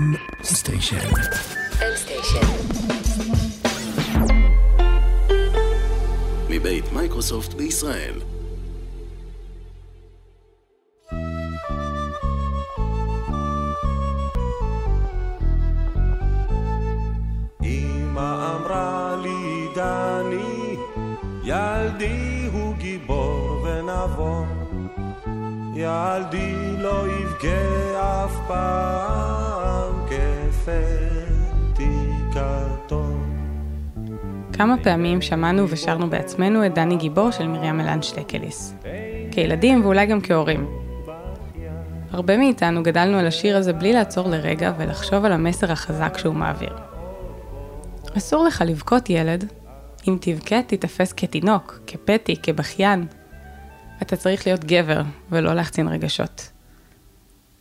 M 0.00 0.16
Station. 0.42 0.96
M 1.78 1.96
Station. 1.96 2.46
מבית 6.48 6.92
מייקרוסופט 6.92 7.54
בישראל. 7.54 8.20
אמא 17.62 18.56
אמרה 18.56 19.16
לי 19.22 19.68
דני, 19.74 20.76
ילדי 21.44 22.48
הוא 22.52 22.74
גיבור 22.74 23.64
ונבון. 23.64 24.44
ילדי 25.74 26.76
לא 26.78 27.04
יבכה 27.08 28.24
אף 28.24 28.32
פעם. 28.48 29.49
כמה 34.52 34.74
פעמים 34.82 35.22
שמענו 35.22 35.68
ושרנו 35.68 36.10
בעצמנו 36.10 36.66
את 36.66 36.74
דני 36.74 36.96
גיבור 36.96 37.30
של 37.30 37.46
מרים 37.46 37.80
אלן 37.80 38.02
שטקליס. 38.02 38.74
כילדים 39.30 39.84
ואולי 39.84 40.06
גם 40.06 40.20
כהורים. 40.20 40.66
הרבה 42.10 42.36
מאיתנו 42.36 42.82
גדלנו 42.82 43.18
על 43.18 43.26
השיר 43.26 43.56
הזה 43.56 43.72
בלי 43.72 43.92
לעצור 43.92 44.28
לרגע 44.28 44.72
ולחשוב 44.78 45.24
על 45.24 45.32
המסר 45.32 45.72
החזק 45.72 46.18
שהוא 46.18 46.34
מעביר. 46.34 46.76
אסור 48.16 48.44
לך 48.44 48.64
לבכות 48.66 49.10
ילד, 49.10 49.52
אם 50.08 50.16
תבכה 50.20 50.62
תיתפס 50.62 51.12
כתינוק, 51.12 51.80
כפתי, 51.86 52.36
כבכיין. 52.42 53.06
אתה 54.02 54.16
צריך 54.16 54.46
להיות 54.46 54.64
גבר 54.64 55.02
ולא 55.30 55.54
להחצין 55.54 55.88
רגשות. 55.88 56.50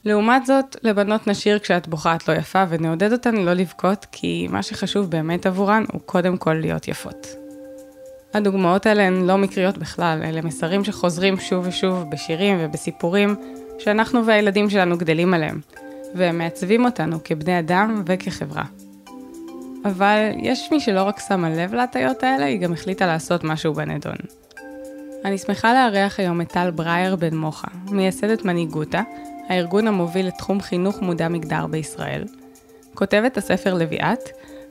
לעומת 0.05 0.45
זאת, 0.45 0.76
לבנות 0.84 1.27
נשיר 1.27 1.59
כשאת 1.59 1.88
בוכה 1.88 2.16
את 2.16 2.27
לא 2.27 2.34
יפה 2.34 2.63
ונעודד 2.70 3.12
אותן 3.12 3.35
לא 3.35 3.53
לבכות, 3.53 4.05
כי 4.12 4.48
מה 4.52 4.63
שחשוב 4.63 5.09
באמת 5.09 5.45
עבורן 5.45 5.83
הוא 5.92 6.02
קודם 6.05 6.38
כל 6.38 6.53
להיות 6.53 6.88
יפות. 6.88 7.28
הדוגמאות 8.33 8.86
האלה 8.86 9.03
הן 9.03 9.25
לא 9.27 9.38
מקריות 9.38 9.77
בכלל, 9.77 10.20
אלה 10.23 10.42
מסרים 10.42 10.83
שחוזרים 10.83 11.39
שוב 11.39 11.67
ושוב 11.67 12.09
בשירים 12.09 12.58
ובסיפורים 12.59 13.36
שאנחנו 13.80 14.25
והילדים 14.25 14.70
שלנו 14.70 14.97
גדלים 14.97 15.33
עליהם, 15.33 15.59
והם 16.16 16.38
מעצבים 16.38 16.86
אותנו 16.86 17.17
כבני 17.23 17.59
אדם 17.59 18.03
וכחברה. 18.05 18.64
אבל 19.86 20.31
יש 20.38 20.70
מי 20.72 20.80
שלא 20.80 21.03
רק 21.03 21.20
שמה 21.27 21.50
לב 21.50 21.73
להטיות 21.73 22.23
האלה, 22.23 22.45
היא 22.45 22.59
גם 22.59 22.73
החליטה 22.73 23.08
לעשות 23.08 23.44
משהו 23.44 23.73
בנדון. 23.73 24.16
אני 25.25 25.38
שמחה 25.38 25.73
לארח 25.73 26.20
היום 26.20 26.42
את 26.42 26.47
טל 26.47 26.72
ברייר 26.72 27.16
בן 27.16 27.38
מוחה, 27.38 27.67
מייסדת 27.92 28.45
מנהיגותה, 28.45 29.02
הארגון 29.50 29.88
המוביל 29.88 30.28
לתחום 30.28 30.61
חינוך 30.61 31.02
מודע 31.02 31.28
מגדר 31.28 31.67
בישראל, 31.67 32.23
כותבת 32.94 33.38
הספר 33.38 33.73
לביאת, 33.73 34.30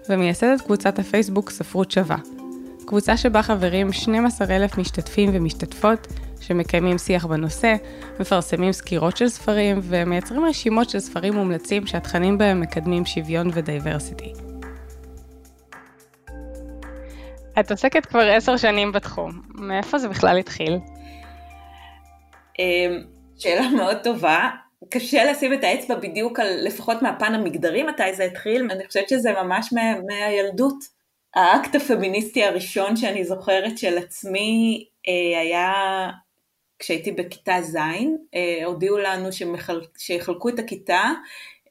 ומייסדת 0.09 0.61
קבוצת 0.61 0.99
הפייסבוק 0.99 1.51
ספרות 1.51 1.91
שווה. 1.91 2.17
קבוצה 2.87 3.17
שבה 3.17 3.43
חברים 3.43 3.93
12,000 3.93 4.79
משתתפים 4.79 5.31
ומשתתפות 5.33 6.07
שמקיימים 6.41 6.99
שיח 6.99 7.27
בנושא, 7.27 7.75
מפרסמים 8.21 8.73
סקירות 8.73 9.17
של 9.17 9.29
ספרים 9.29 9.81
ומייצרים 9.83 10.45
רשימות 10.45 10.91
של 10.91 11.01
ספרים 11.01 11.35
מומלצים 11.35 11.87
שהתכנים 11.87 12.39
בהם 12.39 12.61
מקדמים 12.61 13.07
שוויון 13.07 13.51
ו 13.53 13.60
diversity. 13.60 14.33
את 17.61 17.71
עוסקת 17.71 18.07
כבר 18.07 18.31
עשר 18.31 18.57
שנים 18.57 18.93
בתחום, 18.93 19.43
מאיפה 19.55 19.99
זה 19.99 20.09
בכלל 20.09 20.39
התחיל? 20.39 20.79
אמ, 22.59 23.03
שאלה 23.39 23.69
מאוד 23.77 23.97
טובה. 24.05 24.49
קשה 24.91 25.25
לשים 25.25 25.53
את 25.53 25.65
האצבע 25.65 25.95
בדיוק 25.95 26.41
על, 26.41 26.67
לפחות 26.67 27.03
מהפן 27.03 27.35
המגדרי, 27.35 27.83
מתי 27.83 28.15
זה 28.15 28.25
התחיל, 28.25 28.69
אני 28.71 28.87
חושבת 28.87 29.09
שזה 29.09 29.33
ממש 29.33 29.73
מה, 29.73 30.01
מהילדות. 30.01 30.99
האקט 31.35 31.75
הפמיניסטי 31.75 32.45
הראשון 32.45 32.97
שאני 32.97 33.25
זוכרת 33.25 33.79
של 33.79 33.99
עצמי 33.99 34.85
אה, 35.09 35.41
היה 35.41 35.73
כשהייתי 36.79 37.13
בכיתה 37.13 37.63
ז', 37.63 37.77
אה, 38.35 38.65
הודיעו 38.65 38.99
לנו 38.99 39.33
שמחל, 39.33 39.81
שיחלקו 39.99 40.49
את 40.49 40.59
הכיתה, 40.59 41.03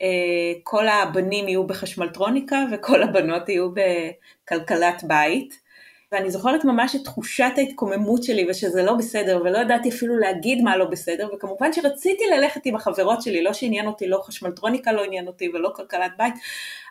אה, 0.02 0.54
כל 0.64 0.88
הבנים 0.88 1.48
יהיו 1.48 1.68
בחשמלטרוניקה 1.68 2.66
וכל 2.72 3.04
הבנות 3.04 3.50
יהיו 3.50 3.70
בכלכלת 3.72 5.04
בית. 5.04 5.67
ואני 6.12 6.32
זוכרת 6.32 6.66
ממש 6.66 6.96
את 6.96 7.04
תחושת 7.04 7.52
ההתקוממות 7.58 8.24
שלי 8.24 8.48
ושזה 8.50 8.84
לא 8.84 8.94
בסדר 8.94 9.42
ולא 9.46 9.58
ידעתי 9.58 9.90
אפילו 9.90 10.18
להגיד 10.18 10.62
מה 10.62 10.78
לא 10.78 10.86
בסדר 10.86 11.30
וכמובן 11.34 11.74
שרציתי 11.74 12.24
ללכת 12.38 12.62
עם 12.66 12.76
החברות 12.76 13.22
שלי, 13.22 13.44
לא 13.44 13.54
שעניין 13.54 13.88
אותי, 13.88 14.08
לא 14.08 14.18
חשמלטרוניקה 14.24 14.92
לא 14.92 15.04
עניין 15.04 15.28
אותי 15.28 15.50
ולא 15.50 15.70
כלכלת 15.76 16.12
בית, 16.18 16.34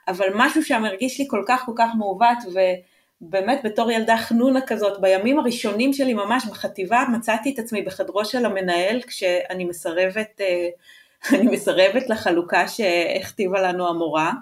אבל 0.08 0.26
משהו 0.34 0.62
שם 0.62 0.84
הרגיש 0.84 1.18
לי 1.18 1.26
כל 1.28 1.44
כך 1.46 1.62
כל 1.66 1.72
כך 1.76 1.90
מעוות 1.98 2.38
ובאמת 3.20 3.60
בתור 3.64 3.90
ילדה 3.90 4.16
חנונה 4.16 4.60
כזאת, 4.60 5.00
בימים 5.00 5.38
הראשונים 5.38 5.92
שלי 5.92 6.14
ממש 6.14 6.46
בחטיבה 6.46 7.04
מצאתי 7.12 7.54
את 7.54 7.58
עצמי 7.58 7.82
בחדרו 7.82 8.24
של 8.24 8.46
המנהל 8.46 9.02
כשאני 9.02 9.64
מסרבת, 9.64 10.40
אה, 10.40 10.68
מסרבת 11.52 12.08
לחלוקה 12.08 12.68
שהכתיבה 12.68 13.62
לנו 13.62 13.88
המורה. 13.88 14.32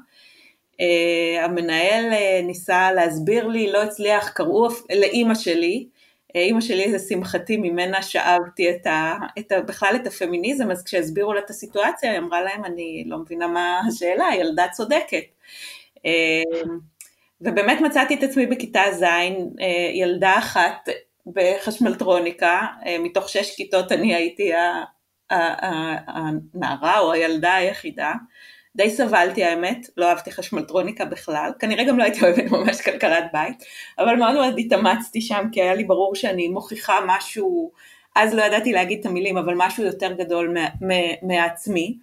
Uh, 0.81 1.45
המנהל 1.45 2.13
uh, 2.13 2.47
ניסה 2.47 2.93
להסביר 2.93 3.47
לי, 3.47 3.73
לא 3.73 3.83
הצליח, 3.83 4.29
קראו 4.29 4.69
לאימא 4.91 5.35
שלי, 5.35 5.87
uh, 6.29 6.39
אימא 6.39 6.61
שלי 6.61 6.99
זה 6.99 6.99
שמחתי, 7.09 7.57
ממנה 7.57 8.03
שאבתי 8.03 8.71
את 8.71 8.87
ה, 8.87 9.15
את 9.39 9.53
ה, 9.53 9.61
בכלל 9.61 9.97
את 9.97 10.07
הפמיניזם, 10.07 10.71
אז 10.71 10.85
כשהסבירו 10.85 11.33
לה 11.33 11.41
את 11.41 11.51
הסיטואציה, 11.51 12.11
היא 12.11 12.19
אמרה 12.19 12.43
להם, 12.43 12.65
אני 12.65 13.05
לא 13.07 13.19
מבינה 13.19 13.47
מה 13.47 13.81
השאלה, 13.89 14.27
ילדה 14.39 14.67
צודקת. 14.73 15.25
ובאמת 17.41 17.81
מצאתי 17.81 18.15
את 18.15 18.23
עצמי 18.23 18.47
בכיתה 18.47 18.83
ז', 18.93 19.05
ילדה 19.95 20.39
אחת 20.39 20.89
בחשמלטרוניקה, 21.27 22.61
מתוך 23.01 23.29
שש 23.29 23.57
כיתות 23.57 23.93
אני 23.93 24.15
הייתי 24.15 24.53
הנערה 25.31 26.99
או 26.99 27.13
הילדה 27.13 27.55
היחידה. 27.55 28.13
די 28.77 28.91
סבלתי 28.91 29.45
האמת, 29.45 29.87
לא 29.97 30.09
אהבתי 30.09 30.33
חשמלטרוניקה 30.33 31.05
בכלל, 31.05 31.51
כנראה 31.59 31.85
גם 31.85 31.99
לא 31.99 32.03
הייתי 32.03 32.21
אוהבת 32.23 32.51
ממש 32.51 32.81
כלכלת 32.81 33.25
בית, 33.33 33.65
אבל 33.99 34.17
מאוד 34.17 34.35
מאוד 34.35 34.55
התאמצתי 34.59 35.21
שם 35.21 35.45
כי 35.53 35.63
היה 35.63 35.75
לי 35.75 35.85
ברור 35.85 36.15
שאני 36.15 36.49
מוכיחה 36.49 36.99
משהו, 37.07 37.71
אז 38.17 38.35
לא 38.35 38.43
ידעתי 38.43 38.73
להגיד 38.73 39.01
את 39.01 39.07
המילים, 39.07 39.37
אבל 39.39 39.55
משהו 39.57 39.85
יותר 39.85 40.13
גדול 40.13 40.57
מעצמי, 41.23 41.99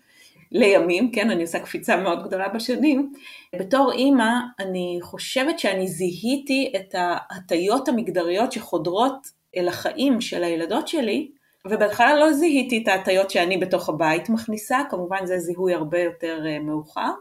לימים, 0.51 1.11
כן, 1.11 1.29
אני 1.29 1.41
עושה 1.41 1.59
קפיצה 1.59 1.97
מאוד 1.97 2.23
גדולה 2.23 2.49
בשנים. 2.49 3.13
בתור 3.59 3.91
אימא, 3.91 4.29
אני 4.59 4.99
חושבת 5.01 5.59
שאני 5.59 5.87
זיהיתי 5.87 6.73
את 6.75 6.95
ההטיות 6.97 7.87
המגדריות 7.87 8.51
שחודרות 8.51 9.27
אל 9.57 9.67
החיים 9.67 10.21
של 10.21 10.43
הילדות 10.43 10.87
שלי, 10.87 11.31
ובהתחלה 11.67 12.15
לא 12.15 12.33
זיהיתי 12.33 12.83
את 12.83 12.87
ההטיות 12.87 13.29
שאני 13.29 13.57
בתוך 13.57 13.89
הבית 13.89 14.29
מכניסה, 14.29 14.79
כמובן 14.89 15.25
זה 15.25 15.39
זיהוי 15.39 15.73
הרבה 15.73 15.99
יותר 15.99 16.39
uh, 16.43 16.63
מאוחר. 16.63 17.11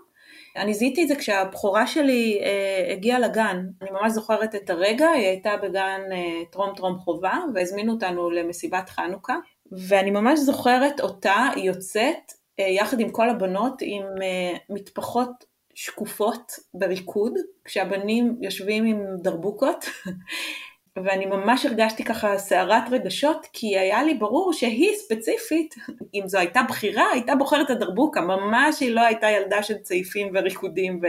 אני 0.56 0.74
זיהיתי 0.74 1.02
את 1.02 1.08
זה 1.08 1.16
כשהבכורה 1.16 1.86
שלי 1.86 2.40
uh, 2.40 2.92
הגיעה 2.92 3.18
לגן, 3.18 3.66
אני 3.82 3.90
ממש 3.90 4.12
זוכרת 4.12 4.54
את 4.54 4.70
הרגע, 4.70 5.10
היא 5.10 5.26
הייתה 5.26 5.50
בגן 5.62 6.00
uh, 6.10 6.52
טרום 6.52 6.74
טרום 6.76 6.98
חובה 6.98 7.38
והזמינו 7.54 7.92
אותנו 7.92 8.30
למסיבת 8.30 8.88
חנוכה, 8.88 9.36
ואני 9.72 10.10
ממש 10.10 10.38
זוכרת 10.38 11.00
אותה 11.00 11.48
יוצאת 11.56 12.32
uh, 12.32 12.62
יחד 12.62 13.00
עם 13.00 13.10
כל 13.10 13.30
הבנות 13.30 13.82
עם 13.82 14.02
uh, 14.02 14.58
מטפחות 14.70 15.50
שקופות 15.74 16.52
בריקוד, 16.74 17.32
כשהבנים 17.64 18.36
יושבים 18.40 18.84
עם 18.84 19.04
דרבוקות 19.22 19.84
ואני 20.96 21.26
ממש 21.26 21.66
הרגשתי 21.66 22.04
ככה 22.04 22.38
סערת 22.38 22.82
רגשות, 22.90 23.46
כי 23.52 23.78
היה 23.78 24.02
לי 24.02 24.14
ברור 24.14 24.52
שהיא 24.52 24.96
ספציפית, 24.96 25.74
אם 26.14 26.22
זו 26.26 26.38
הייתה 26.38 26.60
בחירה, 26.68 27.04
הייתה 27.12 27.34
בוחרת 27.34 27.70
הדרבוקה, 27.70 28.20
ממש 28.20 28.80
היא 28.80 28.94
לא 28.94 29.00
הייתה 29.00 29.30
ילדה 29.30 29.62
של 29.62 29.78
צעיפים 29.78 30.32
וריקודים 30.34 31.00
ו... 31.02 31.06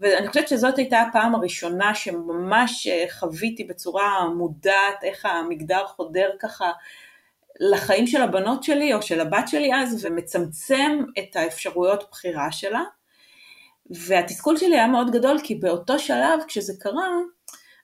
ואני 0.00 0.28
חושבת 0.28 0.48
שזאת 0.48 0.78
הייתה 0.78 1.00
הפעם 1.00 1.34
הראשונה 1.34 1.94
שממש 1.94 2.86
אה, 2.86 3.04
חוויתי 3.10 3.64
בצורה 3.64 4.28
מודעת 4.28 5.04
איך 5.04 5.26
המגדר 5.26 5.86
חודר 5.86 6.30
ככה 6.40 6.70
לחיים 7.60 8.06
של 8.06 8.22
הבנות 8.22 8.62
שלי 8.62 8.94
או 8.94 9.02
של 9.02 9.20
הבת 9.20 9.48
שלי 9.48 9.74
אז 9.74 10.06
ומצמצם 10.06 10.98
את 11.18 11.36
האפשרויות 11.36 12.04
בחירה 12.10 12.52
שלה. 12.52 12.82
והתסכול 13.90 14.56
שלי 14.56 14.74
היה 14.74 14.86
מאוד 14.86 15.10
גדול 15.10 15.38
כי 15.44 15.54
באותו 15.54 15.98
שלב 15.98 16.40
כשזה 16.48 16.72
קרה 16.80 17.08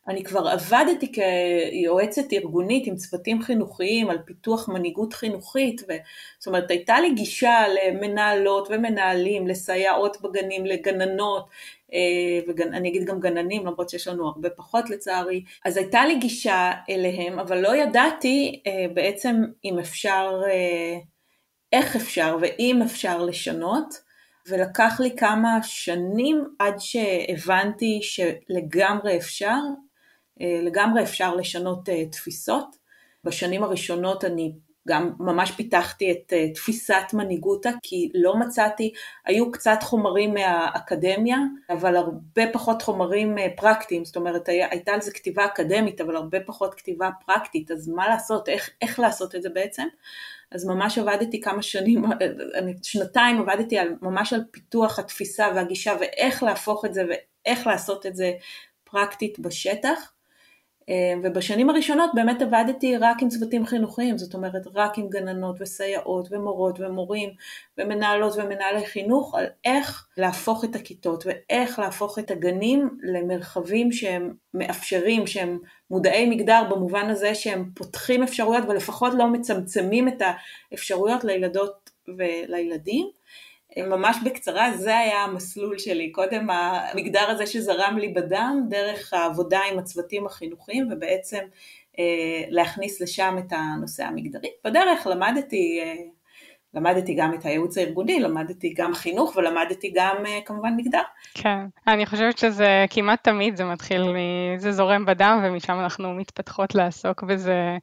אני 0.09 0.25
כבר 0.25 0.49
עבדתי 0.49 1.13
כיועצת 1.13 2.33
ארגונית 2.33 2.87
עם 2.87 2.97
צוותים 2.97 3.43
חינוכיים 3.43 4.11
על 4.11 4.19
פיתוח 4.25 4.69
מנהיגות 4.69 5.13
חינוכית, 5.13 5.81
ו... 5.89 5.93
זאת 6.39 6.47
אומרת 6.47 6.71
הייתה 6.71 7.01
לי 7.01 7.15
גישה 7.15 7.65
למנהלות 7.69 8.69
ומנהלים, 8.71 9.47
לסייעות 9.47 10.23
בגנים, 10.23 10.67
לגננות, 10.67 11.49
אה, 11.93 11.99
ואני 12.57 12.89
אגיד 12.89 13.05
גם 13.05 13.21
גננים, 13.21 13.67
למרות 13.67 13.91
שיש 13.91 14.09
לנו 14.09 14.29
הרבה 14.29 14.51
פחות 14.51 14.91
לצערי, 14.91 15.45
אז 15.65 15.77
הייתה 15.77 16.07
לי 16.07 16.19
גישה 16.19 16.73
אליהם, 16.91 17.39
אבל 17.39 17.59
לא 17.59 17.77
ידעתי 17.77 18.63
אה, 18.67 18.87
בעצם 18.95 19.37
אם 19.65 19.79
אפשר, 19.79 20.43
אה, 20.47 20.99
איך 21.73 21.97
אפשר 21.97 22.37
ואם 22.41 22.83
אפשר 22.83 23.25
לשנות. 23.25 24.13
ולקח 24.47 25.01
לי 25.01 25.17
כמה 25.17 25.59
שנים 25.63 26.45
עד 26.59 26.75
שהבנתי 26.79 28.01
שלגמרי 28.03 29.17
אפשר, 29.17 29.59
לגמרי 30.41 31.03
אפשר 31.03 31.35
לשנות 31.35 31.89
תפיסות. 32.11 32.83
בשנים 33.25 33.65
הראשונות 33.65 34.25
אני 34.25 34.53
גם 34.89 35.13
ממש 35.19 35.51
פיתחתי 35.51 36.13
את 36.13 36.33
uh, 36.33 36.55
תפיסת 36.55 37.05
מנהיגותה, 37.13 37.71
כי 37.83 38.11
לא 38.15 38.37
מצאתי, 38.37 38.93
היו 39.27 39.51
קצת 39.53 39.79
חומרים 39.83 40.35
מהאקדמיה, 40.35 41.39
אבל 41.71 41.97
הרבה 41.97 42.43
פחות 42.53 42.83
חומרים 42.83 43.37
פרקטיים, 43.57 44.05
זאת 44.05 44.17
אומרת 44.17 44.49
הייתה 44.49 44.93
על 44.93 45.01
זה 45.01 45.11
כתיבה 45.11 45.45
אקדמית, 45.45 46.01
אבל 46.01 46.17
הרבה 46.17 46.39
פחות 46.47 46.75
כתיבה 46.75 47.11
פרקטית, 47.27 47.71
אז 47.71 47.89
מה 47.89 48.09
לעשות, 48.09 48.49
איך, 48.49 48.71
איך 48.83 49.01
לעשות 49.01 49.35
את 49.35 49.43
זה 49.43 49.49
בעצם? 49.49 49.87
אז 50.53 50.65
ממש 50.65 50.99
עבדתי 50.99 51.41
כמה 51.41 51.63
שנים, 51.63 52.05
שנתיים 52.83 53.41
עבדתי 53.41 53.79
על, 53.79 53.89
ממש 54.03 54.33
על 54.33 54.41
פיתוח 54.51 54.99
התפיסה 54.99 55.49
והגישה 55.55 55.97
ואיך 56.01 56.43
להפוך 56.43 56.85
את 56.85 56.95
זה 56.95 57.03
ואיך 57.09 57.67
לעשות 57.67 58.07
את 58.07 58.17
זה 58.17 58.33
פרקטית 58.85 59.39
בשטח. 59.39 60.13
אה, 60.89 61.15
ובשנים 61.23 61.71
הראשונות 61.71 62.11
באמת 62.15 62.43
עבדתי 62.43 62.97
רק 62.97 63.23
עם 63.23 63.29
צוותים 63.29 63.67
חינוכיים, 63.67 64.19
זאת 64.19 64.35
אומרת 64.35 64.63
רק 64.75 64.99
עם 64.99 65.09
גננות 65.09 65.57
וסייעות 65.61 66.29
ומורות 66.31 66.81
ומורים 66.81 67.31
ומנהלות 67.79 68.35
ומנהלי 68.37 68.87
חינוך 68.87 69.35
על 69.35 69.47
איך 69.65 70.09
להפוך 70.17 70.65
את 70.65 70.77
הכיתות 70.77 71.25
ואיך 71.27 71.79
להפוך 71.79 72.19
את 72.19 72.31
הגנים 72.31 72.89
למרחבים 73.03 73.93
שהם 73.93 74.35
מאפשרים, 74.55 75.27
שהם 75.27 75.59
מודעי 75.91 76.31
מגדר 76.31 76.63
במובן 76.71 77.11
הזה 77.11 77.35
שהם 77.35 77.71
פותחים 77.75 78.23
אפשרויות 78.23 78.65
ולפחות 78.69 79.13
לא 79.15 79.27
מצמצמים 79.27 80.09
את 80.09 80.23
האפשרויות 80.73 81.25
לילדות 81.25 81.91
ולילדים. 82.09 83.07
ממש 83.79 84.17
בקצרה, 84.25 84.73
זה 84.77 84.99
היה 84.99 85.23
המסלול 85.23 85.79
שלי, 85.79 86.13
קודם 86.13 86.51
המגדר 86.51 87.31
הזה 87.31 87.47
שזרם 87.47 87.99
לי 87.99 88.09
בדם, 88.09 88.61
דרך 88.69 89.13
העבודה 89.13 89.61
עם 89.73 89.79
הצוותים 89.79 90.27
החינוכיים 90.27 90.89
ובעצם 90.93 91.41
אה, 91.99 92.45
להכניס 92.49 93.01
לשם 93.01 93.37
את 93.39 93.53
הנושא 93.53 94.05
המגדרי. 94.05 94.49
בדרך 94.65 95.07
למדתי, 95.07 95.81
אה, 95.83 95.95
למדתי 96.75 97.15
גם 97.15 97.35
את 97.35 97.45
הייעוץ 97.45 97.79
הארגוני, 97.79 98.21
למדתי 98.21 98.75
גם 98.77 98.95
חינוך 98.95 99.37
ולמדתי 99.37 99.93
גם 99.95 100.17
אה, 100.27 100.39
כמובן 100.45 100.77
מגדר. 100.77 101.03
כן, 101.35 101.59
אני 101.87 102.07
חושבת 102.07 102.39
שזה 102.39 102.85
כמעט 102.91 103.25
תמיד 103.25 103.57
זה 103.57 103.65
מתחיל, 103.65 104.03
זה 104.57 104.73
זורם 104.73 105.07
בדם 105.07 105.41
ומשם 105.45 105.81
אנחנו 105.81 106.15
מתפתחות 106.15 106.75
לעסוק 106.75 107.23
בזה. 107.23 107.79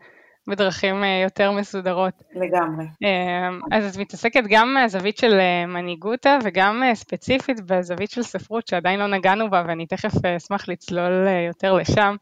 בדרכים 0.50 1.04
אה, 1.04 1.22
יותר 1.24 1.52
מסודרות. 1.52 2.14
לגמרי. 2.36 2.86
אה, 3.04 3.78
אז 3.78 3.96
את 3.96 4.02
מתעסקת 4.02 4.44
גם 4.50 4.74
מהזווית 4.74 5.18
של 5.18 5.34
אה, 5.34 5.66
מנהיגותה 5.66 6.38
וגם 6.44 6.84
ספציפית 6.94 7.62
בזווית 7.66 8.12
של 8.12 8.24
ספרות 8.24 8.68
שעדיין 8.68 9.00
לא 9.00 9.08
נגענו 9.08 9.50
בה 9.50 9.64
ואני 9.68 9.86
תכף 9.86 10.26
אשמח 10.26 10.70
לצלול 10.70 11.28
יותר 11.48 11.74
לשם. 11.74 12.16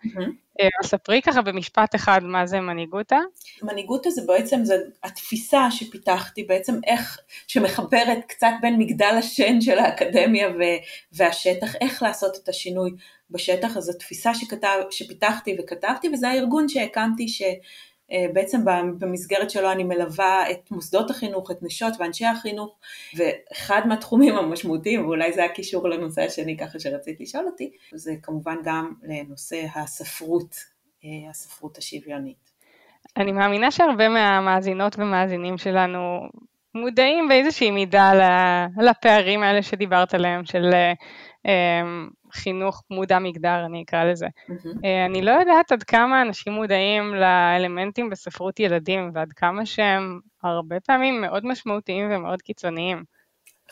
ספרי 0.83 1.21
ככה 1.21 1.41
במשפט 1.41 1.95
אחד 1.95 2.23
מה 2.23 2.45
זה 2.45 2.59
מנהיגותה. 2.59 3.17
מנהיגותה 3.63 4.09
זה 4.09 4.21
בעצם 4.27 4.63
זה 4.63 4.75
התפיסה 5.03 5.71
שפיתחתי 5.71 6.43
בעצם 6.43 6.73
איך, 6.87 7.19
שמחברת 7.47 8.17
קצת 8.27 8.51
בין 8.61 8.79
מגדל 8.79 9.15
השן 9.19 9.61
של 9.61 9.79
האקדמיה 9.79 10.47
והשטח, 11.11 11.75
איך 11.81 12.03
לעשות 12.03 12.37
את 12.43 12.49
השינוי 12.49 12.91
בשטח, 13.31 13.77
אז 13.77 13.89
התפיסה 13.89 14.33
שכתב, 14.33 14.77
שפיתחתי 14.91 15.57
וכתבתי 15.59 16.09
וזה 16.13 16.29
הארגון 16.29 16.69
שהקמתי 16.69 17.27
ש... 17.27 17.41
אה, 18.11 18.25
בעצם 18.33 18.65
במסגרת 18.99 19.49
שלו 19.49 19.71
אני 19.71 19.83
מלווה 19.83 20.51
את 20.51 20.71
מוסדות 20.71 21.09
החינוך, 21.09 21.51
את 21.51 21.57
נשות 21.61 21.93
ואנשי 21.99 22.25
החינוך, 22.25 22.75
ואחד 23.15 23.81
מהתחומים 23.87 24.35
המשמעותיים, 24.35 25.05
ואולי 25.05 25.33
זה 25.33 25.45
הקישור 25.45 25.89
לנושא 25.89 26.21
השני 26.21 26.57
ככה 26.57 26.79
שרצית 26.79 27.19
לשאול 27.19 27.45
אותי, 27.45 27.71
זה 27.93 28.13
כמובן 28.23 28.55
גם 28.63 28.93
לנושא 29.03 29.65
הספרות, 29.75 30.55
אה, 31.05 31.29
הספרות 31.29 31.77
השוויונית. 31.77 32.57
אני 33.17 33.31
מאמינה 33.31 33.71
שהרבה 33.71 34.09
מהמאזינות 34.09 34.99
ומאזינים 34.99 35.57
שלנו 35.57 36.19
מודעים 36.75 37.27
באיזושהי 37.27 37.71
מידה 37.71 38.11
לפערים 38.77 39.43
האלה 39.43 39.61
שדיברת 39.61 40.13
עליהם, 40.13 40.45
של 40.45 40.73
אה, 41.45 41.81
חינוך 42.31 42.83
מודע 42.89 43.19
מגדר, 43.19 43.65
אני 43.65 43.83
אקרא 43.83 44.03
לזה. 44.03 44.25
Mm-hmm. 44.25 44.87
אני 45.05 45.21
לא 45.21 45.31
יודעת 45.31 45.71
עד 45.71 45.83
כמה 45.83 46.21
אנשים 46.21 46.53
מודעים 46.53 47.15
לאלמנטים 47.15 48.09
בספרות 48.09 48.59
ילדים, 48.59 49.11
ועד 49.13 49.33
כמה 49.33 49.65
שהם 49.65 50.19
הרבה 50.43 50.79
פעמים 50.79 51.21
מאוד 51.21 51.45
משמעותיים 51.45 52.11
ומאוד 52.11 52.41
קיצוניים. 52.41 53.03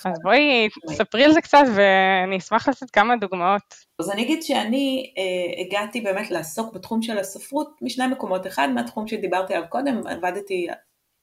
אז 0.05 0.19
בואי 0.23 0.69
תספרי 0.89 1.23
על 1.23 1.31
זה 1.31 1.41
קצת 1.41 1.63
ואני 1.75 2.37
אשמח 2.37 2.69
לתת 2.69 2.89
כמה 2.89 3.15
דוגמאות. 3.15 3.75
אז 3.99 4.11
אני 4.11 4.23
אגיד 4.23 4.43
שאני 4.43 5.13
אה, 5.17 5.61
הגעתי 5.65 6.01
באמת 6.01 6.31
לעסוק 6.31 6.73
בתחום 6.73 7.01
של 7.01 7.17
הספרות 7.17 7.69
משני 7.81 8.07
מקומות. 8.07 8.47
אחד 8.47 8.69
מהתחום 8.69 9.07
שדיברתי 9.07 9.53
עליו 9.53 9.69
קודם, 9.69 10.07
עבדתי 10.07 10.67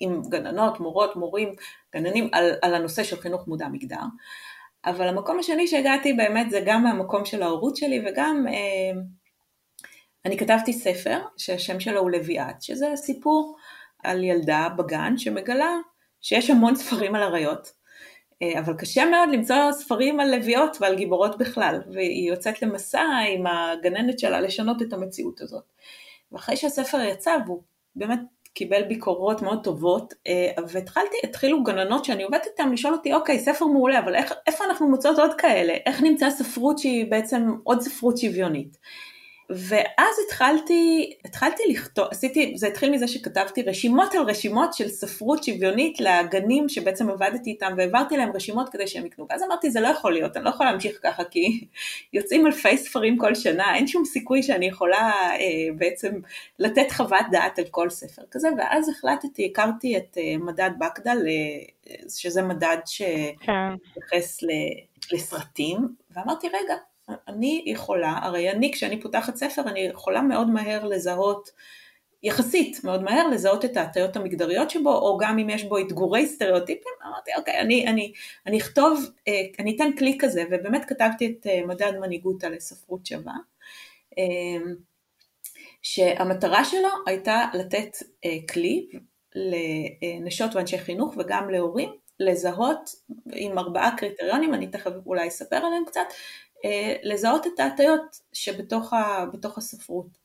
עם 0.01 0.23
גננות, 0.29 0.81
מורות, 0.81 1.17
מורים, 1.17 1.55
גננים 1.95 2.29
על, 2.33 2.51
על 2.63 2.75
הנושא 2.75 3.03
של 3.03 3.17
חינוך 3.17 3.49
מודע 3.49 3.69
מגדר. 3.69 3.97
אבל 4.87 5.09
המקום 5.09 5.39
השני 5.39 5.67
שהגעתי 5.67 6.13
באמת 6.13 6.51
זה 6.51 6.61
גם 6.67 6.83
מהמקום 6.83 7.25
של 7.25 7.43
ההורות 7.43 7.77
שלי 7.77 8.03
וגם 8.07 8.47
אה, 8.49 9.01
אני 10.25 10.39
כתבתי 10.39 10.73
ספר 10.73 11.19
שהשם 11.37 11.81
שלו 11.81 12.01
הוא 12.01 12.11
לביאת, 12.11 12.63
שזה 12.63 12.87
סיפור 12.97 13.57
על 14.03 14.25
ילדה 14.25 14.69
בגן 14.79 15.19
שמגלה 15.19 15.77
שיש 16.21 16.51
המון 16.51 16.77
ספרים 16.77 17.15
על 17.15 17.23
אריות, 17.23 17.73
אה, 18.43 18.59
אבל 18.59 18.75
קשה 18.79 19.05
מאוד 19.05 19.29
למצוא 19.29 19.73
ספרים 19.73 20.21
על 20.21 20.35
לביאות 20.35 20.77
ועל 20.81 20.95
גיבורות 20.97 21.39
בכלל, 21.39 21.81
והיא 21.93 22.31
יוצאת 22.31 22.63
למסע 22.63 23.05
עם 23.35 23.47
הגננת 23.47 24.19
שלה 24.19 24.41
לשנות 24.41 24.83
את 24.83 24.93
המציאות 24.93 25.41
הזאת. 25.41 25.65
ואחרי 26.33 26.57
שהספר 26.57 27.01
יצא, 27.01 27.37
והוא 27.47 27.63
באמת 27.97 28.21
קיבל 28.55 28.83
ביקורות 28.83 29.43
מאוד 29.43 29.65
טובות, 29.65 30.15
אה, 30.27 30.51
והתחלתי, 30.69 31.17
התחילו 31.25 31.63
גננות 31.63 32.05
שאני 32.05 32.23
עובדת 32.23 32.47
איתן 32.47 32.73
לשאול 32.73 32.95
אותי, 32.95 33.15
אוקיי, 33.15 33.39
ספר 33.39 33.67
מעולה, 33.67 33.99
אבל 33.99 34.15
איך, 34.15 34.33
איפה 34.47 34.65
אנחנו 34.65 34.89
מוצאות 34.89 35.19
עוד 35.19 35.35
כאלה? 35.35 35.75
איך 35.87 36.03
נמצא 36.03 36.31
ספרות 36.31 36.79
שהיא 36.79 37.11
בעצם 37.11 37.51
עוד 37.65 37.81
ספרות 37.81 38.19
שוויונית? 38.19 38.77
ואז 39.51 40.15
התחלתי, 40.27 41.13
התחלתי 41.25 41.63
לכתוב, 41.71 42.07
עשיתי, 42.11 42.53
זה 42.57 42.67
התחיל 42.67 42.91
מזה 42.91 43.09
שכתבתי 43.09 43.63
רשימות 43.63 44.15
על 44.15 44.23
רשימות 44.23 44.75
של 44.75 44.89
ספרות 44.89 45.45
שוויונית 45.45 46.01
לגנים 46.01 46.69
שבעצם 46.69 47.11
עבדתי 47.11 47.51
איתם 47.51 47.73
והעברתי 47.77 48.17
להם 48.17 48.33
רשימות 48.35 48.69
כדי 48.69 48.87
שהם 48.87 49.07
יקנו. 49.07 49.27
ואז 49.31 49.43
אמרתי 49.43 49.71
זה 49.71 49.81
לא 49.81 49.89
יכול 49.89 50.13
להיות, 50.13 50.37
אני 50.37 50.45
לא 50.45 50.51
יכולה 50.51 50.71
להמשיך 50.71 50.99
ככה 51.03 51.25
כי 51.25 51.65
יוצאים 52.13 52.47
אלפי 52.47 52.79
ספרים 52.79 53.19
כל 53.19 53.35
שנה, 53.35 53.75
אין 53.75 53.87
שום 53.87 54.05
סיכוי 54.05 54.43
שאני 54.43 54.67
יכולה 54.67 55.11
אה, 55.13 55.39
בעצם 55.77 56.13
לתת 56.59 56.93
חוות 56.93 57.27
דעת 57.31 57.59
על 57.59 57.65
כל 57.71 57.91
ספר 57.91 58.23
כזה, 58.31 58.49
ואז 58.59 58.89
החלטתי, 58.89 59.47
הכרתי 59.47 59.97
את 59.97 60.19
אה, 60.19 60.35
מדד 60.39 60.71
בקדל, 60.79 61.19
אה, 61.29 61.95
שזה 62.09 62.43
מדד 62.43 62.79
שמתייחס 62.87 64.41
כן. 64.41 65.17
לסרטים, 65.17 65.79
ואמרתי 66.11 66.49
רגע, 66.49 66.75
אני 67.29 67.65
יכולה, 67.67 68.19
הרי 68.23 68.51
אני 68.51 68.73
כשאני 68.73 69.01
פותחת 69.01 69.37
ספר 69.37 69.63
אני 69.67 69.81
יכולה 69.81 70.23
מאוד 70.23 70.51
מהר 70.51 70.85
לזהות, 70.85 71.51
יחסית 72.23 72.85
מאוד 72.85 73.03
מהר 73.03 73.29
לזהות 73.29 73.65
את 73.65 73.77
ההטיות 73.77 74.17
המגדריות 74.17 74.71
שבו, 74.71 74.93
או 74.93 75.19
גם 75.21 75.39
אם 75.39 75.51
יש 75.51 75.65
בו 75.65 75.79
אתגורי 75.79 76.27
סטריאוטיפים, 76.27 76.93
אמרתי 77.07 77.31
אוקיי, 77.37 77.61
אני, 77.61 77.87
אני, 77.87 78.13
אני 78.47 78.59
אכתוב, 78.59 79.11
אה, 79.29 79.43
אני 79.59 79.77
אתן 79.77 79.97
כלי 79.99 80.17
כזה, 80.21 80.45
ובאמת 80.51 80.85
כתבתי 80.85 81.27
את 81.27 81.47
אה, 81.47 81.67
מדד 81.67 81.93
מנהיגות 82.01 82.45
על 82.45 82.59
ספרות 82.59 83.07
שווה, 83.07 83.35
אה, 84.19 84.73
שהמטרה 85.83 86.65
שלו 86.65 86.89
הייתה 87.07 87.45
לתת 87.55 87.97
כלי 88.53 88.89
לנשות 89.35 90.55
ואנשי 90.55 90.79
חינוך 90.79 91.15
וגם 91.19 91.51
להורים 91.51 91.91
לזהות 92.21 92.91
עם 93.33 93.59
ארבעה 93.59 93.97
קריטריונים, 93.97 94.55
אני 94.55 94.67
תכף 94.67 94.91
אולי 95.07 95.29
אספר 95.29 95.57
עליהם 95.57 95.85
קצת, 95.87 96.01
אה, 96.01 96.52
לזהות 97.03 97.47
את 97.47 97.61
ההטיות 97.61 98.17
שבתוך 98.33 98.93
ה, 98.93 99.25
הספרות. 99.57 100.23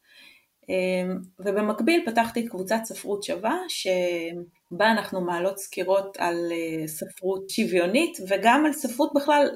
אה, 0.69 1.15
ובמקביל 1.39 2.03
פתחתי 2.05 2.47
קבוצת 2.47 2.79
ספרות 2.83 3.23
שווה 3.23 3.57
שבה 3.67 4.91
אנחנו 4.91 5.21
מעלות 5.21 5.57
סקירות 5.57 6.17
על 6.19 6.51
אה, 6.51 6.87
ספרות 6.87 7.49
שוויונית 7.49 8.17
וגם 8.29 8.65
על 8.65 8.73
ספרות 8.73 9.11
בכלל, 9.15 9.49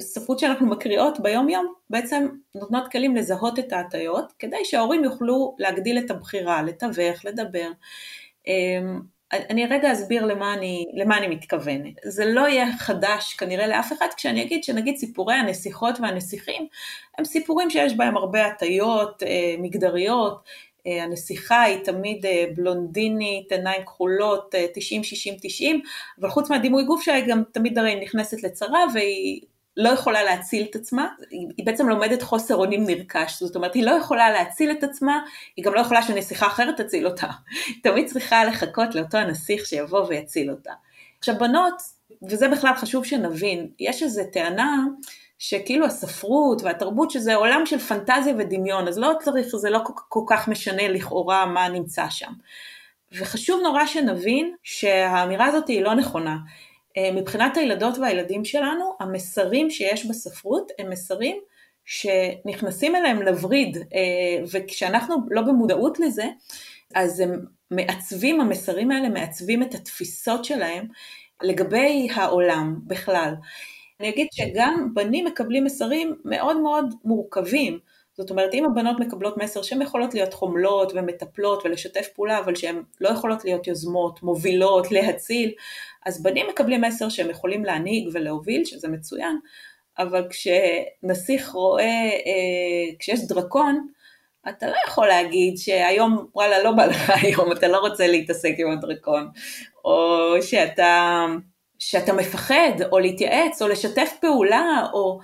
ספרות 0.00 0.38
שאנחנו 0.38 0.66
מקריאות 0.66 1.20
ביום 1.20 1.48
יום, 1.48 1.74
בעצם 1.90 2.28
נותנות 2.54 2.92
כלים 2.92 3.16
לזהות 3.16 3.58
את 3.58 3.72
ההטיות 3.72 4.32
כדי 4.38 4.64
שההורים 4.64 5.04
יוכלו 5.04 5.56
להגדיל 5.58 5.98
את 5.98 6.10
הבחירה, 6.10 6.62
לתווך, 6.62 7.24
לדבר. 7.24 7.70
אני 9.32 9.66
רגע 9.66 9.92
אסביר 9.92 10.26
למה 10.26 10.54
אני, 10.54 10.86
למה 10.94 11.18
אני 11.18 11.26
מתכוונת. 11.28 11.94
זה 12.04 12.24
לא 12.24 12.48
יהיה 12.48 12.66
חדש 12.78 13.34
כנראה 13.34 13.66
לאף 13.66 13.92
אחד 13.92 14.06
כשאני 14.16 14.42
אגיד 14.42 14.64
שנגיד 14.64 14.96
סיפורי 14.96 15.34
הנסיכות 15.34 16.00
והנסיכים 16.00 16.66
הם 17.18 17.24
סיפורים 17.24 17.70
שיש 17.70 17.94
בהם 17.96 18.16
הרבה 18.16 18.46
הטיות 18.46 19.22
אה, 19.22 19.54
מגדריות, 19.58 20.42
אה, 20.86 21.02
הנסיכה 21.04 21.62
היא 21.62 21.78
תמיד 21.84 22.26
אה, 22.26 22.44
בלונדינית, 22.56 23.52
עיניים 23.52 23.82
כחולות, 23.82 24.54
90-60-90, 24.54 25.64
אבל 26.20 26.28
חוץ 26.28 26.50
מהדימוי 26.50 26.84
גוף 26.84 27.02
שלה 27.02 27.14
היא 27.14 27.24
גם 27.26 27.42
תמיד 27.52 27.78
הרי 27.78 28.00
נכנסת 28.00 28.42
לצרה 28.42 28.84
והיא 28.94 29.40
לא 29.76 29.88
יכולה 29.88 30.22
להציל 30.22 30.66
את 30.70 30.76
עצמה, 30.76 31.08
היא 31.30 31.66
בעצם 31.66 31.88
לומדת 31.88 32.22
חוסר 32.22 32.54
אונים 32.54 32.86
נרכש, 32.86 33.42
זאת 33.42 33.56
אומרת 33.56 33.74
היא 33.74 33.84
לא 33.84 33.90
יכולה 33.90 34.30
להציל 34.30 34.70
את 34.70 34.84
עצמה, 34.84 35.20
היא 35.56 35.64
גם 35.64 35.74
לא 35.74 35.80
יכולה 35.80 36.02
שנסיכה 36.02 36.46
אחרת 36.46 36.80
תציל 36.80 37.06
אותה, 37.06 37.26
היא 37.66 37.82
תמיד 37.82 38.06
צריכה 38.06 38.44
לחכות 38.44 38.94
לאותו 38.94 39.18
הנסיך 39.18 39.66
שיבוא 39.66 40.06
ויציל 40.08 40.50
אותה. 40.50 40.72
עכשיו 41.18 41.34
בנות, 41.38 41.82
וזה 42.22 42.48
בכלל 42.48 42.74
חשוב 42.74 43.04
שנבין, 43.04 43.68
יש 43.78 44.02
איזו 44.02 44.22
טענה 44.32 44.84
שכאילו 45.38 45.86
הספרות 45.86 46.62
והתרבות 46.62 47.10
שזה 47.10 47.34
עולם 47.34 47.66
של 47.66 47.78
פנטזיה 47.78 48.34
ודמיון, 48.38 48.88
אז 48.88 48.98
לא 48.98 49.12
צריך, 49.20 49.46
זה 49.56 49.70
לא 49.70 49.80
כל 50.08 50.24
כך 50.26 50.48
משנה 50.48 50.88
לכאורה 50.88 51.46
מה 51.46 51.68
נמצא 51.68 52.06
שם. 52.10 52.32
וחשוב 53.12 53.60
נורא 53.62 53.86
שנבין 53.86 54.54
שהאמירה 54.62 55.46
הזאת 55.46 55.68
היא 55.68 55.82
לא 55.82 55.94
נכונה. 55.94 56.36
אה, 56.96 57.12
מבחינת 57.12 57.56
הילדות 57.56 57.98
והילדים 57.98 58.44
שלנו, 58.44 58.96
המסרים 59.00 59.70
שיש 59.70 60.06
בספרות 60.06 60.72
הם 60.78 60.90
מסרים 60.90 61.36
שנכנסים 61.84 62.96
אליהם 62.96 63.22
לווריד, 63.22 63.76
אה, 63.76 64.44
וכשאנחנו 64.52 65.16
לא 65.30 65.42
במודעות 65.42 66.00
לזה, 66.00 66.24
אז 66.94 67.20
הם 67.20 67.44
מעצבים, 67.70 68.40
המסרים 68.40 68.90
האלה 68.90 69.08
מעצבים 69.08 69.62
את 69.62 69.74
התפיסות 69.74 70.44
שלהם 70.44 70.86
לגבי 71.42 72.08
העולם 72.14 72.80
בכלל. 72.86 73.34
אני 74.00 74.08
אגיד 74.08 74.26
שגם 74.32 74.90
בנים 74.94 75.24
מקבלים 75.24 75.64
מסרים 75.64 76.16
מאוד 76.24 76.60
מאוד 76.60 76.94
מורכבים. 77.04 77.78
זאת 78.18 78.30
אומרת, 78.30 78.54
אם 78.54 78.64
הבנות 78.64 79.00
מקבלות 79.00 79.36
מסר 79.36 79.62
שהן 79.62 79.82
יכולות 79.82 80.14
להיות 80.14 80.34
חומלות 80.34 80.92
ומטפלות 80.94 81.62
ולשתף 81.64 82.08
פעולה, 82.14 82.38
אבל 82.38 82.54
שהן 82.54 82.82
לא 83.00 83.08
יכולות 83.08 83.44
להיות 83.44 83.66
יוזמות, 83.66 84.22
מובילות, 84.22 84.90
להציל, 84.92 85.52
אז 86.06 86.22
בנים 86.22 86.46
מקבלים 86.48 86.80
מסר 86.80 87.08
שהם 87.08 87.30
יכולים 87.30 87.64
להנהיג 87.64 88.08
ולהוביל, 88.12 88.64
שזה 88.64 88.88
מצוין, 88.88 89.38
אבל 89.98 90.28
כשנסיך 90.30 91.50
רואה, 91.50 91.84
אה, 91.84 92.96
כשיש 92.98 93.26
דרקון, 93.28 93.86
אתה 94.48 94.66
לא 94.66 94.76
יכול 94.88 95.06
להגיד 95.06 95.58
שהיום, 95.58 96.26
וואלה, 96.34 96.62
לא 96.62 96.72
בא 96.72 96.86
לך 96.86 97.10
היום, 97.22 97.52
אתה 97.52 97.68
לא 97.68 97.78
רוצה 97.78 98.06
להתעסק 98.06 98.54
עם 98.58 98.70
הדרקון, 98.70 99.28
או 99.84 100.32
שאתה... 100.42 101.26
שאתה 101.78 102.12
מפחד, 102.12 102.72
או 102.92 102.98
להתייעץ, 102.98 103.62
או 103.62 103.68
לשתף 103.68 104.12
פעולה, 104.20 104.86
או 104.92 105.18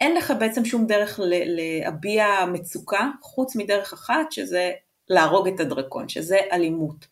אין 0.00 0.14
לך 0.14 0.32
בעצם 0.38 0.64
שום 0.64 0.86
דרך 0.86 1.20
להביע 1.22 2.26
מצוקה, 2.52 3.10
חוץ 3.22 3.56
מדרך 3.56 3.92
אחת, 3.92 4.32
שזה 4.32 4.72
להרוג 5.08 5.48
את 5.48 5.60
הדרקון, 5.60 6.08
שזה 6.08 6.38
אלימות. 6.52 7.06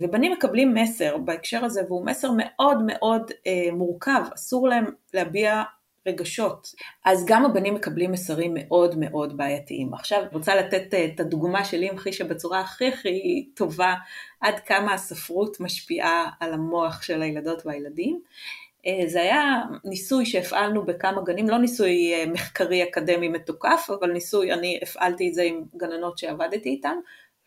ובנים 0.00 0.32
מקבלים 0.32 0.74
מסר 0.74 1.16
בהקשר 1.16 1.64
הזה, 1.64 1.82
והוא 1.88 2.06
מסר 2.06 2.30
מאוד 2.36 2.82
מאוד 2.86 3.30
אה, 3.46 3.72
מורכב, 3.72 4.22
אסור 4.34 4.68
להם 4.68 4.84
להביע 5.14 5.62
רגשות. 6.06 6.74
אז 7.04 7.24
גם 7.26 7.44
הבנים 7.44 7.74
מקבלים 7.74 8.12
מסרים 8.12 8.54
מאוד 8.54 8.98
מאוד 8.98 9.36
בעייתיים. 9.36 9.94
עכשיו, 9.94 10.18
אני 10.18 10.28
רוצה 10.32 10.54
לתת 10.54 10.94
אה, 10.94 11.04
את 11.04 11.20
הדוגמה 11.20 11.64
שלי 11.64 11.88
המחישה 11.88 12.24
בצורה 12.24 12.60
הכי 12.60 12.88
הכי 12.88 13.48
טובה, 13.54 13.94
עד 14.40 14.60
כמה 14.60 14.94
הספרות 14.94 15.60
משפיעה 15.60 16.30
על 16.40 16.52
המוח 16.52 17.02
של 17.02 17.22
הילדות 17.22 17.66
והילדים. 17.66 18.20
אה, 18.88 19.08
זה 19.08 19.22
היה 19.22 19.62
ניסוי 19.84 20.26
שהפעלנו 20.26 20.86
בכמה 20.86 21.22
גנים, 21.22 21.48
לא 21.48 21.58
ניסוי 21.58 22.14
אה, 22.14 22.26
מחקרי 22.26 22.82
אקדמי 22.82 23.28
מתוקף, 23.28 23.88
אבל 24.00 24.12
ניסוי, 24.12 24.52
אני 24.52 24.78
הפעלתי 24.82 25.28
את 25.28 25.34
זה 25.34 25.42
עם 25.42 25.64
גננות 25.76 26.18
שעבדתי 26.18 26.68
איתן, 26.68 26.96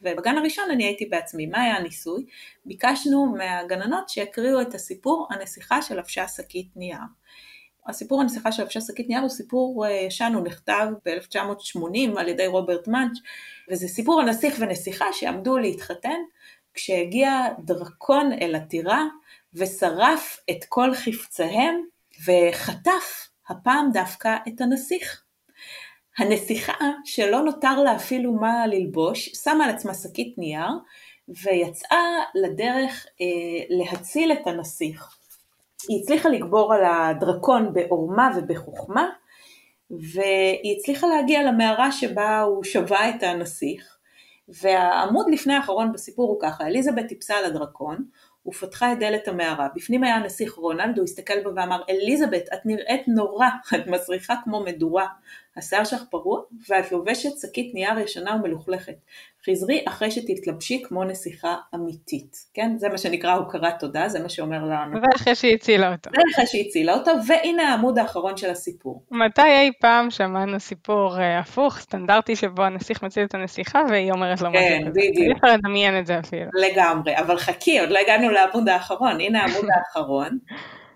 ובגן 0.01 0.38
הראשון 0.38 0.71
אני 0.71 0.83
הייתי 0.83 1.05
בעצמי. 1.05 1.45
מה 1.45 1.62
היה 1.62 1.75
הניסוי? 1.75 2.25
ביקשנו 2.65 3.25
מהגננות 3.38 4.10
שיקריאו 4.10 4.62
את 4.62 4.74
הסיפור 4.74 5.27
הנסיכה 5.31 5.81
שלבשה 5.81 6.27
שקית 6.27 6.67
נייר. 6.75 7.00
הסיפור 7.88 8.21
הנסיכה 8.21 8.51
של 8.51 8.63
לבשה 8.63 8.81
שקית 8.81 9.10
נייר 9.10 9.21
הוא 9.21 9.29
סיפור 9.29 9.86
אה, 9.86 9.91
ישן, 9.91 10.31
הוא 10.36 10.43
נכתב 10.43 10.88
ב-1980 11.05 12.19
על 12.19 12.27
ידי 12.27 12.48
רוברט 12.48 12.88
מאנץ', 12.88 13.17
וזה 13.69 13.88
סיפור 13.88 14.21
על 14.21 14.29
נסיך 14.29 14.55
ונסיכה 14.60 15.05
שעמדו 15.13 15.57
להתחתן, 15.57 16.19
כשהגיע 16.74 17.48
דרקון 17.60 18.31
אל 18.41 18.55
הטירה 18.55 19.05
ושרף 19.53 20.39
את 20.51 20.65
כל 20.70 20.93
חפציהם 20.93 21.81
וחטף 22.25 23.29
הפעם 23.50 23.91
דווקא 23.93 24.36
את 24.48 24.62
הנסיך. 24.62 25.24
הנסיכה, 26.17 26.74
שלא 27.05 27.41
נותר 27.41 27.84
לה 27.84 27.96
אפילו 27.96 28.34
מה 28.34 28.67
ללבוש, 28.67 29.29
שמה 29.29 29.65
על 29.65 29.70
עצמה 29.70 29.93
שקית 29.93 30.38
נייר 30.38 30.70
ויצאה 31.27 32.24
לדרך 32.36 33.05
אה, 33.22 33.65
להציל 33.70 34.31
את 34.31 34.48
הנסיך. 34.48 35.17
היא 35.89 36.01
הצליחה 36.03 36.29
לגבור 36.29 36.74
על 36.74 36.81
הדרקון 36.86 37.74
בעורמה 37.74 38.31
ובחוכמה, 38.38 39.10
והיא 39.89 40.77
הצליחה 40.77 41.08
להגיע 41.08 41.43
למערה 41.43 41.91
שבה 41.91 42.41
הוא 42.41 42.63
שבה 42.63 43.10
את 43.10 43.24
הנסיך, 43.24 43.98
והעמוד 44.48 45.25
לפני 45.31 45.53
האחרון 45.53 45.91
בסיפור 45.91 46.29
הוא 46.29 46.41
ככה, 46.41 46.67
אליזבת 46.67 47.08
טיפסה 47.08 47.36
על 47.36 47.46
הדרקון, 47.46 48.05
ופתחה 48.45 48.93
את 48.93 49.00
דלת 49.00 49.27
המערה. 49.27 49.67
בפנים 49.75 50.03
היה 50.03 50.15
הנסיך 50.15 50.53
רונלד, 50.53 50.98
הוא 50.98 51.03
הסתכל 51.03 51.43
בה 51.43 51.50
ואמר, 51.55 51.81
אליזבת, 51.89 52.43
את 52.53 52.65
נראית 52.65 53.07
נורא, 53.07 53.48
את 53.75 53.88
מסריחה 53.88 54.33
כמו 54.43 54.63
מדורה. 54.63 55.07
השיער 55.58 55.84
שלך 55.84 56.03
פרוע, 56.10 56.41
ואת 56.70 56.91
לובשת 56.91 57.29
שקית 57.41 57.74
נייר 57.74 58.00
ישנה 58.00 58.36
ומלוכלכת. 58.36 58.96
חזרי 59.50 59.84
אחרי 59.88 60.12
שתתלבשי 60.12 60.84
כמו 60.88 61.03
נסיכה 61.03 61.55
אמיתית. 61.75 62.38
כן? 62.53 62.77
זה 62.77 62.89
מה 62.89 62.98
שנקרא 62.98 63.34
הוקרת 63.34 63.79
תודה, 63.79 64.10
זה 64.10 64.20
מה 64.20 64.29
שאומר 64.29 64.63
לנו. 64.63 64.98
ואחרי 65.01 65.36
שהיא 65.36 65.55
הצילה 65.55 65.91
אותו. 65.91 66.10
ואחרי 66.13 66.46
שהיא 66.48 66.67
הצילה 66.67 66.93
אותו, 66.93 67.12
והנה 67.27 67.70
העמוד 67.70 67.98
האחרון 67.98 68.38
של 68.38 68.50
הסיפור. 68.50 69.03
מתי 69.12 69.41
אי 69.41 69.72
פעם 69.79 70.12
שמענו 70.12 70.60
סיפור 70.60 71.15
uh, 71.15 71.20
הפוך, 71.39 71.79
סטנדרטי, 71.79 72.36
שבו 72.36 72.63
הנסיך 72.63 73.03
מציל 73.03 73.24
את 73.24 73.36
הנסיכה 73.36 73.81
והיא 73.89 74.12
אומרת 74.12 74.41
לו 74.41 74.51
מה 74.51 74.60
זה? 74.60 74.67
כן, 74.67 74.89
בדיוק. 74.89 75.17
אני 75.17 75.38
יכולה 75.38 75.58
לדמיין 75.58 76.00
את 76.00 76.05
זה 76.05 76.20
אפילו. 76.20 76.50
לגמרי, 76.53 77.17
אבל 77.17 77.38
חכי, 77.38 77.79
עוד 77.79 77.89
לא 77.89 78.00
הגענו 78.00 78.29
לעמוד 78.29 78.70
האחרון, 78.70 79.22
הנה 79.22 79.41
העמוד 79.41 79.65
האחרון. 79.75 80.38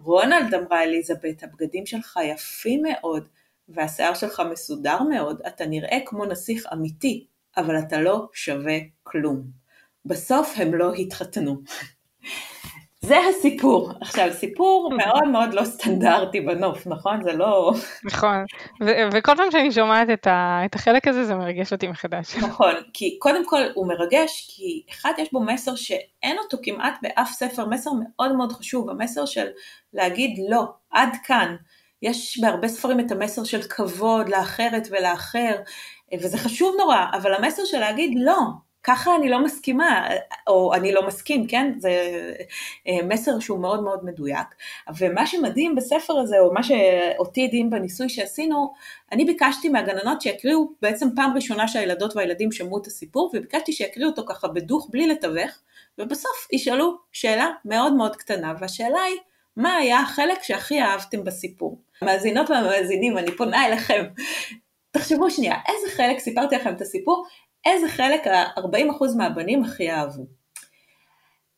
רונלד 0.03 0.53
אמרה 0.53 0.83
אליזבת, 0.83 1.43
הבגדים 1.43 1.85
שלך 1.85 2.19
יפים 2.23 2.81
מאוד, 2.83 3.27
והשיער 3.69 4.13
שלך 4.13 4.41
מסודר 4.51 5.03
מאוד, 5.03 5.41
אתה 5.47 5.65
נראה 5.65 5.97
כמו 6.05 6.25
נסיך 6.25 6.65
אמיתי, 6.73 7.27
אבל 7.57 7.79
אתה 7.79 8.01
לא 8.01 8.27
שווה 8.33 8.77
כלום. 9.03 9.43
בסוף 10.05 10.53
הם 10.57 10.73
לא 10.73 10.93
התחתנו. 10.93 11.61
זה 13.01 13.17
הסיפור. 13.29 13.91
עכשיו, 14.01 14.27
סיפור 14.33 14.89
מאוד 14.97 15.27
מאוד 15.31 15.53
לא 15.53 15.63
סטנדרטי 15.63 16.41
בנוף, 16.41 16.87
נכון? 16.87 17.23
זה 17.23 17.33
לא... 17.33 17.71
נכון, 18.11 18.45
ו- 18.81 19.09
וכל 19.13 19.35
פעם 19.37 19.51
שאני 19.51 19.71
שומעת 19.71 20.09
את, 20.09 20.27
ה- 20.27 20.61
את 20.65 20.75
החלק 20.75 21.07
הזה, 21.07 21.23
זה 21.23 21.35
מרגש 21.35 21.73
אותי 21.73 21.87
מחדש. 21.87 22.35
נכון, 22.35 22.73
כי 22.93 23.17
קודם 23.19 23.45
כל 23.45 23.61
הוא 23.73 23.87
מרגש, 23.87 24.47
כי 24.55 24.83
אחד, 24.89 25.11
יש 25.17 25.33
בו 25.33 25.39
מסר 25.39 25.75
שאין 25.75 26.37
אותו 26.43 26.57
כמעט 26.63 26.93
באף 27.01 27.31
ספר, 27.31 27.65
מסר 27.65 27.89
מאוד 27.93 28.35
מאוד 28.35 28.51
חשוב, 28.51 28.89
המסר 28.89 29.25
של 29.25 29.47
להגיד 29.93 30.39
לא, 30.49 30.63
עד 30.91 31.09
כאן. 31.23 31.55
יש 32.05 32.39
בהרבה 32.39 32.67
ספרים 32.67 32.99
את 32.99 33.11
המסר 33.11 33.43
של 33.43 33.61
כבוד 33.61 34.29
לאחרת 34.29 34.87
ולאחר, 34.91 35.55
וזה 36.13 36.37
חשוב 36.37 36.75
נורא, 36.77 37.05
אבל 37.13 37.33
המסר 37.33 37.65
של 37.65 37.79
להגיד 37.79 38.11
לא, 38.21 38.39
ככה 38.83 39.15
אני 39.15 39.29
לא 39.29 39.43
מסכימה, 39.43 40.07
או 40.47 40.73
אני 40.73 40.91
לא 40.91 41.07
מסכים, 41.07 41.47
כן? 41.47 41.73
זה 41.77 41.91
אה, 42.87 42.97
מסר 43.03 43.39
שהוא 43.39 43.59
מאוד 43.59 43.83
מאוד 43.83 44.05
מדויק. 44.05 44.47
ומה 44.97 45.27
שמדהים 45.27 45.75
בספר 45.75 46.17
הזה, 46.17 46.39
או 46.39 46.53
מה 46.53 46.63
שאותי 46.63 47.45
הדהים 47.45 47.69
בניסוי 47.69 48.09
שעשינו, 48.09 48.73
אני 49.11 49.25
ביקשתי 49.25 49.69
מהגננות 49.69 50.21
שיקריאו 50.21 50.69
בעצם 50.81 51.07
פעם 51.15 51.35
ראשונה 51.35 51.67
שהילדות 51.67 52.15
והילדים 52.15 52.51
שמעו 52.51 52.77
את 52.77 52.87
הסיפור, 52.87 53.31
וביקשתי 53.33 53.73
שיקריאו 53.73 54.09
אותו 54.09 54.23
ככה 54.27 54.47
בדוך 54.47 54.87
בלי 54.91 55.07
לתווך, 55.07 55.51
ובסוף 55.99 56.47
ישאלו 56.51 56.97
שאלה 57.11 57.47
מאוד 57.65 57.93
מאוד 57.93 58.15
קטנה, 58.15 58.53
והשאלה 58.59 59.01
היא, 59.01 59.19
מה 59.57 59.75
היה 59.75 59.99
החלק 59.99 60.43
שהכי 60.43 60.81
אהבתם 60.81 61.23
בסיפור? 61.23 61.84
המאזינות 62.01 62.49
והמאזינים, 62.49 63.17
אני 63.17 63.31
פונה 63.31 63.65
אליכם. 63.65 64.05
תחשבו 64.91 65.31
שנייה, 65.31 65.55
איזה 65.67 65.95
חלק, 65.95 66.19
סיפרתי 66.19 66.55
לכם 66.55 66.73
את 66.73 66.81
הסיפור, 66.81 67.25
איזה 67.65 67.89
חלק 67.89 68.27
ה-40% 68.27 69.17
מהבנים 69.17 69.63
הכי 69.63 69.91
אהבו. 69.91 70.25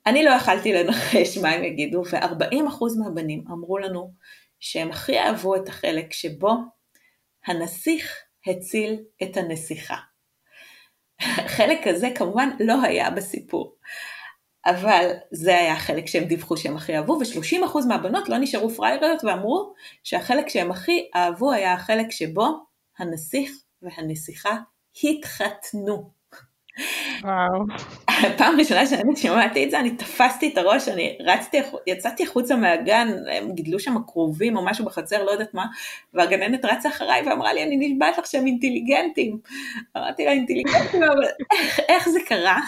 אני 0.05 0.23
לא 0.23 0.29
יכלתי 0.29 0.73
לנחש 0.73 1.37
מה 1.37 1.49
הם 1.49 1.63
יגידו, 1.63 2.03
ו-40% 2.11 2.83
מהבנים 2.99 3.43
אמרו 3.51 3.77
לנו 3.77 4.11
שהם 4.59 4.89
הכי 4.89 5.19
אהבו 5.19 5.55
את 5.55 5.67
החלק 5.67 6.13
שבו 6.13 6.51
הנסיך 7.47 8.15
הציל 8.47 8.99
את 9.23 9.37
הנסיכה. 9.37 9.95
החלק 11.45 11.87
הזה 11.87 12.07
כמובן 12.15 12.49
לא 12.59 12.81
היה 12.81 13.09
בסיפור. 13.09 13.75
אבל 14.67 15.11
זה 15.31 15.57
היה 15.57 15.73
החלק 15.73 16.07
שהם 16.07 16.23
דיווחו 16.23 16.57
שהם 16.57 16.75
הכי 16.75 16.95
אהבו, 16.95 17.13
ו-30% 17.13 17.87
מהבנות 17.87 18.29
לא 18.29 18.37
נשארו 18.37 18.69
פרייריות 18.69 19.23
ואמרו 19.23 19.73
שהחלק 20.03 20.49
שהם 20.49 20.71
הכי 20.71 21.09
אהבו 21.15 21.51
היה 21.51 21.73
החלק 21.73 22.11
שבו 22.11 22.47
הנסיך 22.99 23.51
והנסיכה 23.81 24.57
התחתנו. 25.03 26.17
וואו. 27.23 27.63
פעם 28.37 28.59
ראשונה 28.59 28.85
שאני 28.85 29.15
שמעתי 29.15 29.65
את 29.65 29.71
זה, 29.71 29.79
אני 29.79 29.95
תפסתי 29.95 30.49
את 30.53 30.57
הראש, 30.57 30.87
אני 30.87 31.17
רצתי, 31.25 31.57
יצאתי 31.87 32.23
החוצה 32.23 32.55
מהגן, 32.55 33.07
הם 33.31 33.51
גידלו 33.51 33.79
שם 33.79 33.95
כרובים 34.07 34.57
או 34.57 34.65
משהו 34.65 34.85
בחצר, 34.85 35.23
לא 35.23 35.31
יודעת 35.31 35.53
מה, 35.53 35.65
והגננת 36.13 36.65
רצה 36.65 36.89
אחריי 36.89 37.21
ואמרה 37.25 37.53
לי, 37.53 37.63
אני 37.63 37.77
נשבעת 37.77 38.17
לך 38.17 38.25
שהם 38.25 38.45
אינטליגנטים. 38.45 39.39
אמרתי 39.97 40.25
לה, 40.25 40.31
אינטליגנטים, 40.31 41.03
אבל 41.03 41.23
איך, 41.51 41.79
איך 41.79 42.09
זה 42.09 42.19
קרה? 42.27 42.59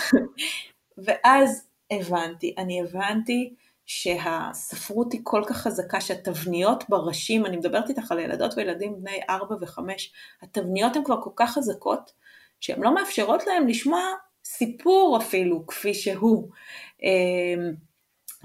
ואז 0.98 1.69
הבנתי, 1.92 2.56
אני 2.58 2.82
הבנתי 2.82 3.54
שהספרות 3.86 5.14
היא 5.14 5.22
כל 5.24 5.44
כך 5.48 5.58
חזקה, 5.58 6.02
שהתבניות 6.02 6.84
בראשים, 6.90 7.46
אני 7.46 7.58
מדברת 7.58 7.90
איתך 7.90 8.12
על 8.12 8.20
ילדות 8.20 8.54
וילדים 8.58 8.96
בני 9.02 9.20
4 9.30 9.56
ו-5, 9.62 9.80
התבניות 10.42 10.96
הן 10.96 11.04
כבר 11.04 11.22
כל 11.22 11.30
כך 11.36 11.54
חזקות, 11.54 12.12
שהן 12.60 12.82
לא 12.82 12.96
מאפשרות 12.96 13.48
להם 13.48 13.68
לשמוע 13.68 14.02
סיפור 14.46 15.18
אפילו 15.22 15.68
כפי 15.68 15.94
שהוא. 15.94 16.50
אמ, 17.04 17.74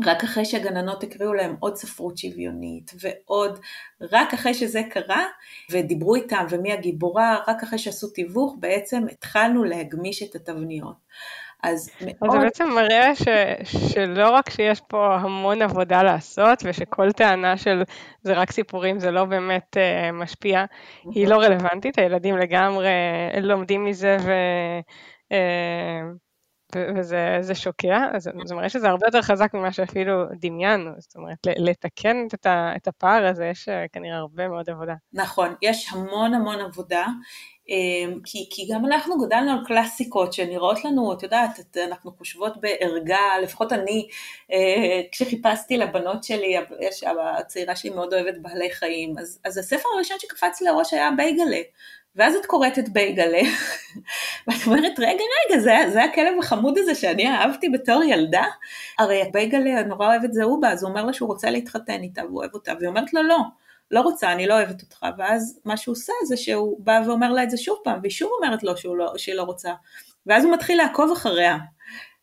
רק 0.04 0.24
אחרי 0.24 0.44
שהגננות 0.44 1.02
הקריאו 1.02 1.34
להם 1.34 1.56
עוד 1.60 1.76
ספרות 1.76 2.18
שוויונית 2.18 2.90
ועוד, 3.00 3.58
רק 4.00 4.34
אחרי 4.34 4.54
שזה 4.54 4.82
קרה 4.90 5.24
ודיברו 5.70 6.14
איתם 6.14 6.46
ומי 6.50 6.72
הגיבורה, 6.72 7.38
רק 7.48 7.62
אחרי 7.62 7.78
שעשו 7.78 8.08
תיווך 8.08 8.56
בעצם 8.60 9.02
התחלנו 9.12 9.64
להגמיש 9.64 10.22
את 10.22 10.34
התבניות. 10.34 10.96
אז 11.64 11.90
מאוד... 12.00 12.30
זה 12.30 12.38
בעצם 12.38 12.68
מראה 12.68 13.14
ש, 13.14 13.24
שלא 13.64 14.30
רק 14.30 14.50
שיש 14.50 14.80
פה 14.80 15.16
המון 15.16 15.62
עבודה 15.62 16.02
לעשות, 16.02 16.62
ושכל 16.64 17.12
טענה 17.12 17.56
של 17.56 17.82
זה 18.22 18.32
רק 18.32 18.50
סיפורים 18.50 18.98
זה 18.98 19.10
לא 19.10 19.24
באמת 19.24 19.76
uh, 19.76 20.12
משפיע, 20.12 20.64
היא 21.10 21.28
לא 21.28 21.36
רלוונטית, 21.36 21.98
הילדים 21.98 22.38
לגמרי 22.38 22.90
לומדים 23.42 23.84
מזה 23.84 24.16
ו... 24.20 24.32
Uh, 25.32 26.24
וזה 26.76 27.54
שוקע, 27.54 28.06
אז 28.12 28.30
זה 28.44 28.54
מראה 28.54 28.68
שזה 28.68 28.88
הרבה 28.88 29.06
יותר 29.06 29.22
חזק 29.22 29.54
ממה 29.54 29.72
שאפילו 29.72 30.24
דמיינו, 30.40 30.90
זאת 30.98 31.16
אומרת, 31.16 31.38
לתקן 31.56 32.16
את 32.76 32.88
הפער 32.88 33.26
הזה, 33.26 33.46
יש 33.46 33.68
אה, 33.68 33.84
כנראה 33.92 34.16
הרבה 34.16 34.48
מאוד 34.48 34.70
עבודה. 34.70 34.94
נכון, 35.12 35.54
יש 35.62 35.92
המון 35.92 36.34
המון 36.34 36.60
עבודה, 36.60 37.06
כי, 38.24 38.46
כי 38.50 38.68
גם 38.72 38.86
אנחנו 38.86 39.18
גדלנו 39.18 39.50
על 39.50 39.58
קלאסיקות 39.66 40.32
שנראות 40.32 40.84
לנו, 40.84 41.12
את 41.12 41.22
יודעת, 41.22 41.76
אנחנו 41.88 42.12
חושבות 42.18 42.60
בערגה, 42.60 43.38
לפחות 43.42 43.72
אני, 43.72 44.08
אה, 44.52 45.00
כשחיפשתי 45.12 45.76
לבנות 45.76 46.24
שלי, 46.24 46.56
יש, 46.80 47.04
הצעירה 47.38 47.76
שלי 47.76 47.90
מאוד 47.90 48.14
אוהבת 48.14 48.38
בעלי 48.38 48.70
חיים, 48.70 49.18
אז, 49.18 49.38
אז 49.44 49.58
הספר 49.58 49.88
הראשון 49.94 50.16
שקפץ 50.18 50.60
לי 50.60 50.68
לראש 50.68 50.92
היה 50.92 51.10
בייגלה, 51.16 51.60
ואז 52.16 52.34
את 52.34 52.46
קוראת 52.46 52.78
את 52.78 52.88
בייגלה, 52.88 53.40
ואת 54.46 54.66
אומרת, 54.66 54.98
רגע, 54.98 55.22
רגע, 55.50 55.60
זה, 55.60 55.74
זה 55.92 56.04
הכלב 56.04 56.38
החמוד 56.38 56.78
הזה 56.78 56.94
שאני 56.94 57.28
אהבתי 57.28 57.68
בתור 57.68 58.02
ילדה? 58.02 58.44
הרי 58.98 59.22
בייגלה 59.32 59.82
נורא 59.82 60.06
אוהבת 60.06 60.32
זהובה, 60.32 60.70
אז 60.72 60.82
הוא 60.82 60.90
אומר 60.90 61.04
לה 61.04 61.12
שהוא 61.12 61.28
רוצה 61.28 61.50
להתחתן 61.50 62.02
איתה, 62.02 62.24
והוא 62.24 62.38
אוהב 62.38 62.54
אותה, 62.54 62.72
והיא 62.78 62.88
אומרת 62.88 63.12
לו 63.12 63.22
לא. 63.22 63.38
לא 63.90 64.00
רוצה, 64.00 64.32
אני 64.32 64.46
לא 64.46 64.54
אוהבת 64.54 64.82
אותך, 64.82 65.06
ואז 65.18 65.60
מה 65.64 65.76
שהוא 65.76 65.92
עושה 65.92 66.12
זה 66.26 66.36
שהוא 66.36 66.76
בא 66.84 67.00
ואומר 67.06 67.32
לה 67.32 67.42
את 67.42 67.50
זה 67.50 67.56
שוב 67.56 67.78
פעם, 67.84 67.98
והיא 68.02 68.12
שוב 68.12 68.30
אומרת 68.36 68.62
לו 68.62 68.76
שהוא 68.76 68.96
לא, 68.96 69.12
שהיא 69.16 69.34
לא 69.34 69.42
רוצה, 69.42 69.72
ואז 70.26 70.44
הוא 70.44 70.52
מתחיל 70.54 70.78
לעקוב 70.78 71.12
אחריה. 71.12 71.56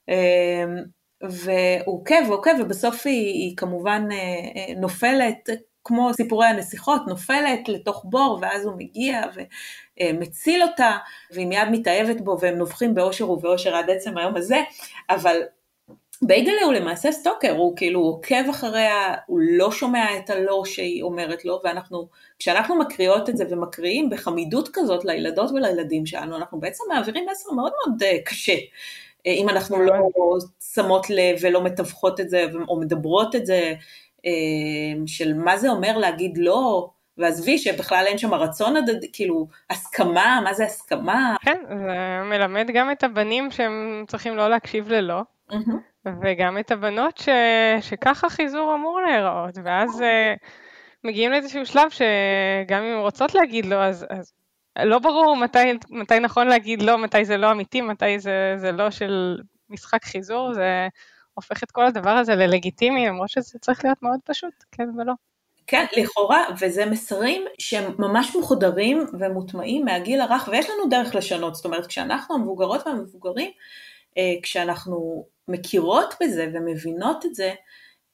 אמ, 0.10 0.78
והוא 1.22 2.00
עוקב 2.00 2.30
ועוקב, 2.30 2.52
ובסוף 2.60 3.06
היא, 3.06 3.34
היא 3.34 3.58
כמובן 3.58 4.08
אה, 4.12 4.18
אה, 4.18 4.74
נופלת, 4.80 5.50
כמו 5.84 6.14
סיפורי 6.14 6.48
הנסיכות, 6.48 7.02
נופלת 7.08 7.70
לתוך 7.70 8.06
בור, 8.10 8.40
ואז 8.42 8.66
הוא 8.66 8.74
מגיע 8.78 9.22
ומציל 10.02 10.64
אותה, 10.64 10.98
והיא 11.32 11.48
מיד 11.48 11.68
מתאהבת 11.72 12.22
בו, 12.22 12.38
והם 12.42 12.56
נובחים 12.56 12.94
באושר 12.94 13.32
ובאושר 13.32 13.76
עד 13.76 13.90
עצם 13.90 14.18
היום 14.18 14.36
הזה, 14.36 14.62
אבל 15.10 15.42
בייגלה 16.24 16.62
הוא 16.66 16.74
למעשה 16.74 17.12
סטוקר, 17.12 17.52
הוא 17.52 17.78
כאילו 17.78 18.00
עוקב 18.00 18.50
אחריה, 18.50 19.14
הוא 19.26 19.40
לא 19.42 19.72
שומע 19.72 20.18
את 20.18 20.30
הלא 20.30 20.64
שהיא 20.66 21.04
אומרת 21.04 21.46
לו, 21.46 21.60
ואנחנו, 21.64 22.08
כשאנחנו 22.40 22.80
מקריאות 22.80 23.30
את 23.30 23.38
זה 23.38 23.44
ומקריאים 23.50 24.10
בחמידות 24.10 24.70
כזאת 24.74 25.06
לילדות 25.06 25.52
ולילדים 25.52 26.06
שלנו, 26.06 26.38
אנחנו 26.38 26.60
בעצם 26.60 26.84
מעבירים 26.94 27.26
מסר 27.32 27.52
מאוד 27.52 27.72
מאוד 27.80 28.04
uh, 28.04 28.06
קשה. 28.26 28.54
Uh, 28.54 28.58
אם 29.26 29.50
אנחנו 29.50 29.82
לא 29.82 29.94
שמות 30.74 31.10
לב 31.10 31.38
ולא 31.42 31.64
מתווכות 31.64 32.20
את 32.20 32.30
זה, 32.30 32.46
או 32.68 32.80
מדברות 32.80 33.36
את 33.36 33.46
זה, 33.46 33.74
uh, 34.18 34.24
של 35.06 35.34
מה 35.34 35.58
זה 35.58 35.70
אומר 35.70 35.98
להגיד 35.98 36.38
לא, 36.38 36.90
ועזבי 37.18 37.58
שבכלל 37.58 38.04
אין 38.08 38.18
שם 38.18 38.34
רצון 38.34 38.78
הדדי, 38.78 39.08
כאילו, 39.14 39.48
הסכמה, 39.70 40.42
מה 40.44 40.54
זה 40.54 40.66
הסכמה? 40.66 41.36
כן, 41.42 41.58
זה 41.68 42.24
מלמד 42.26 42.72
גם 42.74 42.92
את 42.92 43.04
הבנים 43.04 43.52
שהם 43.52 44.06
צריכים 44.08 44.38
לא 44.38 44.50
להקשיב 44.50 44.90
ללא. 44.90 45.22
Mm-hmm. 45.52 45.91
וגם 46.06 46.58
את 46.60 46.72
הבנות 46.72 47.18
ש... 47.18 47.30
שככה 47.82 48.30
חיזור 48.30 48.76
אמור 48.76 49.02
להיראות, 49.02 49.58
ואז 49.64 50.02
uh, 50.02 50.48
מגיעים 51.04 51.32
לאיזשהו 51.32 51.66
שלב 51.66 51.90
שגם 51.90 52.84
אם 52.84 53.00
רוצות 53.00 53.36
להגיד 53.36 53.66
לא, 53.66 53.84
אז, 53.84 54.06
אז 54.10 54.34
לא 54.80 55.00
ברור 55.00 55.36
מתי, 55.36 55.74
מתי 55.90 56.20
נכון 56.20 56.48
להגיד 56.48 56.82
לא, 56.82 56.98
מתי 56.98 57.26
זה 57.26 57.38
לא 57.38 57.52
אמיתי, 57.52 57.82
מתי 57.82 58.20
זה, 58.20 58.54
זה 58.58 58.72
לא 58.72 58.92
של 58.92 59.38
משחק 59.70 60.04
חיזור, 60.04 60.54
זה 60.54 60.88
הופך 61.34 61.64
את 61.64 61.72
כל 61.72 61.86
הדבר 61.86 62.10
הזה 62.10 62.36
ללגיטימי, 62.36 63.08
למרות 63.08 63.30
שזה 63.30 63.60
צריך 63.60 63.86
להיות 63.86 64.04
מאוד 64.04 64.20
פשוט, 64.26 64.54
כן 64.72 64.90
ולא. 64.98 65.14
כן, 65.68 65.86
לכאורה, 65.98 66.44
וזה 66.60 66.86
מסרים 66.86 67.46
שהם 67.60 67.96
ממש 68.00 68.36
מחודרים 68.36 69.06
ומוטמעים 69.20 69.86
מהגיל 69.86 70.22
הרך, 70.22 70.50
ויש 70.52 70.70
לנו 70.70 70.90
דרך 70.90 71.16
לשנות, 71.16 71.56
זאת 71.56 71.66
אומרת, 71.66 71.88
כשאנחנו 71.88 72.36
המבוגרות 72.36 72.88
והמבוגרים, 72.88 73.52
אה, 74.18 74.34
כשאנחנו 74.44 75.26
מכירות 75.48 76.14
בזה 76.24 76.48
ומבינות 76.54 77.26
את 77.26 77.36
זה, 77.36 77.54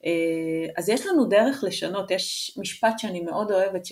אה, 0.05 0.73
אז 0.77 0.89
יש 0.89 1.05
לנו 1.05 1.25
דרך 1.25 1.63
לשנות. 1.63 2.11
יש 2.11 2.57
משפט 2.61 2.99
שאני 2.99 3.21
מאוד 3.21 3.51
אוהבת 3.51 3.85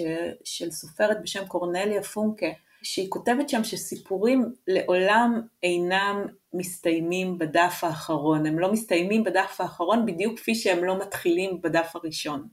של 0.43 0.71
סופרת 0.71 1.21
בשם 1.21 1.45
קורנליה 1.45 2.04
פונקה, 2.04 2.48
שהיא 2.84 3.10
כותבת 3.10 3.50
שם 3.50 3.63
שסיפורים 3.63 4.45
לעולם 4.67 5.41
אינם 5.63 6.26
מסתיימים 6.54 7.38
בדף 7.38 7.80
האחרון, 7.84 8.45
הם 8.45 8.60
לא 8.60 8.71
מסתיימים 8.71 9.24
בדף 9.24 9.62
האחרון 9.62 10.06
בדיוק 10.06 10.39
כפי 10.39 10.56
שהם 10.56 10.84
לא 10.84 10.98
מתחילים 10.98 11.62
בדף 11.62 11.95
הראשון. 11.95 12.48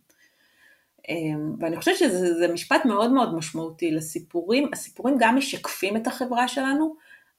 אה, 1.09 1.14
ואני 1.61 1.77
חושבת 1.77 1.97
שזה 1.97 2.49
משפט 2.53 2.85
מאוד 2.85 3.12
מאוד 3.12 3.35
משמעותי 3.35 3.90
לסיפורים, 3.90 4.71
הסיפורים 4.73 5.14
גם 5.18 5.37
משקפים 5.37 5.97
את 5.97 6.07
החברה 6.07 6.49
שלנו, 6.49 6.95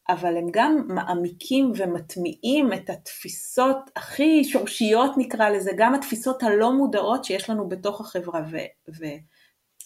אבל 0.09 0.37
הם 0.37 0.47
גם 0.51 0.85
מעמיקים 0.87 1.71
ומטמיעים 1.75 2.73
את 2.73 2.89
התפיסות 2.89 3.77
הכי 3.95 4.43
שורשיות 4.43 5.11
נקרא 5.17 5.49
לזה, 5.49 5.71
גם 5.77 5.95
התפיסות 5.95 6.43
הלא 6.43 6.73
מודעות 6.73 7.25
שיש 7.25 7.49
לנו 7.49 7.69
בתוך 7.69 8.01
החברה. 8.01 8.41
ו, 8.51 8.57
ו, 8.99 9.05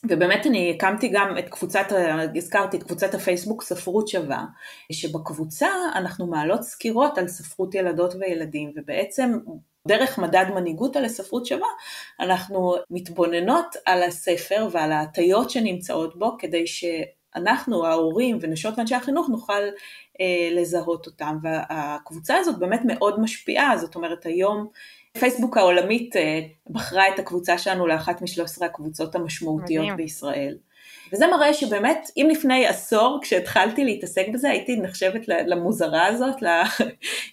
ובאמת 0.09 0.45
אני 0.45 0.75
הקמתי 0.75 1.07
גם 1.07 1.37
את 1.37 1.49
קבוצת, 1.49 1.85
הזכרתי 2.35 2.77
את 2.77 2.83
קבוצת 2.83 3.13
הפייסבוק 3.13 3.63
ספרות 3.63 4.07
שווה, 4.07 4.45
שבקבוצה 4.91 5.67
אנחנו 5.95 6.27
מעלות 6.27 6.63
סקירות 6.63 7.17
על 7.17 7.27
ספרות 7.27 7.75
ילדות 7.75 8.15
וילדים, 8.19 8.73
ובעצם 8.75 9.39
דרך 9.87 10.19
מדד 10.19 10.45
מנהיגות 10.55 10.95
על 10.95 11.05
הספרות 11.05 11.45
שווה, 11.45 11.67
אנחנו 12.19 12.75
מתבוננות 12.89 13.75
על 13.85 14.03
הספר 14.03 14.67
ועל 14.71 14.91
ההטיות 14.91 15.49
שנמצאות 15.49 16.19
בו, 16.19 16.37
כדי 16.39 16.67
ש... 16.67 16.85
אנחנו, 17.37 17.85
ההורים 17.85 18.37
ונשות 18.41 18.77
ואנשי 18.77 18.95
החינוך, 18.95 19.29
נוכל 19.29 19.61
אה, 20.21 20.49
לזהות 20.51 21.05
אותם. 21.05 21.37
והקבוצה 21.43 22.35
הזאת 22.37 22.59
באמת 22.59 22.81
מאוד 22.85 23.19
משפיעה, 23.19 23.77
זאת 23.77 23.95
אומרת 23.95 24.25
היום 24.25 24.67
פייסבוק 25.19 25.57
העולמית 25.57 26.15
אה, 26.15 26.39
בחרה 26.69 27.03
את 27.13 27.19
הקבוצה 27.19 27.57
שלנו 27.57 27.87
לאחת 27.87 28.21
משלוש 28.21 28.45
עשרה 28.51 28.67
הקבוצות 28.67 29.15
המשמעותיות 29.15 29.83
מדהים. 29.83 29.97
בישראל. 29.97 30.57
וזה 31.13 31.27
מראה 31.27 31.53
שבאמת, 31.53 32.09
אם 32.17 32.27
לפני 32.31 32.67
עשור, 32.67 33.19
כשהתחלתי 33.21 33.85
להתעסק 33.85 34.25
בזה, 34.33 34.49
הייתי 34.49 34.75
נחשבת 34.75 35.27
למוזרה 35.27 36.05
הזאת, 36.05 36.35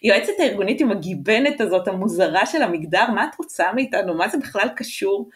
ליועצת 0.02 0.32
הארגונית 0.40 0.80
עם 0.80 0.90
הגיבנת 0.90 1.60
הזאת, 1.60 1.88
המוזרה 1.88 2.46
של 2.46 2.62
המגדר, 2.62 3.10
מה 3.14 3.24
את 3.24 3.38
רוצה 3.38 3.72
מאיתנו, 3.74 4.14
מה 4.14 4.28
זה 4.28 4.38
בכלל 4.38 4.68
קשור? 4.76 5.28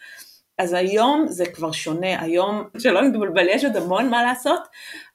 אז 0.59 0.73
היום 0.73 1.25
זה 1.27 1.45
כבר 1.45 1.71
שונה, 1.71 2.21
היום, 2.21 2.63
שלא 2.77 3.01
נתבלבל, 3.01 3.47
יש 3.49 3.65
עוד 3.65 3.75
המון 3.75 4.09
מה 4.09 4.23
לעשות, 4.23 4.67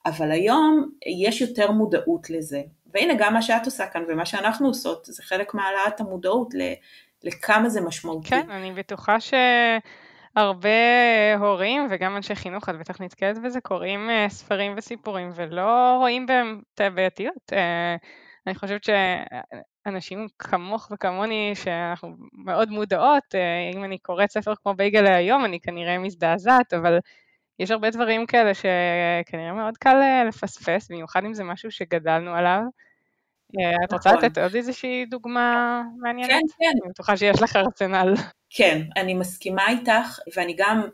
אבל 0.06 0.30
היום 0.30 0.90
יש 1.22 1.40
יותר 1.40 1.70
מודעות 1.70 2.30
לזה. 2.30 2.62
והנה 2.94 3.14
גם 3.18 3.32
מה 3.32 3.42
שאת 3.42 3.66
עושה 3.66 3.86
כאן 3.86 4.04
ומה 4.08 4.26
שאנחנו 4.26 4.66
עושות, 4.66 5.04
זה 5.04 5.22
חלק 5.22 5.54
מהעלאת 5.54 6.00
המודעות 6.00 6.54
לכמה 7.24 7.68
זה 7.68 7.80
משמעותי. 7.80 8.28
כן, 8.28 8.50
אני 8.50 8.72
בטוחה 8.72 9.16
שהרבה 9.20 10.68
הורים 11.38 11.86
וגם 11.90 12.16
אנשי 12.16 12.34
חינוך, 12.34 12.68
את 12.68 12.78
בטח 12.78 13.00
נתקלת 13.00 13.42
בזה, 13.42 13.60
קוראים 13.60 14.10
אה, 14.10 14.26
ספרים 14.28 14.74
וסיפורים 14.76 15.30
ולא 15.34 15.96
רואים 15.98 16.26
בהם 16.26 16.60
את 16.74 16.80
הבעייתיות. 16.80 17.52
אה, 17.52 17.96
אני 18.46 18.54
חושבת 18.54 18.84
שאנשים 19.84 20.26
כמוך 20.38 20.88
וכמוני, 20.92 21.52
שאנחנו 21.54 22.08
מאוד 22.32 22.70
מודעות, 22.70 23.34
אה, 23.34 23.70
אם 23.74 23.84
אני 23.84 23.98
קוראת 23.98 24.30
ספר 24.30 24.54
כמו 24.62 24.74
בייגלה 24.74 25.16
היום, 25.16 25.44
אני 25.44 25.60
כנראה 25.60 25.98
מזדעזעת, 25.98 26.74
אבל 26.74 26.98
יש 27.58 27.70
הרבה 27.70 27.90
דברים 27.90 28.26
כאלה 28.26 28.52
שכנראה 28.54 29.52
מאוד 29.52 29.76
קל 29.76 29.96
אה, 30.02 30.24
לפספס, 30.24 30.90
במיוחד 30.90 31.24
אם 31.24 31.34
זה 31.34 31.44
משהו 31.44 31.70
שגדלנו 31.70 32.34
עליו. 32.34 32.60
את 33.84 33.92
רוצה 33.92 34.12
נכון. 34.12 34.24
לתת 34.24 34.38
עוד 34.38 34.54
איזושהי 34.54 35.06
דוגמה 35.06 35.82
מעניינת? 35.96 36.30
כן, 36.30 36.40
כן. 36.58 36.78
אני 36.82 36.90
בטוחה 36.90 37.16
שיש 37.16 37.42
לך 37.42 37.56
רציונל. 37.56 38.14
כן, 38.50 38.80
אני 38.96 39.14
מסכימה 39.14 39.68
איתך, 39.68 40.18
ואני 40.36 40.54
גם 40.58 40.88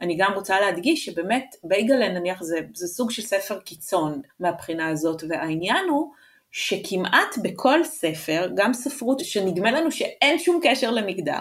אני 0.00 0.16
גם 0.16 0.32
רוצה 0.34 0.60
להדגיש 0.60 1.04
שבאמת 1.04 1.54
בייגלן 1.64 2.14
נניח 2.14 2.42
זה, 2.42 2.58
זה 2.74 2.86
סוג 2.86 3.10
של 3.10 3.22
ספר 3.22 3.58
קיצון 3.58 4.22
מהבחינה 4.40 4.88
הזאת, 4.88 5.22
והעניין 5.28 5.88
הוא 5.88 6.12
שכמעט 6.58 7.38
בכל 7.42 7.84
ספר, 7.84 8.48
גם 8.54 8.72
ספרות 8.72 9.20
שנדמה 9.20 9.70
לנו 9.70 9.90
שאין 9.92 10.38
שום 10.38 10.60
קשר 10.62 10.90
למגדר, 10.90 11.38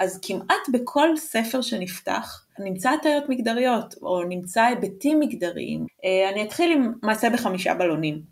אז 0.00 0.20
כמעט 0.22 0.68
בכל 0.72 1.16
ספר 1.16 1.60
שנפתח 1.60 2.46
נמצא 2.58 2.90
הטיות 2.90 3.24
מגדריות, 3.28 3.94
או 4.02 4.22
נמצא 4.22 4.62
היבטים 4.62 5.20
מגדריים. 5.20 5.86
אה, 6.04 6.30
אני 6.30 6.42
אתחיל 6.42 6.72
עם 6.72 6.92
מעשה 7.02 7.30
בחמישה 7.30 7.74
בלונים. 7.74 8.22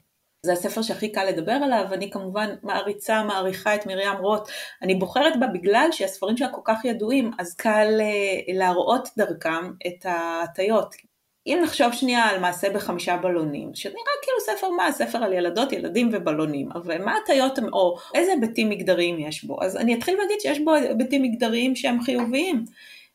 זה 0.46 0.52
הספר 0.52 0.82
שהכי 0.82 1.12
קל 1.12 1.24
לדבר 1.24 1.52
עליו, 1.52 1.84
אני 1.92 2.10
כמובן 2.10 2.54
מעריצה, 2.62 3.22
מעריכה 3.22 3.74
את 3.74 3.86
מרים 3.86 4.18
רוט, 4.20 4.48
אני 4.82 4.94
בוחרת 4.94 5.40
בה 5.40 5.46
בגלל 5.46 5.88
שהספרים 5.92 6.36
שלה 6.36 6.48
כל 6.48 6.60
כך 6.64 6.84
ידועים, 6.84 7.30
אז 7.38 7.54
קל 7.54 8.00
uh, 8.00 8.52
להראות 8.54 9.08
דרכם 9.16 9.70
את 9.86 10.06
ההטיות. 10.06 11.11
אם 11.46 11.60
נחשוב 11.62 11.92
שנייה 11.92 12.24
על 12.24 12.40
מעשה 12.40 12.70
בחמישה 12.70 13.16
בלונים, 13.16 13.74
שנראה 13.74 13.96
כאילו 14.22 14.40
ספר 14.40 14.70
מה, 14.70 14.92
ספר 14.92 15.18
על 15.18 15.32
ילדות, 15.32 15.72
ילדים 15.72 16.10
ובלונים, 16.12 16.72
אבל 16.72 17.04
מה 17.04 17.14
הטיות, 17.22 17.58
או 17.72 17.96
איזה 18.14 18.32
היבטים 18.32 18.68
מגדריים 18.68 19.18
יש 19.18 19.44
בו? 19.44 19.62
אז 19.62 19.76
אני 19.76 19.94
אתחיל 19.94 20.18
להגיד 20.18 20.40
שיש 20.40 20.60
בו 20.60 20.74
היבטים 20.74 21.22
מגדריים 21.22 21.76
שהם 21.76 22.02
חיוביים, 22.02 22.64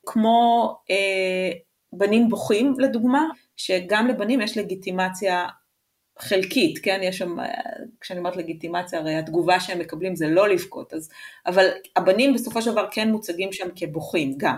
כמו 0.05 0.75
אה, 0.89 1.51
בנים 1.93 2.29
בוכים 2.29 2.73
לדוגמה, 2.79 3.25
שגם 3.57 4.07
לבנים 4.07 4.41
יש 4.41 4.57
לגיטימציה 4.57 5.47
חלקית, 6.19 6.79
כן, 6.83 6.99
יש 7.03 7.17
שם, 7.17 7.35
כשאני 8.01 8.19
אומרת 8.19 8.35
לגיטימציה, 8.35 8.99
הרי 8.99 9.15
התגובה 9.15 9.59
שהם 9.59 9.79
מקבלים 9.79 10.15
זה 10.15 10.27
לא 10.27 10.49
לבכות, 10.49 10.93
אז, 10.93 11.09
אבל 11.45 11.67
הבנים 11.95 12.33
בסופו 12.33 12.61
של 12.61 12.71
דבר 12.71 12.87
כן 12.91 13.11
מוצגים 13.11 13.53
שם 13.53 13.67
כבוכים 13.75 14.33
גם, 14.37 14.57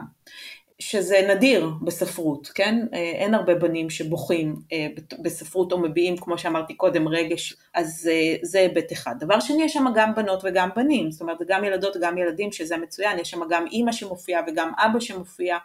שזה 0.80 1.28
נדיר 1.36 1.70
בספרות, 1.82 2.48
כן, 2.48 2.86
אין 2.94 3.34
הרבה 3.34 3.56
בנים 3.56 3.90
שבוכים 3.90 4.56
אה, 4.72 4.88
בספרות 5.22 5.72
או 5.72 5.80
מביעים, 5.80 6.18
כמו 6.18 6.38
שאמרתי 6.38 6.74
קודם, 6.74 7.08
רגש, 7.08 7.56
אז 7.74 8.10
אה, 8.12 8.36
זה 8.42 8.60
היבט 8.60 8.92
אחד. 8.92 9.16
דבר 9.20 9.40
שני, 9.40 9.64
יש 9.64 9.74
שם 9.74 9.86
גם 9.96 10.16
בנות 10.16 10.42
וגם 10.44 10.70
בנים, 10.76 11.12
זאת 11.12 11.22
אומרת, 11.22 11.38
גם 11.48 11.64
ילדות 11.64 11.98
וגם 11.98 12.18
ילדים, 12.18 12.52
שזה 12.52 12.78
מצוין, 12.78 13.20
יש 13.20 13.30
שם 13.30 13.40
גם 13.50 13.66
אימא 13.72 13.92
שמופיעה 13.92 14.42
וגם 14.48 14.72
אבא 14.78 15.00
שמופיע, 15.00 15.58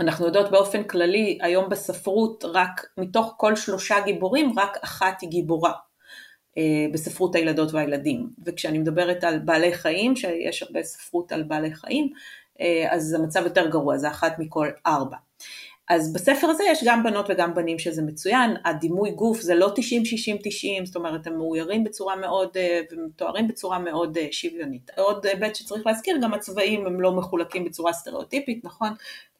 אנחנו 0.00 0.26
יודעות 0.26 0.50
באופן 0.50 0.82
כללי, 0.82 1.38
היום 1.42 1.68
בספרות, 1.68 2.44
רק 2.44 2.86
מתוך 2.98 3.34
כל 3.36 3.56
שלושה 3.56 3.94
גיבורים, 4.04 4.58
רק 4.58 4.76
אחת 4.84 5.20
היא 5.20 5.30
גיבורה. 5.30 5.72
אה, 6.58 6.86
בספרות 6.92 7.34
הילדות 7.34 7.72
והילדים. 7.72 8.30
וכשאני 8.46 8.78
מדברת 8.78 9.24
על 9.24 9.38
בעלי 9.38 9.74
חיים, 9.74 10.16
שיש 10.16 10.62
הרבה 10.62 10.82
ספרות 10.82 11.32
על 11.32 11.42
בעלי 11.42 11.74
חיים, 11.74 12.04
אה, 12.06 12.10
אז 12.90 13.14
המצב 13.14 13.44
יותר 13.44 13.68
גרוע, 13.70 13.96
זה 13.96 14.08
אחת 14.08 14.38
מכל 14.38 14.68
ארבע. 14.86 15.16
אז 15.88 16.12
בספר 16.12 16.46
הזה 16.46 16.64
יש 16.64 16.84
גם 16.86 17.02
בנות 17.02 17.26
וגם 17.28 17.54
בנים 17.54 17.78
שזה 17.78 18.02
מצוין, 18.02 18.56
הדימוי 18.64 19.10
גוף 19.10 19.40
זה 19.40 19.54
לא 19.54 19.66
90-60-90, 19.66 20.84
זאת 20.84 20.96
אומרת 20.96 21.26
הם 21.26 21.36
מאוירים 21.36 21.84
בצורה 21.84 22.16
מאוד, 22.16 22.48
אה, 22.56 22.80
ומתוארים 22.92 23.48
בצורה 23.48 23.78
מאוד 23.78 24.18
אה, 24.18 24.26
שוויונית. 24.30 24.90
עוד 24.96 25.26
היבט 25.26 25.54
שצריך 25.54 25.86
להזכיר, 25.86 26.18
גם 26.22 26.34
הצבעים 26.34 26.86
הם 26.86 27.00
לא 27.00 27.12
מחולקים 27.12 27.64
בצורה 27.64 27.92
סטריאוטיפית, 27.92 28.64
נכון? 28.64 28.88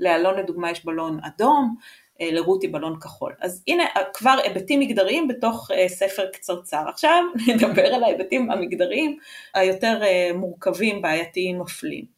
לאלון 0.00 0.38
לדוגמה 0.38 0.70
יש 0.70 0.84
בלון 0.84 1.18
אדום, 1.22 1.76
אה, 2.20 2.30
לרותי 2.32 2.68
בלון 2.68 3.00
כחול. 3.00 3.32
אז 3.40 3.62
הנה 3.68 3.84
כבר 4.14 4.36
היבטים 4.44 4.80
מגדריים 4.80 5.28
בתוך 5.28 5.70
ספר 5.88 6.26
קצרצר. 6.32 6.88
עכשיו 6.88 7.24
נדבר 7.48 7.86
על 7.94 8.04
ההיבטים 8.04 8.50
המגדריים 8.50 9.18
היותר 9.54 10.00
מורכבים, 10.34 11.02
בעייתיים, 11.02 11.58
מפלים. 11.60 12.15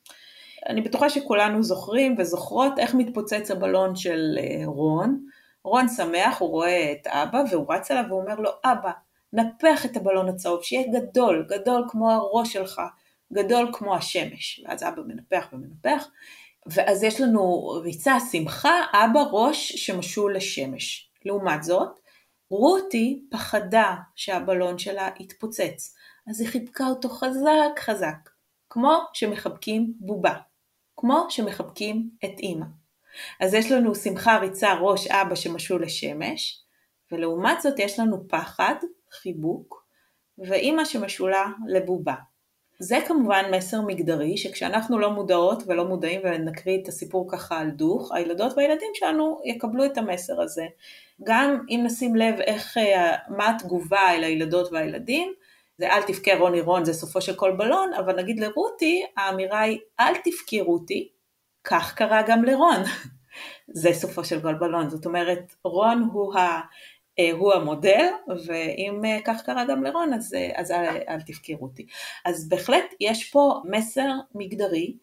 אני 0.68 0.80
בטוחה 0.80 1.10
שכולנו 1.10 1.62
זוכרים 1.62 2.14
וזוכרות 2.18 2.78
איך 2.78 2.94
מתפוצץ 2.94 3.50
הבלון 3.50 3.96
של 3.96 4.38
אה, 4.38 4.62
רון. 4.66 5.24
רון 5.64 5.88
שמח, 5.88 6.38
הוא 6.38 6.50
רואה 6.50 6.92
את 6.92 7.06
אבא 7.06 7.42
והוא 7.50 7.72
רץ 7.74 7.90
אליו 7.90 8.04
ואומר 8.08 8.34
לו, 8.34 8.50
אבא, 8.64 8.90
נפח 9.32 9.86
את 9.86 9.96
הבלון 9.96 10.28
הצהוב, 10.28 10.62
שיהיה 10.62 10.86
גדול, 10.92 11.46
גדול 11.48 11.84
כמו 11.88 12.10
הראש 12.12 12.52
שלך, 12.52 12.80
גדול 13.32 13.70
כמו 13.72 13.96
השמש. 13.96 14.64
ואז 14.64 14.82
אבא 14.82 15.02
מנפח 15.06 15.48
ומנפח, 15.52 16.08
ואז 16.66 17.02
יש 17.02 17.20
לנו 17.20 17.68
ריצה, 17.82 18.16
שמחה, 18.32 18.82
אבא 18.92 19.20
ראש 19.30 19.72
שמשול 19.72 20.36
לשמש. 20.36 21.10
לעומת 21.24 21.62
זאת, 21.62 22.00
רותי 22.50 23.22
פחדה 23.30 23.94
שהבלון 24.14 24.78
שלה 24.78 25.08
יתפוצץ, 25.20 25.94
אז 26.30 26.40
היא 26.40 26.48
חיבקה 26.48 26.86
אותו 26.86 27.08
חזק 27.08 27.78
חזק, 27.78 28.30
כמו 28.70 28.98
שמחבקים 29.12 29.92
בובה. 30.00 30.34
כמו 31.00 31.26
שמחבקים 31.30 32.10
את 32.24 32.38
אימא. 32.38 32.66
אז 33.40 33.54
יש 33.54 33.72
לנו 33.72 33.94
שמחה, 33.94 34.38
ריצה, 34.38 34.74
ראש, 34.74 35.06
אבא 35.06 35.34
שמשול 35.34 35.82
לשמש, 35.82 36.62
ולעומת 37.12 37.60
זאת 37.60 37.78
יש 37.78 37.98
לנו 37.98 38.28
פחד, 38.28 38.74
חיבוק, 39.10 39.84
ואימא 40.38 40.84
שמשולה 40.84 41.46
לבובה. 41.68 42.14
זה 42.78 42.96
כמובן 43.06 43.44
מסר 43.54 43.80
מגדרי, 43.80 44.36
שכשאנחנו 44.36 44.98
לא 44.98 45.10
מודעות 45.10 45.62
ולא 45.66 45.84
מודעים 45.84 46.20
ונקריא 46.24 46.82
את 46.82 46.88
הסיפור 46.88 47.28
ככה 47.32 47.58
על 47.58 47.70
דוך, 47.70 48.12
הילדות 48.12 48.52
והילדים 48.56 48.90
שלנו 48.94 49.40
יקבלו 49.44 49.84
את 49.84 49.98
המסר 49.98 50.40
הזה. 50.40 50.66
גם 51.24 51.64
אם 51.68 51.80
נשים 51.84 52.16
לב 52.16 52.40
איך, 52.40 52.78
אה, 52.78 53.16
מה 53.28 53.50
התגובה 53.50 54.10
אל 54.14 54.24
הילדות 54.24 54.72
והילדים, 54.72 55.32
זה 55.78 55.86
אל 55.92 56.02
תבכה 56.02 56.36
רוני 56.38 56.60
רון, 56.60 56.84
זה 56.84 56.92
סופו 56.92 57.20
של 57.20 57.34
כל 57.34 57.52
בלון, 57.52 57.94
אבל 57.94 58.16
נגיד 58.16 58.40
לרותי, 58.40 59.06
האמירה 59.16 59.60
היא 59.60 59.78
אל 60.00 60.14
תבכי 60.24 60.60
רותי, 60.60 61.08
כך 61.64 61.94
קרה 61.94 62.22
גם 62.26 62.44
לרון. 62.44 62.82
זה 63.80 63.92
סופו 63.92 64.24
של 64.24 64.40
כל 64.40 64.54
בלון, 64.54 64.90
זאת 64.90 65.06
אומרת 65.06 65.54
רון 65.64 66.08
הוא, 66.12 66.38
ה, 66.38 66.60
אה, 67.18 67.32
הוא 67.32 67.54
המודל, 67.54 68.06
ואם 68.46 69.04
אה, 69.04 69.18
כך 69.24 69.42
קרה 69.46 69.64
גם 69.64 69.84
לרון 69.84 70.12
אז, 70.12 70.34
אה, 70.34 70.50
אז 70.54 70.70
אל, 70.70 70.96
אל 71.08 71.20
תבכי 71.20 71.54
רותי. 71.54 71.86
אז 72.24 72.48
בהחלט 72.48 72.94
יש 73.00 73.30
פה 73.30 73.62
מסר 73.64 74.10
מגדרי 74.34 74.86
אה, 74.86 74.94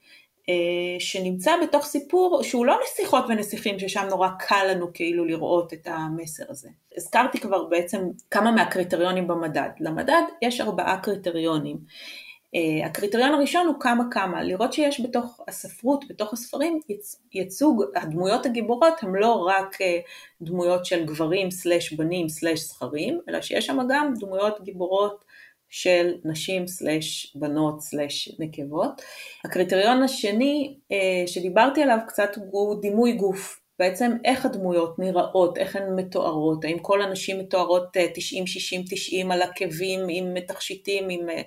שנמצא 1.00 1.52
בתוך 1.64 1.86
סיפור 1.86 2.44
שהוא 2.44 2.66
לא 2.66 2.80
נסיכות 2.84 3.26
ונסיכים 3.30 3.80
ששם 3.80 4.06
נורא 4.10 4.30
קל 4.40 4.68
לנו 4.72 4.88
כאילו 4.94 5.26
לראות 5.26 5.74
את 5.74 5.88
המסר 5.92 6.44
הזה. 6.50 6.70
הזכרתי 6.98 7.40
כבר 7.40 7.64
בעצם 7.64 8.02
כמה 8.32 8.52
מהקריטריונים 8.52 9.28
במדד. 9.28 9.70
למדד 9.80 10.22
יש 10.42 10.62
ארבעה 10.62 11.00
קריטריונים. 11.00 11.78
Uh, 12.56 12.86
הקריטריון 12.86 13.34
הראשון 13.34 13.68
הוא 13.68 13.76
כמה 13.80 14.04
כמה, 14.12 14.44
לראות 14.44 14.74
שיש 14.74 15.02
בתוך 15.02 15.40
הספרות, 15.48 16.06
בתוך 16.10 16.34
הספרים, 16.34 16.80
ייצוג, 17.34 17.84
הדמויות 17.96 18.46
הגיבורות 18.46 18.94
הן 19.02 19.16
לא 19.16 19.48
רק 19.48 19.76
uh, 19.76 19.86
דמויות 20.42 20.86
של 20.86 21.06
גברים 21.06 21.52
סלש 21.52 21.94
בנים 21.94 22.30
סלש 22.30 22.60
זכרים, 22.60 23.20
אלא 23.30 23.42
שיש 23.42 23.66
שם 23.66 23.78
גם 23.90 24.14
דמויות 24.20 24.62
גיבורות 24.64 25.26
של 25.70 26.14
נשים 26.26 26.68
סלש 26.68 27.36
בנות 27.36 27.82
סלש 27.82 28.36
נקבות. 28.40 29.02
הקריטריון 29.46 30.04
השני 30.04 30.78
אה, 30.92 31.28
שדיברתי 31.28 31.84
עליו 31.84 31.98
קצת 32.08 32.30
הוא 32.52 32.82
דימוי 32.82 33.12
גוף. 33.12 33.60
בעצם 33.80 34.12
איך 34.26 34.46
הדמויות 34.46 35.00
נראות, 35.00 35.58
איך 35.58 35.76
הן 35.76 35.96
מתוארות, 35.96 36.66
האם 36.66 36.80
כל 36.80 37.02
הנשים 37.02 37.40
מתוארות 37.40 37.84
90, 38.14 38.48
60, 38.48 38.82
90 38.90 39.32
על 39.32 39.42
עקבים 39.42 40.00
עם 40.10 40.40
תכשיטים, 40.48 41.10
עם 41.10 41.30
אה, 41.30 41.42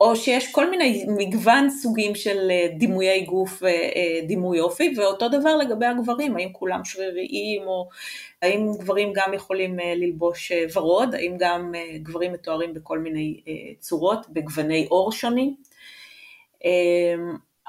או 0.00 0.16
שיש 0.16 0.52
כל 0.52 0.70
מיני 0.70 1.04
מגוון 1.08 1.70
סוגים 1.70 2.14
של 2.14 2.50
אה, 2.50 2.66
דימויי 2.78 3.24
גוף 3.24 3.62
ודימוי 3.62 4.58
אה, 4.58 4.64
אופי, 4.64 4.94
ואותו 4.96 5.28
דבר 5.28 5.56
לגבי 5.56 5.86
הגברים, 5.86 6.36
האם 6.36 6.48
כולם 6.52 6.84
שריריים, 6.84 7.62
או 7.62 7.88
האם 8.42 8.72
גברים 8.78 9.12
גם 9.14 9.34
יכולים 9.34 9.80
אה, 9.80 9.94
ללבוש 9.94 10.52
ורוד, 10.74 11.14
האם 11.14 11.36
גם 11.38 11.72
גברים 12.02 12.32
מתוארים 12.32 12.74
בכל 12.74 12.98
מיני 12.98 13.40
צורות, 13.78 14.26
בגווני 14.28 14.86
עור 14.90 15.12
שונים. 15.12 15.56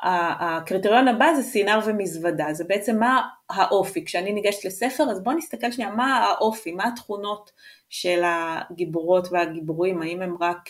הקריטריון 0.03 1.07
הבא 1.07 1.25
זה 1.35 1.43
סינר 1.43 1.79
ומזוודה, 1.85 2.47
זה 2.51 2.63
בעצם 2.63 2.99
מה 2.99 3.21
האופי, 3.49 4.05
כשאני 4.05 4.31
ניגשת 4.33 4.65
לספר 4.65 5.03
אז 5.03 5.23
בואו 5.23 5.35
נסתכל 5.35 5.71
שנייה 5.71 5.91
מה 5.91 6.17
האופי, 6.17 6.71
מה 6.71 6.87
התכונות 6.87 7.51
של 7.89 8.21
הגיבורות 8.25 9.27
והגיבורים, 9.31 10.01
האם 10.01 10.21
הם 10.21 10.35
רק 10.39 10.69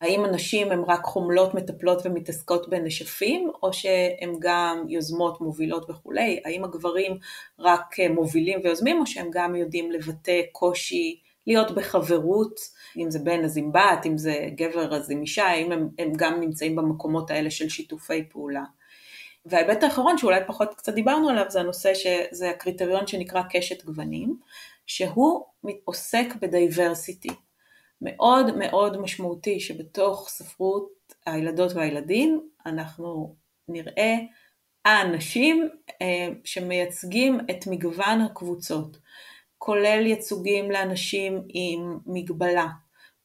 האם 0.00 0.24
הנשים 0.24 0.72
הן 0.72 0.82
רק 0.88 1.04
חומלות, 1.04 1.54
מטפלות 1.54 2.02
ומתעסקות 2.04 2.68
בנשפים, 2.68 3.50
או 3.62 3.72
שהן 3.72 4.36
גם 4.38 4.84
יוזמות, 4.88 5.40
מובילות 5.40 5.90
וכולי? 5.90 6.40
האם 6.44 6.64
הגברים 6.64 7.18
רק 7.58 8.00
אה, 8.00 8.08
מובילים 8.08 8.60
ויוזמים, 8.64 9.00
או 9.00 9.06
שהם 9.06 9.28
גם 9.32 9.54
יודעים 9.54 9.92
לבטא 9.92 10.40
קושי, 10.52 11.20
להיות 11.46 11.70
בחברות, 11.70 12.60
אם 12.96 13.10
זה 13.10 13.18
בן 13.18 13.44
אז 13.44 13.56
עם 13.56 13.72
בת, 13.72 14.06
אם 14.06 14.18
זה 14.18 14.48
גבר 14.54 14.94
אז 14.94 15.10
עם 15.10 15.20
אישה, 15.20 15.44
האם 15.44 15.72
הם, 15.72 15.88
הם 15.98 16.12
גם 16.16 16.40
נמצאים 16.40 16.76
במקומות 16.76 17.30
האלה 17.30 17.50
של 17.50 17.68
שיתופי 17.68 18.28
פעולה? 18.28 18.64
וההיבט 19.46 19.82
האחרון 19.82 20.18
שאולי 20.18 20.40
פחות 20.46 20.74
קצת 20.74 20.94
דיברנו 20.94 21.28
עליו 21.28 21.44
זה 21.48 21.60
הנושא 21.60 21.94
שזה 21.94 22.50
הקריטריון 22.50 23.06
שנקרא 23.06 23.42
קשת 23.50 23.84
גוונים, 23.84 24.38
שהוא 24.86 25.44
עוסק 25.84 26.26
בדייברסיטי. 26.40 27.28
מאוד 28.02 28.56
מאוד 28.56 29.00
משמעותי 29.00 29.60
שבתוך 29.60 30.28
ספרות 30.28 30.88
הילדות 31.26 31.72
והילדים 31.72 32.48
אנחנו 32.66 33.34
נראה 33.68 34.14
האנשים 34.84 35.68
אה, 36.02 36.28
שמייצגים 36.44 37.38
את 37.50 37.66
מגוון 37.66 38.20
הקבוצות, 38.20 38.98
כולל 39.58 40.06
ייצוגים 40.06 40.70
לאנשים 40.70 41.42
עם 41.48 41.98
מגבלה, 42.06 42.66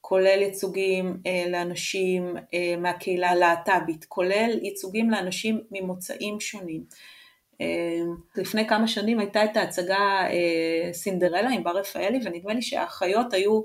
כולל 0.01 0.41
ייצוגים 0.41 1.17
אה, 1.27 1.45
לאנשים 1.49 2.35
אה, 2.53 2.75
מהקהילה 2.77 3.29
הלהט"בית, 3.29 4.05
כולל 4.05 4.59
ייצוגים 4.61 5.09
לאנשים 5.09 5.61
ממוצאים 5.71 6.39
שונים. 6.39 6.83
לפני 8.35 8.67
כמה 8.67 8.87
שנים 8.87 9.19
הייתה 9.19 9.45
את 9.45 9.57
ההצגה 9.57 10.27
סינדרלה 10.93 11.49
עם 11.49 11.63
בר 11.63 11.77
רפאלי 11.77 12.19
ונדמה 12.23 12.53
לי 12.53 12.61
שהאחיות 12.61 13.33
היו 13.33 13.61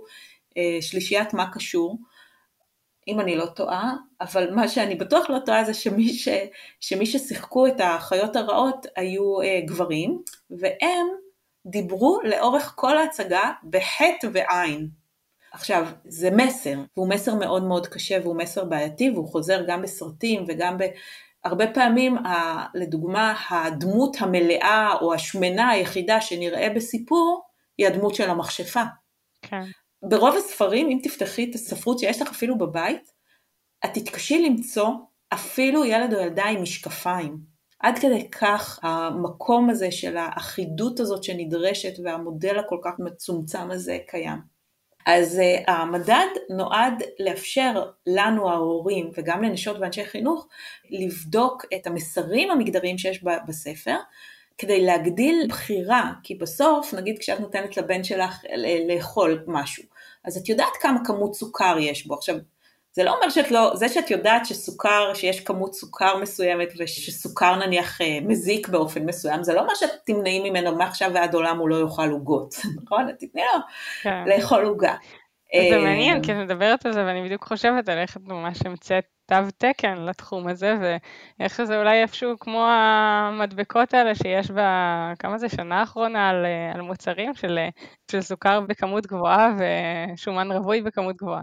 שלישיית 0.80 1.34
מה 1.34 1.52
קשור, 1.52 1.98
אם 3.08 3.20
אני 3.20 3.37
לא 3.37 3.46
טועה, 3.46 3.94
אבל 4.20 4.54
מה 4.54 4.68
שאני 4.68 4.94
בטוח 4.94 5.30
לא 5.30 5.38
טועה 5.46 5.64
זה 5.64 5.74
שמי, 5.74 6.08
ש, 6.08 6.28
שמי 6.80 7.06
ששיחקו 7.06 7.66
את 7.66 7.80
החיות 7.80 8.37
הרעות 8.37 8.87
היו 8.96 9.42
אה, 9.42 9.61
גברים, 9.66 10.22
והם 10.50 11.06
דיברו 11.66 12.20
לאורך 12.24 12.72
כל 12.76 12.98
ההצגה 12.98 13.52
בחטא 13.70 14.28
ועין. 14.32 14.88
עכשיו, 15.52 15.87
זה 16.04 16.30
מסר, 16.30 16.74
והוא 16.96 17.08
מסר 17.08 17.34
מאוד 17.34 17.64
מאוד 17.64 17.87
קשה 17.87 18.18
והוא 18.22 18.37
מסר 18.37 18.64
בעייתי 18.64 19.11
והוא 19.11 19.28
חוזר 19.28 19.64
גם 19.66 19.82
בסרטים 19.82 20.44
וגם 20.48 20.78
ב... 20.78 20.84
הרבה 21.44 21.66
פעמים, 21.74 22.18
ה, 22.26 22.66
לדוגמה, 22.74 23.34
הדמות 23.50 24.16
המלאה 24.20 24.94
או 25.00 25.14
השמנה 25.14 25.68
היחידה 25.68 26.20
שנראה 26.20 26.68
בסיפור 26.76 27.42
היא 27.78 27.87
הדמות 27.87 28.14
של 28.14 28.30
המכשפה. 28.30 28.82
כן. 29.42 29.64
ברוב 30.02 30.37
הספרים, 30.37 30.88
אם 30.88 30.98
תפתחי 31.02 31.50
את 31.50 31.54
הספרות 31.54 31.98
שיש 31.98 32.22
לך 32.22 32.28
אפילו 32.28 32.58
בבית, 32.58 33.12
את 33.84 33.90
תתקשי 33.94 34.42
למצוא 34.42 34.88
אפילו 35.34 35.84
ילד 35.84 36.14
או 36.14 36.20
ילדה 36.20 36.44
עם 36.44 36.62
משקפיים. 36.62 37.38
עד 37.80 37.98
כדי 37.98 38.30
כך 38.30 38.78
המקום 38.82 39.70
הזה 39.70 39.90
של 39.90 40.16
האחידות 40.16 41.00
הזאת 41.00 41.24
שנדרשת 41.24 41.92
והמודל 42.04 42.58
הכל 42.58 42.78
כך 42.84 42.92
מצומצם 42.98 43.70
הזה 43.70 43.98
קיים. 44.06 44.38
אז 45.06 45.38
uh, 45.38 45.70
המדד 45.70 46.26
נועד 46.50 47.02
לאפשר 47.20 47.90
לנו 48.06 48.50
ההורים 48.50 49.11
וגם 49.16 49.42
לנשות 49.42 49.76
ואנשי 49.80 50.04
חינוך 50.04 50.48
לבדוק 50.90 51.64
את 51.74 51.87
המסרים 51.87 52.50
המגדריים 52.50 52.98
שיש 52.98 53.24
בספר 53.48 53.96
כדי 54.59 54.85
להגדיל 54.85 55.47
בחירה, 55.49 56.12
כי 56.23 56.35
בסוף, 56.35 56.94
נגיד 56.94 57.18
כשאת 57.18 57.40
נותנת 57.40 57.77
לבן 57.77 58.05
שלך 58.05 58.42
לאכול 58.88 59.44
משהו, 59.47 59.85
אז 60.25 60.37
את 60.37 60.49
יודעת 60.49 60.77
כמה 60.81 61.05
כמות 61.05 61.35
סוכר 61.35 61.77
יש 61.81 62.07
בו. 62.07 62.14
עכשיו, 62.14 62.35
זה 62.92 63.05
לא 63.05 63.14
אומר 63.14 63.31
שאת 63.31 63.51
לא, 63.51 63.71
זה 63.75 63.88
שאת 63.88 64.11
יודעת 64.11 64.47
שסוכר, 64.47 65.14
שיש 65.14 65.40
כמות 65.40 65.75
סוכר 65.75 66.16
מסוימת 66.16 66.68
ושסוכר 66.79 67.57
נניח 67.57 68.01
אה, 68.01 68.18
מזיק 68.23 68.68
באופן 68.68 69.05
מסוים, 69.05 69.42
זה 69.42 69.55
לא 69.55 69.61
אומר 69.61 69.75
שאת 69.75 69.90
תמנעים 70.07 70.42
ממנו 70.42 70.77
מעכשיו 70.77 71.11
ועד 71.14 71.35
עולם 71.35 71.59
הוא 71.59 71.68
לא 71.68 71.81
יאכל 71.81 72.11
עוגות, 72.11 72.55
נכון? 72.83 73.09
את 73.09 73.14
תתני 73.18 73.42
לו 73.42 73.61
כן. 74.03 74.25
לאכול 74.27 74.64
עוגה. 74.64 74.94
זה 75.55 75.77
אה, 75.77 75.83
מעניין, 75.83 76.23
כי 76.23 76.33
את 76.33 76.37
מדברת 76.37 76.87
על 76.87 76.92
זה 76.92 77.05
ואני 77.05 77.25
בדיוק 77.25 77.44
חושבת 77.44 77.88
על 77.88 77.99
איך 77.99 78.16
את 78.16 78.23
ממש 78.27 78.59
המצאת 78.64 79.05
תו 79.28 79.36
תקן 79.58 79.98
לתחום 79.98 80.48
הזה, 80.48 80.74
ואיך 81.40 81.62
זה 81.62 81.78
אולי 81.78 82.02
איפשהו 82.02 82.38
כמו 82.38 82.66
המדבקות 82.68 83.94
האלה 83.94 84.14
שיש 84.14 84.50
בה, 84.50 85.12
כמה 85.18 85.38
זה, 85.38 85.48
שנה 85.48 85.80
האחרונה 85.80 86.28
על, 86.28 86.46
על 86.74 86.80
מוצרים 86.80 87.34
של, 87.34 87.58
של 88.10 88.20
סוכר 88.20 88.60
בכמות 88.60 89.06
גבוהה 89.06 89.54
ושומן 89.58 90.52
רווי 90.52 90.82
בכמות 90.82 91.16
גבוהה. 91.16 91.42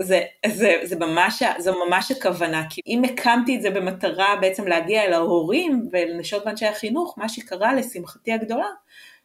זה, 0.00 0.22
זה, 0.46 0.72
זה 0.82 0.96
ממש, 0.96 1.42
זו 1.58 1.84
ממש 1.86 2.10
הכוונה, 2.10 2.62
כי 2.70 2.80
אם 2.86 3.02
הקמתי 3.04 3.56
את 3.56 3.62
זה 3.62 3.70
במטרה 3.70 4.36
בעצם 4.40 4.68
להגיע 4.68 5.04
אל 5.04 5.12
ההורים 5.12 5.88
ולנשות 5.92 6.46
ואנשי 6.46 6.66
החינוך, 6.66 7.14
מה 7.18 7.28
שקרה 7.28 7.74
לשמחתי 7.74 8.32
הגדולה, 8.32 8.68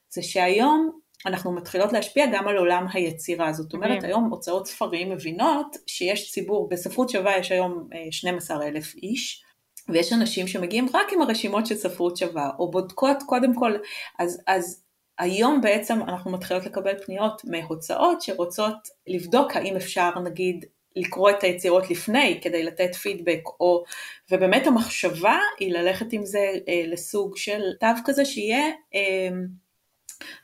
זה 0.09 0.21
שהיום 0.23 1.00
אנחנו 1.25 1.51
מתחילות 1.51 1.93
להשפיע 1.93 2.25
גם 2.33 2.47
על 2.47 2.57
עולם 2.57 2.85
היצירה. 2.93 3.53
זאת 3.53 3.73
אומרת, 3.73 4.03
היום 4.03 4.29
הוצאות 4.29 4.67
ספרים 4.67 5.09
מבינות 5.09 5.77
שיש 5.87 6.31
ציבור, 6.31 6.69
בספרות 6.69 7.09
שווה 7.09 7.37
יש 7.37 7.51
היום 7.51 7.87
12 8.11 8.61
אה, 8.61 8.67
אלף 8.67 8.95
איש, 8.95 9.43
ויש 9.89 10.13
אנשים 10.13 10.47
שמגיעים 10.47 10.87
רק 10.93 11.13
עם 11.13 11.21
הרשימות 11.21 11.65
של 11.65 11.75
ספרות 11.75 12.17
שווה, 12.17 12.49
או 12.59 12.71
בודקות 12.71 13.17
קודם 13.25 13.55
כל, 13.55 13.73
אז, 14.19 14.41
אז 14.47 14.83
היום 15.19 15.61
בעצם 15.61 16.01
אנחנו 16.01 16.31
מתחילות 16.31 16.65
לקבל 16.65 17.03
פניות 17.05 17.41
מהוצאות 17.45 18.21
שרוצות 18.21 18.75
לבדוק 19.07 19.55
האם 19.55 19.75
אפשר 19.75 20.19
נגיד 20.19 20.65
לקרוא 20.95 21.29
את 21.29 21.43
היצירות 21.43 21.89
לפני 21.89 22.39
כדי 22.41 22.63
לתת 22.63 22.95
פידבק, 22.95 23.41
או, 23.59 23.83
ובאמת 24.31 24.67
המחשבה 24.67 25.37
היא 25.59 25.73
ללכת 25.73 26.13
עם 26.13 26.25
זה 26.25 26.51
אה, 26.67 26.83
לסוג 26.87 27.37
של 27.37 27.61
תו 27.79 27.87
כזה 28.05 28.25
שיהיה 28.25 28.65
אה, 28.95 29.29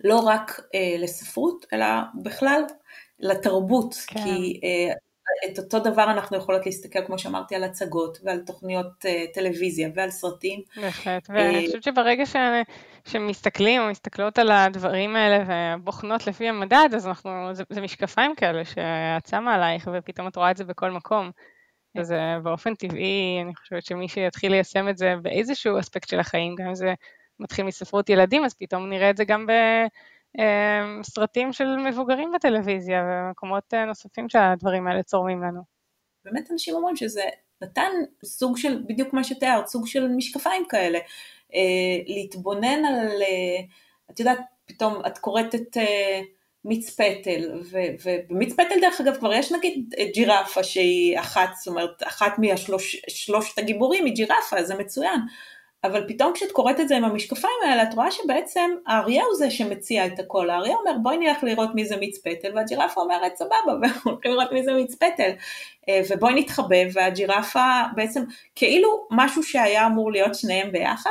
לא 0.03 0.19
רק 0.19 0.59
אה, 0.75 0.95
לספרות, 0.99 1.65
אלא 1.73 1.85
בכלל 2.23 2.61
לתרבות, 3.19 3.95
כן. 4.07 4.23
כי 4.23 4.59
אה, 4.63 4.93
את 5.45 5.59
אותו 5.59 5.79
דבר 5.79 6.03
אנחנו 6.03 6.37
יכולות 6.37 6.65
להסתכל, 6.65 7.05
כמו 7.05 7.19
שאמרתי, 7.19 7.55
על 7.55 7.63
הצגות 7.63 8.17
ועל 8.23 8.39
תוכניות 8.39 9.05
אה, 9.05 9.25
טלוויזיה 9.33 9.89
ועל 9.95 10.09
סרטים. 10.09 10.61
בהחלט, 10.81 11.29
ואני 11.29 11.65
חושבת 11.65 11.83
שברגע 11.83 12.25
ש... 12.25 12.35
שמסתכלים 13.05 13.81
או 13.81 13.87
מסתכלות 13.89 14.39
על 14.39 14.51
הדברים 14.51 15.15
האלה 15.15 15.43
ובוחנות 15.77 16.27
לפי 16.27 16.47
המדד, 16.47 16.89
אז 16.95 17.07
אנחנו, 17.07 17.49
זה, 17.53 17.63
זה 17.69 17.81
משקפיים 17.81 18.35
כאלה 18.35 18.65
שאת 18.65 19.27
שמה 19.29 19.55
עלייך 19.55 19.89
ופתאום 19.93 20.27
את 20.27 20.35
רואה 20.35 20.51
את 20.51 20.57
זה 20.57 20.63
בכל 20.63 20.91
מקום. 20.91 21.31
אז 21.97 22.13
באופן 22.43 22.75
טבעי, 22.75 23.39
אני 23.41 23.55
חושבת 23.55 23.85
שמי 23.85 24.07
שיתחיל 24.07 24.51
ליישם 24.51 24.89
את 24.89 24.97
זה 24.97 25.13
באיזשהו 25.21 25.79
אספקט 25.79 26.09
של 26.09 26.19
החיים, 26.19 26.55
גם 26.55 26.67
אם 26.67 26.75
זה 26.75 26.93
מתחיל 27.39 27.65
מספרות 27.65 28.09
ילדים, 28.09 28.45
אז 28.45 28.53
פתאום 28.53 28.89
נראה 28.89 29.09
את 29.09 29.17
זה 29.17 29.25
גם 29.25 29.47
בסרטים 30.37 31.53
של 31.53 31.75
מבוגרים 31.75 32.31
בטלוויזיה 32.35 33.03
ומקומות 33.07 33.73
אה, 33.73 33.85
נוספים 33.85 34.29
שהדברים 34.29 34.87
האלה 34.87 35.03
צורמים 35.03 35.43
לנו. 35.43 35.61
באמת 36.25 36.51
אנשים 36.51 36.75
אומרים 36.75 36.95
שזה 36.95 37.23
נתן 37.61 37.91
סוג 38.25 38.57
של, 38.57 38.83
בדיוק 38.87 39.13
מה 39.13 39.23
שתיארת, 39.23 39.67
סוג 39.67 39.87
של 39.87 40.07
משקפיים 40.07 40.63
כאלה. 40.69 40.99
אה, 41.53 41.97
להתבונן 42.07 42.85
על, 42.85 43.21
אה, 43.21 43.63
את 44.11 44.19
יודעת, 44.19 44.39
פתאום 44.65 45.01
את 45.07 45.17
קוראת 45.17 45.55
את 45.55 45.77
מיץ 46.65 46.89
פטל, 46.89 47.61
ובמיץ 48.03 48.53
פטל 48.53 48.79
דרך 48.81 49.01
אגב 49.01 49.17
כבר 49.17 49.33
יש 49.33 49.51
נגיד 49.51 49.93
ג'ירפה 50.13 50.63
שהיא 50.63 51.19
אחת, 51.19 51.49
זאת 51.55 51.67
אומרת, 51.67 52.03
אחת 52.03 52.33
משלושת 52.37 53.57
הגיבורים 53.57 54.05
היא 54.05 54.15
ג'ירפה, 54.15 54.63
זה 54.63 54.75
מצוין. 54.75 55.19
אבל 55.83 56.07
פתאום 56.07 56.33
כשאת 56.33 56.51
קוראת 56.51 56.79
את 56.79 56.87
זה 56.87 56.97
עם 56.97 57.05
המשקפיים 57.05 57.53
האלה, 57.65 57.83
את 57.83 57.93
רואה 57.93 58.11
שבעצם 58.11 58.71
האריה 58.87 59.23
הוא 59.23 59.35
זה 59.35 59.51
שמציע 59.51 60.05
את 60.05 60.19
הכל. 60.19 60.49
האריה 60.49 60.75
אומר 60.75 60.91
בואי 61.03 61.17
נלך 61.17 61.43
לראות 61.43 61.69
מי 61.75 61.85
זה 61.85 61.97
מיץ 61.97 62.17
פטל, 62.17 62.51
והג'ירפה 62.55 63.01
אומרת 63.01 63.35
סבבה, 63.35 63.73
והולכים 64.05 64.31
לראות 64.31 64.51
מי 64.51 64.63
זה 64.63 64.73
מיץ 64.73 64.95
פטל, 64.95 65.31
אה, 65.89 66.01
ובואי 66.09 66.33
נתחבא, 66.39 66.75
והג'ירפה 66.93 67.81
בעצם 67.95 68.23
כאילו 68.55 69.07
משהו 69.11 69.43
שהיה 69.43 69.87
אמור 69.87 70.11
להיות 70.11 70.35
שניהם 70.35 70.71
ביחד, 70.71 71.09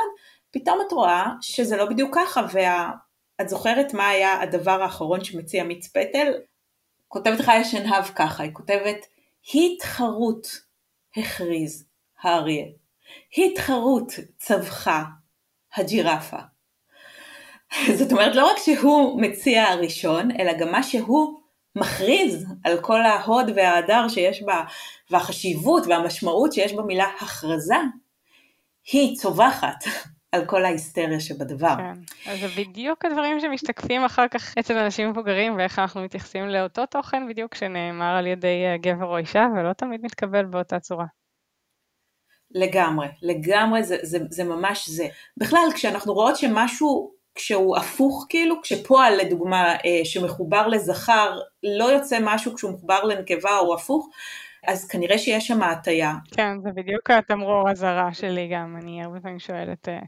פתאום 0.51 0.79
את 0.87 0.91
רואה 0.91 1.25
שזה 1.41 1.77
לא 1.77 1.85
בדיוק 1.85 2.15
ככה, 2.15 2.41
ואת 2.51 3.49
זוכרת 3.49 3.93
מה 3.93 4.09
היה 4.09 4.41
הדבר 4.41 4.83
האחרון 4.83 5.23
שמציע 5.23 5.63
מיץ 5.63 5.87
פטל? 5.87 6.33
כותבת 7.07 7.41
חיה 7.41 7.63
שנהב 7.63 8.05
ככה, 8.15 8.43
היא 8.43 8.51
כותבת, 8.53 9.05
התחרות 9.53 10.47
הכריז 11.17 11.85
האריה. 12.21 12.65
התחרות 13.37 14.11
צווחה 14.37 15.03
הג'ירפה. 15.75 16.37
זאת 17.97 18.11
אומרת, 18.11 18.35
לא 18.35 18.51
רק 18.51 18.57
שהוא 18.57 19.21
מציע 19.21 19.63
הראשון, 19.63 20.31
אלא 20.39 20.53
גם 20.53 20.71
מה 20.71 20.83
שהוא 20.83 21.39
מכריז 21.75 22.45
על 22.63 22.81
כל 22.81 23.01
ההוד 23.01 23.51
וההדר 23.55 24.07
שיש 24.09 24.43
בה, 24.43 24.63
והחשיבות 25.11 25.87
והמשמעות 25.87 26.53
שיש 26.53 26.73
במילה 26.73 27.05
הכרזה, 27.21 27.75
היא 28.91 29.17
צווחת 29.17 29.83
על 30.31 30.45
כל 30.45 30.65
ההיסטריה 30.65 31.19
שבדבר. 31.19 31.75
כן, 31.77 32.31
אז 32.31 32.39
זה 32.39 32.47
בדיוק 32.47 33.05
הדברים 33.05 33.39
שמשתקפים 33.39 34.03
אחר 34.03 34.27
כך 34.27 34.57
אצל 34.57 34.77
אנשים 34.77 35.09
מבוגרים, 35.09 35.57
ואיך 35.57 35.79
אנחנו 35.79 36.01
מתייחסים 36.01 36.47
לאותו 36.47 36.85
תוכן 36.85 37.27
בדיוק 37.29 37.55
שנאמר 37.55 38.15
על 38.17 38.27
ידי 38.27 38.63
גבר 38.81 39.05
או 39.05 39.17
אישה, 39.17 39.47
ולא 39.55 39.73
תמיד 39.73 40.01
מתקבל 40.03 40.45
באותה 40.45 40.79
צורה. 40.79 41.05
לגמרי, 42.51 43.07
לגמרי 43.21 43.83
זה, 43.83 43.97
זה, 44.01 44.17
זה 44.29 44.43
ממש 44.43 44.89
זה. 44.89 45.07
בכלל, 45.37 45.69
כשאנחנו 45.73 46.13
רואות 46.13 46.37
שמשהו, 46.37 47.11
כשהוא 47.35 47.77
הפוך 47.77 48.25
כאילו, 48.29 48.61
כשפועל 48.61 49.15
לדוגמה 49.17 49.75
אה, 49.75 50.01
שמחובר 50.03 50.67
לזכר, 50.67 51.39
לא 51.63 51.85
יוצא 51.85 52.17
משהו 52.21 52.55
כשהוא 52.55 52.71
מחובר 52.71 53.03
לנקבה 53.03 53.57
או 53.59 53.73
הפוך, 53.73 54.09
אז 54.67 54.87
כנראה 54.87 55.17
שיש 55.17 55.47
שם 55.47 55.63
הטיה. 55.63 56.13
כן, 56.31 56.59
זה 56.61 56.69
בדיוק 56.71 57.09
התמרור 57.09 57.71
אזהרה 57.71 58.13
שלי 58.13 58.47
גם, 58.47 58.77
אני 58.81 59.03
הרבה 59.03 59.19
פעמים 59.19 59.39
שואלת, 59.39 59.89
אה, 59.89 59.99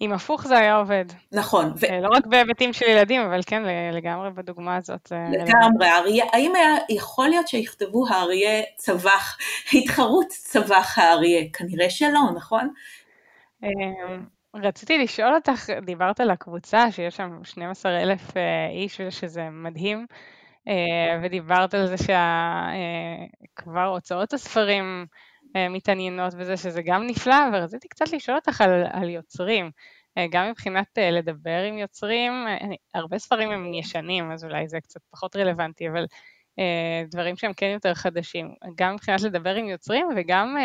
אם 0.00 0.12
הפוך 0.12 0.46
זה 0.46 0.58
היה 0.58 0.76
עובד. 0.76 1.04
נכון. 1.32 1.72
ו... 1.76 1.86
לא 2.02 2.08
רק 2.08 2.26
בהיבטים 2.26 2.72
של 2.72 2.86
ילדים, 2.86 3.20
אבל 3.20 3.40
כן, 3.46 3.62
לגמרי 3.92 4.30
בדוגמה 4.30 4.76
הזאת. 4.76 5.12
לגמרי, 5.32 5.86
האריה, 5.86 6.24
האם 6.32 6.54
היה, 6.54 6.74
יכול 6.88 7.28
להיות 7.28 7.48
שיכתבו 7.48 8.04
האריה 8.08 8.62
צווח, 8.76 9.38
התחרות 9.72 10.28
צווח 10.28 10.98
האריה? 10.98 11.44
כנראה 11.52 11.90
שלא, 11.90 12.20
נכון? 12.36 12.68
אמ, 13.62 13.68
רציתי 14.54 14.98
לשאול 14.98 15.34
אותך, 15.34 15.70
דיברת 15.84 16.20
על 16.20 16.30
הקבוצה, 16.30 16.92
שיש 16.92 17.16
שם 17.16 17.38
12 17.44 18.02
אלף 18.02 18.36
אה, 18.36 18.42
איש 18.70 19.00
ושזה 19.00 19.48
מדהים, 19.50 19.98
אה, 19.98 20.16
ודיברת 21.22 21.74
על 21.74 21.86
זה 21.86 21.96
שכבר 21.96 23.80
אה, 23.80 23.84
הוצאות 23.84 24.32
הספרים 24.32 25.06
מתעניינות 25.70 26.34
בזה, 26.34 26.56
שזה 26.56 26.82
גם 26.82 27.06
נפלא, 27.06 27.36
ורציתי 27.52 27.88
קצת 27.88 28.12
לשאול 28.12 28.36
אותך 28.36 28.60
על, 28.60 28.84
על 28.92 29.10
יוצרים. 29.10 29.70
גם 30.30 30.50
מבחינת 30.50 30.98
לדבר 31.12 31.62
עם 31.68 31.78
יוצרים, 31.78 32.32
הרבה 32.94 33.18
ספרים 33.18 33.50
הם 33.50 33.74
ישנים, 33.74 34.32
אז 34.32 34.44
אולי 34.44 34.68
זה 34.68 34.80
קצת 34.80 35.00
פחות 35.10 35.36
רלוונטי, 35.36 35.88
אבל 35.88 36.04
דברים 37.10 37.36
שהם 37.36 37.52
כן 37.52 37.70
יותר 37.74 37.94
חדשים, 37.94 38.54
גם 38.74 38.94
מבחינת 38.94 39.20
לדבר 39.22 39.54
עם 39.54 39.68
יוצרים 39.68 40.08
וגם 40.16 40.56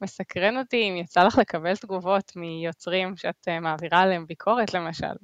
מסקרן 0.00 0.56
אותי 0.58 0.90
אם 0.90 0.96
יצא 0.96 1.24
לך 1.24 1.38
לקבל 1.38 1.76
תגובות 1.76 2.32
מיוצרים 2.36 3.16
שאת 3.16 3.48
אה, 3.48 3.60
מעבירה 3.60 4.00
עליהם 4.00 4.26
ביקורת 4.26 4.74
למשל. 4.74 5.14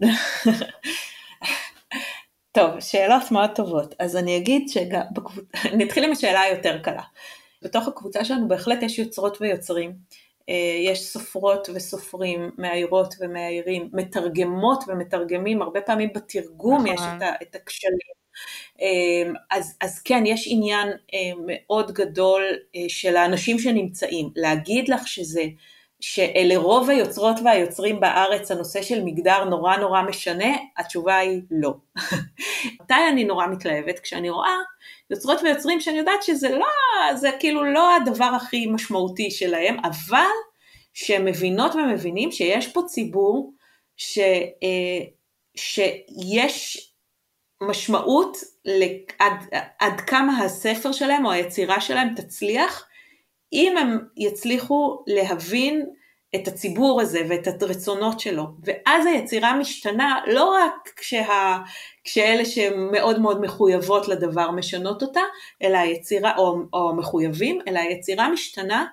טוב, 2.52 2.80
שאלות 2.80 3.30
מאוד 3.30 3.50
טובות. 3.54 3.94
אז 3.98 4.16
אני 4.16 4.36
אגיד 4.36 4.68
שגם, 4.68 5.02
בקבוצה, 5.12 5.58
אני 5.64 5.84
אתחיל 5.86 6.04
עם 6.04 6.12
השאלה 6.12 6.40
היותר 6.40 6.78
קלה. 6.82 7.02
בתוך 7.62 7.88
הקבוצה 7.88 8.24
שלנו 8.24 8.48
בהחלט 8.48 8.82
יש 8.82 8.98
יוצרות 8.98 9.40
ויוצרים. 9.40 9.92
אה, 10.48 10.78
יש 10.84 11.06
סופרות 11.06 11.68
וסופרים, 11.74 12.50
מאיירות 12.58 13.14
ומאיירים, 13.20 13.88
מתרגמות 13.92 14.84
ומתרגמים, 14.88 15.62
הרבה 15.62 15.80
פעמים 15.80 16.08
בתרגום 16.14 16.86
יש 16.86 17.00
נכון. 17.00 17.18
את 17.42 17.54
הכשלים. 17.54 18.20
אמ, 18.80 19.34
אז, 19.50 19.76
אז 19.80 20.00
כן, 20.02 20.22
יש 20.26 20.48
עניין 20.50 20.88
אה, 20.88 21.32
מאוד 21.46 21.92
גדול 21.92 22.42
אה, 22.76 22.80
של 22.88 23.16
האנשים 23.16 23.58
שנמצאים. 23.58 24.30
להגיד 24.36 24.88
לך 24.88 25.08
שזה, 25.08 25.42
שאלה 26.00 26.56
רוב 26.56 26.90
היוצרות 26.90 27.36
והיוצרים 27.44 28.00
בארץ 28.00 28.50
הנושא 28.50 28.82
של 28.82 29.04
מגדר 29.04 29.44
נורא 29.44 29.76
נורא 29.76 30.02
משנה, 30.02 30.56
התשובה 30.78 31.16
היא 31.16 31.40
לא. 31.50 31.74
מתי 32.80 32.94
אני 33.12 33.24
נורא 33.24 33.46
מתלהבת? 33.46 33.98
כשאני 33.98 34.30
רואה 34.30 34.56
יוצרות 35.10 35.42
ויוצרים 35.42 35.80
שאני 35.80 35.98
יודעת 35.98 36.22
שזה 36.22 36.48
לא, 36.48 36.66
זה 37.14 37.30
כאילו 37.40 37.64
לא 37.64 37.96
הדבר 37.96 38.24
הכי 38.24 38.66
משמעותי 38.66 39.30
שלהם, 39.30 39.76
אבל 39.84 40.30
שהם 40.92 41.24
מבינות 41.24 41.74
ומבינים 41.74 42.32
שיש 42.32 42.68
פה 42.68 42.82
ציבור 42.86 43.52
ש, 43.96 44.18
אה, 44.62 45.04
שיש 45.56 46.86
משמעות 47.62 48.36
לעד, 48.64 49.48
עד 49.78 50.00
כמה 50.00 50.44
הספר 50.44 50.92
שלהם 50.92 51.26
או 51.26 51.30
היצירה 51.30 51.80
שלהם 51.80 52.14
תצליח, 52.16 52.86
אם 53.52 53.76
הם 53.76 53.98
יצליחו 54.16 55.04
להבין 55.06 55.86
את 56.34 56.48
הציבור 56.48 57.00
הזה 57.00 57.20
ואת 57.28 57.62
הרצונות 57.62 58.20
שלו, 58.20 58.44
ואז 58.64 59.06
היצירה 59.06 59.56
משתנה 59.58 60.20
לא 60.26 60.44
רק 60.44 60.88
כשה, 60.96 61.58
כשאלה 62.04 62.44
שמאוד 62.44 63.20
מאוד 63.20 63.40
מחויבות 63.40 64.08
לדבר 64.08 64.50
משנות 64.50 65.02
אותה, 65.02 65.20
אלא 65.62 65.78
היצירה, 65.78 66.36
או, 66.36 66.56
או 66.72 66.94
מחויבים, 66.96 67.60
אלא 67.68 67.78
היצירה 67.78 68.28
משתנה 68.28 68.86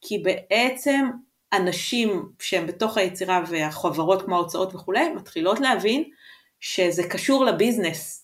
כי 0.00 0.18
בעצם 0.18 1.10
אנשים 1.52 2.22
שהם 2.38 2.66
בתוך 2.66 2.96
היצירה 2.96 3.42
והחברות 3.48 4.22
כמו 4.22 4.36
ההוצאות 4.36 4.74
וכולי, 4.74 5.08
מתחילות 5.08 5.60
להבין 5.60 6.04
שזה 6.60 7.02
קשור 7.08 7.44
לביזנס. 7.44 8.23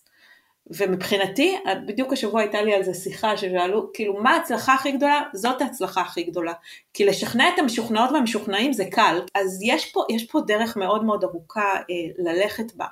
ומבחינתי, 0.76 1.56
בדיוק 1.87 2.12
השבוע 2.12 2.40
הייתה 2.40 2.62
לי 2.62 2.74
על 2.74 2.83
זה 2.83 2.94
שיחה 2.94 3.37
ששאלו, 3.37 3.90
כאילו, 3.94 4.22
מה 4.22 4.30
ההצלחה 4.30 4.74
הכי 4.74 4.92
גדולה? 4.92 5.22
זאת 5.33 5.62
ההצלחה 5.62 6.00
הכי 6.00 6.22
גדולה. 6.22 6.52
כי 6.94 7.04
לשכנע 7.04 7.48
את 7.54 7.59
המשוכנעות 7.59 8.11
והמשוכנעים 8.12 8.72
זה 8.72 8.85
קל, 8.90 9.20
אז 9.35 9.61
יש 9.62 9.92
פה, 9.92 10.04
יש 10.11 10.24
פה 10.24 10.40
דרך 10.40 10.76
מאוד 10.76 11.04
מאוד 11.04 11.24
ארוכה 11.24 11.74
אה, 11.74 12.22
ללכת 12.33 12.74
בה. 12.74 12.87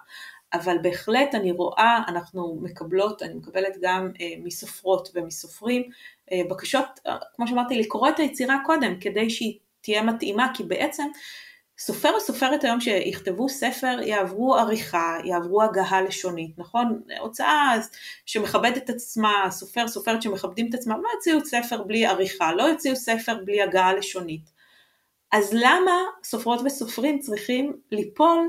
אבל 0.53 0.77
בהחלט 0.83 1.35
אני 1.35 1.53
רואה, 1.53 2.03
אנחנו 2.09 2.59
מקבלות, 2.63 3.23
אני 3.23 3.35
מקבלת 3.35 3.77
גם 3.81 4.11
אה, 4.21 4.27
מסופרות 4.45 5.09
ומסופרים, 5.15 5.83
אה, 6.33 6.41
בקשות, 6.51 6.87
אה, 7.07 7.17
כמו 7.37 7.49
שאמרתי, 7.49 7.79
לקרוא 7.79 8.09
את 8.09 8.19
היצירה 8.19 8.57
קודם, 8.67 9.01
כדי 9.01 9.31
שהיא 9.31 9.59
תהיה 9.81 10.03
מתאימה, 10.03 10.51
כי 10.55 10.63
בעצם 10.63 11.05
סופר 11.79 12.11
או 12.15 12.21
סופרת 12.21 12.65
היום 12.65 12.81
שיכתבו 12.81 13.49
ספר 13.49 13.97
יעברו 14.03 14.55
עריכה, 14.55 15.17
יעברו 15.25 15.63
הגהה 15.63 16.03
לשונית, 16.03 16.59
נכון? 16.59 17.01
הוצאה 17.21 17.77
שמכבדת 18.27 18.77
את 18.77 18.91
עצמה, 18.91 19.47
סופר, 19.51 19.89
סופרת 19.89 20.23
שמכבדים 20.23 20.69
את 20.69 20.75
עצמם, 20.75 21.01
לא 21.03 21.09
יוציאו 21.15 21.47
ספר 21.47 21.83
בלי 21.83 22.07
עריכה, 22.07 22.53
לא 22.53 22.63
יוציאו 22.63 22.97
ספר 22.97 23.35
בלי 23.45 23.63
הגהה 23.63 23.95
לשונית. 23.95 24.51
אז 25.33 25.51
למה 25.53 25.93
סופרות 26.25 26.61
וסופרים 26.65 27.19
צריכים 27.19 27.77
ליפול 27.93 28.49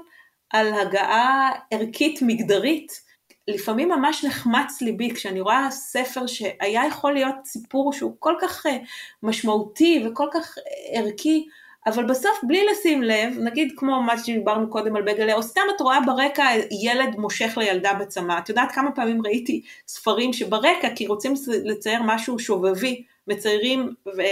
על 0.49 0.73
הגעה 0.73 1.51
ערכית 1.71 2.21
מגדרית? 2.21 3.09
לפעמים 3.47 3.89
ממש 3.89 4.25
נחמץ 4.25 4.81
ליבי 4.81 5.15
כשאני 5.15 5.41
רואה 5.41 5.71
ספר 5.71 6.27
שהיה 6.27 6.87
יכול 6.87 7.13
להיות 7.13 7.35
סיפור 7.45 7.93
שהוא 7.93 8.15
כל 8.19 8.35
כך 8.41 8.65
אה, 8.65 8.77
משמעותי 9.23 10.03
וכל 10.05 10.27
כך 10.33 10.57
אה, 10.57 10.99
ערכי, 10.99 11.47
אבל 11.87 12.05
בסוף 12.05 12.39
בלי 12.43 12.65
לשים 12.71 13.03
לב, 13.03 13.33
נגיד 13.39 13.73
כמו 13.77 14.01
מה 14.01 14.17
שדיברנו 14.17 14.69
קודם 14.69 14.95
על 14.95 15.01
בגלה, 15.01 15.33
או 15.33 15.43
סתם 15.43 15.61
את 15.75 15.81
רואה 15.81 15.99
ברקע 16.05 16.45
ילד 16.83 17.15
מושך 17.17 17.53
לילדה 17.57 17.93
בצמא, 17.93 18.39
את 18.39 18.49
יודעת 18.49 18.71
כמה 18.71 18.91
פעמים 18.91 19.21
ראיתי 19.25 19.61
ספרים 19.87 20.33
שברקע, 20.33 20.89
כי 20.95 21.07
רוצים 21.07 21.33
לצייר 21.63 22.01
משהו 22.05 22.39
שובבי, 22.39 23.03
מציירים 23.27 23.93
אה, 24.19 24.23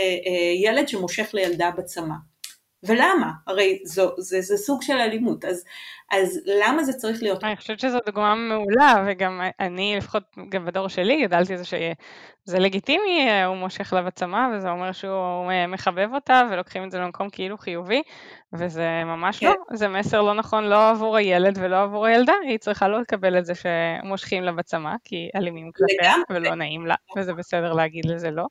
ילד 0.64 0.88
שמושך 0.88 1.30
לילדה 1.34 1.72
בצמא. 1.78 2.16
ולמה? 2.84 3.32
הרי 3.48 3.80
זו, 3.86 4.12
זה, 4.18 4.42
זה 4.42 4.58
סוג 4.58 4.82
של 4.82 4.94
אלימות, 4.94 5.46
אז, 5.46 5.64
אז 6.12 6.40
למה 6.46 6.84
זה 6.84 6.94
צריך 6.94 7.24
להיות? 7.24 7.44
אני 7.44 7.56
חושבת 7.56 7.80
שזו 7.80 7.98
דוגמה 8.06 8.36
מעולה, 8.36 9.06
וגם 9.08 9.42
אני, 9.60 9.96
לפחות 9.98 10.24
גם 10.50 10.66
בדור 10.66 10.88
שלי, 10.88 11.22
גדלתי 11.22 11.54
על 11.54 11.60
זה 11.60 11.66
שזה 11.66 12.60
לגיטימי, 12.60 13.44
הוא 13.46 13.56
מושך 13.56 13.94
לה 13.94 14.02
בצמא, 14.02 14.48
וזה 14.54 14.70
אומר 14.70 14.92
שהוא 14.92 15.52
מחבב 15.68 16.10
אותה, 16.14 16.44
ולוקחים 16.52 16.84
את 16.84 16.92
זה 16.92 17.00
למקום 17.00 17.30
כאילו 17.30 17.58
חיובי, 17.58 18.02
וזה 18.54 19.04
ממש 19.06 19.40
כן. 19.40 19.48
לא, 19.48 19.78
זה 19.78 19.88
מסר 19.88 20.22
לא 20.22 20.34
נכון 20.34 20.64
לא 20.64 20.90
עבור 20.90 21.18
הילד 21.18 21.58
ולא 21.62 21.84
עבור 21.84 22.06
הילדה, 22.06 22.34
היא 22.44 22.58
צריכה 22.58 22.88
לא 22.88 23.02
לקבל 23.02 23.38
את 23.38 23.46
זה 23.46 23.54
שמושכים 23.56 24.44
לה 24.44 24.52
בצמא, 24.52 24.96
כי 25.04 25.30
אלימים 25.36 25.72
כלפיה, 25.72 26.14
ולא 26.30 26.56
נעים 26.56 26.86
לה, 26.86 26.96
וזה 27.18 27.34
בסדר 27.34 27.74
להגיד 27.74 28.06
לזה 28.06 28.32
לא. 28.32 28.46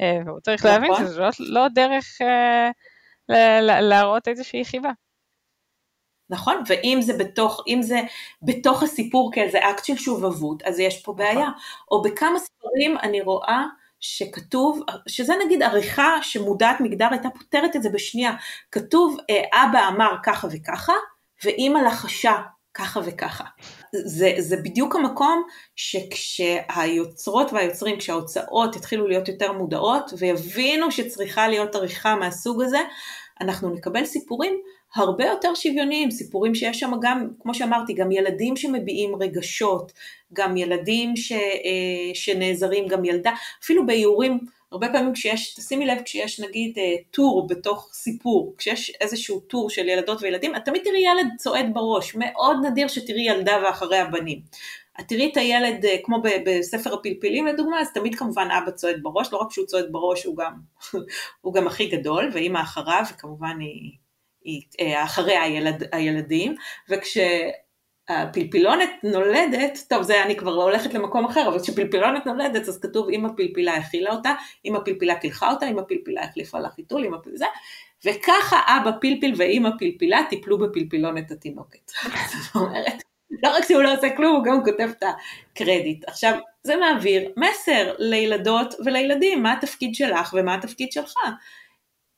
אה, 0.00 0.18
והוא 0.26 0.40
צריך 0.40 0.64
להבין 0.64 0.90
נכון. 0.92 1.04
שזו 1.04 1.20
לא, 1.20 1.30
לא 1.38 1.68
דרך... 1.68 2.04
להראות 3.80 4.28
איזושהי 4.28 4.64
חיבה. 4.64 4.90
נכון, 6.30 6.62
ואם 6.66 6.98
זה 7.00 7.12
בתוך, 7.18 7.62
אם 7.66 7.82
זה 7.82 8.00
בתוך 8.42 8.82
הסיפור 8.82 9.30
כאיזה 9.32 9.58
אקט 9.58 9.84
של 9.84 9.96
שובבות, 9.96 10.62
אז 10.62 10.78
יש 10.78 11.02
פה 11.02 11.12
בעיה. 11.12 11.32
נכון. 11.32 11.52
או 11.90 12.02
בכמה 12.02 12.38
ספרים 12.38 12.98
אני 13.02 13.20
רואה 13.20 13.64
שכתוב, 14.00 14.80
שזה 15.08 15.34
נגיד 15.44 15.62
עריכה 15.62 16.22
שמודעת 16.22 16.80
מגדר 16.80 17.08
הייתה 17.10 17.28
פותרת 17.38 17.76
את 17.76 17.82
זה 17.82 17.90
בשנייה, 17.90 18.32
כתוב 18.72 19.16
אה, 19.30 19.64
אבא 19.64 19.88
אמר 19.88 20.14
ככה 20.24 20.48
וככה, 20.52 20.92
ואימא 21.44 21.78
לחשה 21.78 22.32
ככה 22.78 23.00
וככה. 23.04 23.44
זה, 23.92 24.34
זה 24.38 24.56
בדיוק 24.56 24.96
המקום 24.96 25.42
שכשהיוצרות 25.76 27.52
והיוצרים, 27.52 27.98
כשההוצאות 27.98 28.76
יתחילו 28.76 29.08
להיות 29.08 29.28
יותר 29.28 29.52
מודעות 29.52 30.10
ויבינו 30.18 30.90
שצריכה 30.92 31.48
להיות 31.48 31.74
עריכה 31.74 32.16
מהסוג 32.16 32.62
הזה, 32.62 32.78
אנחנו 33.40 33.70
נקבל 33.70 34.04
סיפורים 34.04 34.60
הרבה 34.96 35.24
יותר 35.26 35.54
שוויוניים, 35.54 36.10
סיפורים 36.10 36.54
שיש 36.54 36.80
שם 36.80 36.90
גם, 37.02 37.28
כמו 37.42 37.54
שאמרתי, 37.54 37.92
גם 37.94 38.12
ילדים 38.12 38.56
שמביעים 38.56 39.16
רגשות, 39.22 39.92
גם 40.32 40.56
ילדים 40.56 41.16
ש, 41.16 41.32
אה, 41.32 42.14
שנעזרים, 42.14 42.86
גם 42.86 43.04
ילדה, 43.04 43.32
אפילו 43.62 43.86
באיורים, 43.86 44.38
הרבה 44.72 44.88
פעמים 44.92 45.12
כשיש, 45.12 45.54
תשימי 45.54 45.86
לב 45.86 45.98
כשיש 46.04 46.40
נגיד 46.40 46.78
אה, 46.78 46.94
טור 47.10 47.46
בתוך 47.46 47.88
סיפור, 47.92 48.54
כשיש 48.58 48.90
איזשהו 49.00 49.40
טור 49.40 49.70
של 49.70 49.88
ילדות 49.88 50.22
וילדים, 50.22 50.56
את 50.56 50.64
תמיד 50.64 50.82
תראי 50.84 50.98
ילד 50.98 51.26
צועד 51.38 51.66
בראש, 51.72 52.14
מאוד 52.14 52.56
נדיר 52.66 52.88
שתראי 52.88 53.22
ילדה 53.22 53.62
ואחריה 53.64 54.04
בנים. 54.04 54.40
את 55.00 55.08
תראי 55.08 55.30
את 55.32 55.36
הילד, 55.36 55.84
אה, 55.84 55.96
כמו 56.04 56.22
בספר 56.46 56.94
הפלפלים 56.94 57.46
לדוגמה, 57.46 57.80
אז 57.80 57.92
תמיד 57.92 58.14
כמובן 58.14 58.48
אבא 58.50 58.70
צועד 58.70 58.96
בראש, 59.02 59.32
לא 59.32 59.38
רק 59.38 59.52
שהוא 59.52 59.66
צועד 59.66 59.86
בראש, 59.90 60.24
הוא 60.24 60.36
גם, 60.36 60.52
הוא 61.42 61.54
גם 61.54 61.66
הכי 61.66 61.86
גדול, 61.86 62.30
ואימא 62.32 62.60
אחריו, 62.60 63.02
וכמובן 63.12 63.60
היא, 63.60 63.92
היא 64.44 64.62
אה, 64.80 65.04
אחריה 65.04 65.42
הילד, 65.42 65.84
הילדים, 65.92 66.54
וכש... 66.90 67.18
הפלפילונת 68.08 68.90
נולדת, 69.02 69.78
טוב 69.88 70.02
זה 70.02 70.22
אני 70.22 70.36
כבר 70.36 70.52
הולכת 70.52 70.94
למקום 70.94 71.24
אחר, 71.24 71.48
אבל 71.48 71.60
כשפלפילונת 71.60 72.26
נולדת 72.26 72.68
אז 72.68 72.80
כתוב 72.80 73.08
אם 73.08 73.26
הפלפילה 73.26 73.76
הכילה 73.76 74.10
אותה, 74.10 74.32
אם 74.64 74.76
הפלפילה 74.76 75.14
קילחה 75.14 75.50
אותה, 75.50 75.66
אם 75.68 75.78
הפלפילה 75.78 76.24
החליפה 76.24 76.58
לה 76.58 76.68
חיתול, 76.68 77.04
אם 77.04 77.14
הפלפילה 77.14 77.38
זה, 77.38 77.44
וככה 78.04 78.60
אבא 78.66 78.90
פלפיל 79.00 79.34
ואימא 79.36 79.70
פלפילה 79.78 80.20
טיפלו 80.30 80.58
בפלפילונת 80.58 81.30
התינוקת. 81.30 81.90
זאת 82.32 82.54
אומרת, 82.54 83.02
לא 83.42 83.48
רק 83.48 83.64
שהוא 83.68 83.82
לא 83.82 83.94
עושה 83.94 84.16
כלום, 84.16 84.36
הוא 84.36 84.44
גם 84.44 84.64
כותב 84.64 84.88
את 84.98 85.02
הקרדיט. 85.02 86.08
עכשיו, 86.08 86.38
זה 86.62 86.76
מעביר 86.76 87.32
מסר 87.36 87.94
לילדות 87.98 88.74
ולילדים, 88.84 89.42
מה 89.42 89.52
התפקיד 89.52 89.94
שלך 89.94 90.34
ומה 90.38 90.54
התפקיד 90.54 90.92
שלך. 90.92 91.14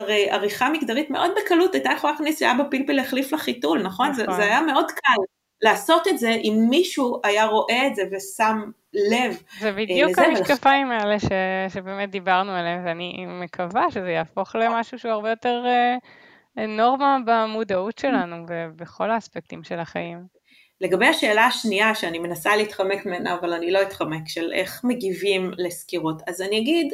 הרי 0.00 0.30
עריכה 0.30 0.70
מגדרית 0.70 1.10
מאוד 1.10 1.30
בקלות 1.36 1.74
הייתה 1.74 1.90
יכולה 1.96 2.12
להכניס 2.12 2.38
שאבא 2.38 2.64
פלפל 2.70 2.98
החליף 2.98 3.32
לחיתול, 3.32 3.82
נכון? 3.82 4.10
נכון. 4.10 4.26
זה, 4.26 4.32
זה 4.36 4.42
היה 4.44 4.60
מאוד 4.60 4.90
קל 4.90 5.22
לעשות 5.62 6.08
את 6.08 6.18
זה 6.18 6.30
אם 6.30 6.66
מישהו 6.70 7.20
היה 7.24 7.44
רואה 7.44 7.86
את 7.86 7.94
זה 7.94 8.02
ושם 8.12 8.70
לב 8.94 9.42
זה 9.60 9.68
אה, 9.68 9.72
בדיוק 9.72 10.10
לזה. 10.10 10.22
המשקפיים 10.22 10.90
ולכ... 10.90 11.02
האלה 11.02 11.18
ש, 11.18 11.28
שבאמת 11.74 12.10
דיברנו 12.10 12.52
עליהם, 12.52 12.86
ואני 12.86 13.26
מקווה 13.26 13.90
שזה 13.90 14.10
יהפוך 14.10 14.54
למשהו 14.56 14.98
שהוא 14.98 15.12
הרבה 15.12 15.30
יותר 15.30 15.64
אה, 15.66 16.66
נורמה 16.66 17.18
במודעות 17.26 17.98
שלנו 17.98 18.44
ובכל 18.48 19.10
האספקטים 19.10 19.64
של 19.64 19.78
החיים. 19.78 20.40
לגבי 20.80 21.06
השאלה 21.06 21.46
השנייה 21.46 21.94
שאני 21.94 22.18
מנסה 22.18 22.56
להתחמק 22.56 23.06
ממנה 23.06 23.34
אבל 23.34 23.52
אני 23.52 23.70
לא 23.70 23.82
אתחמק 23.82 24.28
של 24.28 24.52
איך 24.52 24.80
מגיבים 24.84 25.50
לסקירות 25.58 26.22
אז 26.26 26.42
אני 26.42 26.58
אגיד 26.58 26.92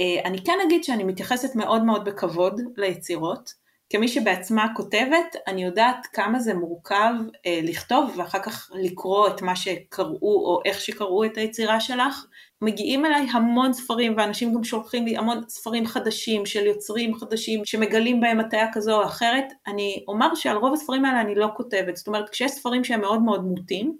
אה, 0.00 0.20
אני 0.24 0.38
כן 0.44 0.58
אגיד 0.66 0.84
שאני 0.84 1.04
מתייחסת 1.04 1.56
מאוד 1.56 1.84
מאוד 1.84 2.04
בכבוד 2.04 2.60
ליצירות 2.76 3.65
כמי 3.90 4.08
שבעצמה 4.08 4.66
כותבת 4.76 5.36
אני 5.46 5.64
יודעת 5.64 6.06
כמה 6.12 6.38
זה 6.38 6.54
מורכב 6.54 7.12
אה, 7.46 7.60
לכתוב 7.62 8.14
ואחר 8.16 8.38
כך 8.42 8.70
לקרוא 8.74 9.28
את 9.28 9.42
מה 9.42 9.56
שקראו 9.56 10.44
או 10.46 10.60
איך 10.64 10.80
שקראו 10.80 11.24
את 11.24 11.36
היצירה 11.36 11.80
שלך. 11.80 12.26
מגיעים 12.62 13.06
אליי 13.06 13.26
המון 13.32 13.72
ספרים 13.72 14.14
ואנשים 14.16 14.54
גם 14.54 14.64
שולחים 14.64 15.06
לי 15.06 15.16
המון 15.16 15.40
ספרים 15.48 15.86
חדשים 15.86 16.46
של 16.46 16.66
יוצרים 16.66 17.14
חדשים 17.14 17.64
שמגלים 17.64 18.20
בהם 18.20 18.40
הטיה 18.40 18.72
כזו 18.72 19.00
או 19.00 19.04
אחרת, 19.04 19.52
אני 19.66 20.04
אומר 20.08 20.34
שעל 20.34 20.56
רוב 20.56 20.74
הספרים 20.74 21.04
האלה 21.04 21.20
אני 21.20 21.34
לא 21.34 21.48
כותבת, 21.56 21.96
זאת 21.96 22.06
אומרת 22.06 22.28
כשיש 22.28 22.50
ספרים 22.50 22.84
שהם 22.84 23.00
מאוד 23.00 23.22
מאוד 23.22 23.44
מוטים 23.44 23.96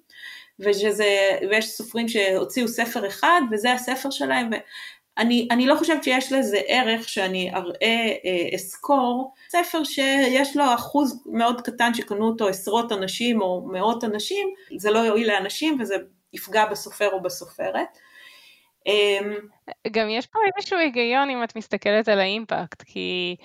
ושזה, 0.61 1.39
ויש 1.51 1.71
סופרים 1.71 2.09
שהוציאו 2.09 2.69
ספר 2.69 3.07
אחד 3.07 3.41
וזה 3.51 3.73
הספר 3.73 4.11
שלהם 4.11 4.51
ואני 4.51 4.61
אני 5.19 5.67
לא 5.67 5.75
חושבת 5.75 6.05
שיש 6.05 6.33
לזה 6.33 6.59
ערך 6.67 7.09
שאני 7.09 7.55
אראה, 7.55 8.13
אה, 8.25 8.57
אסקור, 8.57 9.35
ספר 9.49 9.85
שיש 9.85 10.57
לו 10.57 10.75
אחוז 10.75 11.23
מאוד 11.27 11.61
קטן 11.61 11.95
שקנו 11.95 12.27
אותו 12.27 12.49
עשרות 12.49 12.93
אנשים 12.93 13.41
או 13.41 13.69
מאות 13.73 14.05
אנשים, 14.05 14.49
זה 14.77 14.91
לא 14.91 14.99
יועיל 14.99 15.29
לאנשים 15.29 15.79
וזה 15.81 15.97
יפגע 16.33 16.67
בסופר 16.67 17.09
או 17.13 17.23
בסופרת. 17.23 17.99
אמ, 18.87 19.37
גם 19.91 20.09
יש 20.09 20.27
פה 20.27 20.39
איזשהו 20.57 20.79
היגיון 20.79 21.31
אם 21.31 21.45
את 21.45 21.57
מסתכלת 21.57 22.09
על 22.09 22.21
האימפקט, 22.21 22.83
כי 22.83 23.37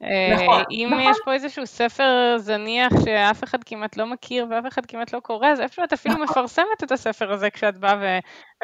נכון, 0.00 0.62
אם 0.70 0.88
נכון. 0.90 1.10
יש 1.10 1.16
פה 1.24 1.32
איזשהו 1.32 1.66
ספר 1.66 2.34
זניח 2.38 2.92
שאף 3.04 3.44
אחד 3.44 3.64
כמעט 3.64 3.96
לא 3.96 4.06
מכיר 4.06 4.46
ואף 4.50 4.64
אחד 4.68 4.86
כמעט 4.86 5.12
לא 5.12 5.20
קורא, 5.20 5.48
אז 5.48 5.60
איפה 5.60 5.84
את 5.84 5.92
אפילו 5.92 6.14
נכון. 6.14 6.24
מפרסמת 6.24 6.84
את 6.84 6.92
הספר 6.92 7.32
הזה 7.32 7.50
כשאת 7.50 7.78
באה 7.78 7.94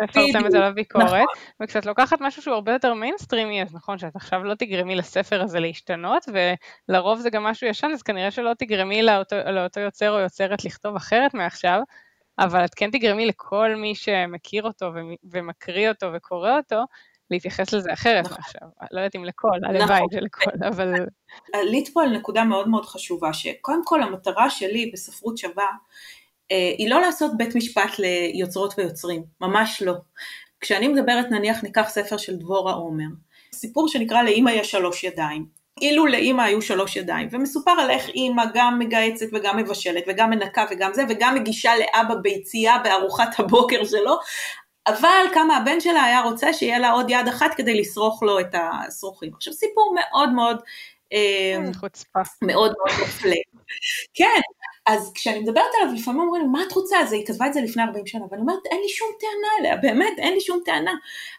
ומפרסמת 0.01 0.55
עליו 0.55 0.73
ביקורת, 0.75 1.05
נכון. 1.07 1.25
וכשאת 1.63 1.87
לוקחת 1.87 2.21
משהו 2.21 2.43
שהוא 2.43 2.55
הרבה 2.55 2.73
יותר 2.73 2.95
מיינסטרימי, 2.95 3.63
אז 3.63 3.75
נכון 3.75 3.99
שאת 3.99 4.17
עכשיו 4.17 4.45
לא 4.45 4.55
תגרמי 4.55 4.95
לספר 4.95 5.43
הזה 5.43 5.61
להשתנות, 5.61 6.25
ולרוב 6.89 7.19
זה 7.19 7.31
גם 7.31 7.45
משהו 7.45 7.67
ישן, 7.67 7.91
אז 7.93 8.03
כנראה 8.03 8.31
שלא 8.31 8.53
תגרמי 8.59 9.03
לאותו, 9.03 9.37
לאותו 9.47 9.81
יוצר 9.81 10.11
או 10.11 10.19
יוצרת 10.19 10.65
לכתוב 10.65 10.97
אחרת 10.97 11.35
מעכשיו, 11.35 11.81
אבל 12.39 12.65
את 12.65 12.75
כן 12.75 12.91
תגרמי 12.91 13.27
לכל 13.27 13.75
מי 13.77 13.95
שמכיר 13.95 14.63
אותו 14.65 14.93
ומקריא 15.25 15.89
אותו 15.89 16.07
וקורא 16.13 16.57
אותו, 16.57 16.85
להתייחס 17.31 17.73
לזה 17.73 17.93
אחרת 17.93 18.25
נכון. 18.25 18.37
מעכשיו. 18.41 18.69
לא 18.93 19.01
יודעת 19.01 19.17
אם 19.17 19.25
לכל, 19.25 19.59
הלוואי 19.65 19.85
נכון. 19.85 20.09
לכל, 20.23 20.51
אבל... 20.69 20.93
עלית 21.53 21.89
פה 21.89 22.03
על 22.03 22.17
נקודה 22.17 22.45
מאוד 22.45 22.69
מאוד 22.69 22.85
חשובה, 22.85 23.33
שקודם 23.33 23.85
כל 23.85 24.03
המטרה 24.03 24.51
שלי 24.51 24.91
בספרות 24.93 25.39
שווה, 25.39 25.69
אה, 26.53 26.75
היא 26.79 26.91
לא 26.91 27.01
לעשות 27.01 27.37
בית 27.37 27.55
משפט 27.55 27.99
ליוצרות 27.99 28.75
ויוצרים, 28.79 29.25
ממש 29.41 29.83
לא. 29.83 29.95
כשאני 30.61 30.89
מדברת, 30.89 31.31
נניח 31.31 31.63
ניקח 31.63 31.89
ספר 31.89 32.17
של 32.17 32.37
דבורה 32.37 32.73
עומר, 32.73 33.09
סיפור 33.53 33.89
שנקרא 33.89 34.23
לאמא 34.23 34.51
יש 34.51 34.71
שלוש 34.71 35.05
ידיים. 35.05 35.65
אילו 35.81 36.07
לאימא 36.07 36.43
היו 36.43 36.63
שלוש 36.63 36.97
ידיים, 36.97 37.29
ומסופר 37.33 37.71
על 37.71 37.91
איך 37.91 38.09
אימא 38.09 38.43
גם 38.55 38.79
מגהצת 38.79 39.27
וגם 39.33 39.57
מבשלת 39.57 40.05
וגם 40.09 40.31
מנקה 40.31 40.65
וגם 40.71 40.95
זה, 40.95 41.03
וגם 41.09 41.35
מגישה 41.35 41.73
לאבא 41.77 42.15
ביציאה 42.15 42.79
בארוחת 42.79 43.41
הבוקר 43.41 43.85
שלו, 43.85 44.19
אבל 44.87 45.27
כמה 45.35 45.57
הבן 45.57 45.81
שלה 45.81 46.05
היה 46.05 46.21
רוצה 46.21 46.53
שיהיה 46.53 46.79
לה 46.79 46.91
עוד 46.91 47.11
יד 47.11 47.29
אחת 47.29 47.55
כדי 47.57 47.81
לשרוך 47.81 48.23
לו 48.23 48.41
את 48.41 48.55
השרוכים. 48.55 49.33
עכשיו 49.35 49.53
סיפור 49.53 49.95
מאוד 49.95 50.33
מאוד 50.33 50.57
אה, 51.13 51.73
חוצפה. 51.81 52.21
מאוד 52.43 52.75
מאוד 52.79 53.09
מפלה. 53.09 53.37
כן, 54.15 54.41
אז 54.87 55.13
כשאני 55.15 55.39
מדברת 55.39 55.71
עליו 55.81 55.95
לפעמים 55.95 56.21
אומרים 56.21 56.53
מה 56.53 56.63
את 56.63 56.73
רוצה? 56.73 57.01
אז 57.01 57.13
היא 57.13 57.27
כתבה 57.27 57.47
את 57.47 57.55
זה 57.55 57.61
לפני 57.61 57.83
40 57.83 58.07
שנה, 58.07 58.25
ואני 58.31 58.43
אומרת 58.43 58.67
אין 58.71 58.81
לי 58.81 58.89
שום 58.89 59.09
טענה 59.21 59.49
אליה, 59.61 59.77
באמת 59.77 60.19
אין 60.19 60.35
לי 60.35 60.41
שום 60.41 60.61
טענה. 60.65 60.95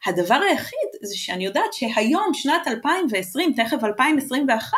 הדבר 0.06 0.36
היחיד 0.50 0.90
זה 1.02 1.18
שאני 1.18 1.46
יודעת 1.46 1.74
שהיום, 1.74 2.34
שנת 2.34 2.68
2020, 2.68 3.54
תכף 3.54 3.84
2021, 3.84 4.78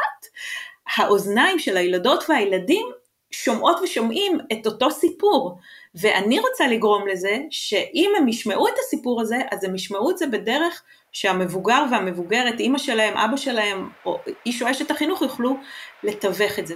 האוזניים 0.95 1.59
של 1.59 1.78
הילדות 1.78 2.24
והילדים 2.30 2.88
שומעות 3.32 3.80
ושומעים 3.84 4.38
את 4.53 4.68
אותו 4.68 4.91
סיפור, 4.91 5.57
ואני 6.01 6.39
רוצה 6.39 6.67
לגרום 6.67 7.07
לזה 7.07 7.37
שאם 7.49 8.11
הם 8.17 8.27
ישמעו 8.27 8.67
את 8.67 8.73
הסיפור 8.79 9.21
הזה, 9.21 9.37
אז 9.51 9.63
הם 9.63 9.75
ישמעו 9.75 10.11
את 10.11 10.17
זה 10.17 10.27
בדרך 10.27 10.83
שהמבוגר 11.11 11.83
והמבוגרת, 11.91 12.59
אימא 12.59 12.77
שלהם, 12.77 13.17
אבא 13.17 13.37
שלהם, 13.37 13.89
או 14.05 14.19
איש 14.45 14.61
או 14.61 14.71
אשת 14.71 14.91
החינוך 14.91 15.21
יוכלו 15.21 15.57
לתווך 16.03 16.59
את 16.59 16.67
זה. 16.67 16.73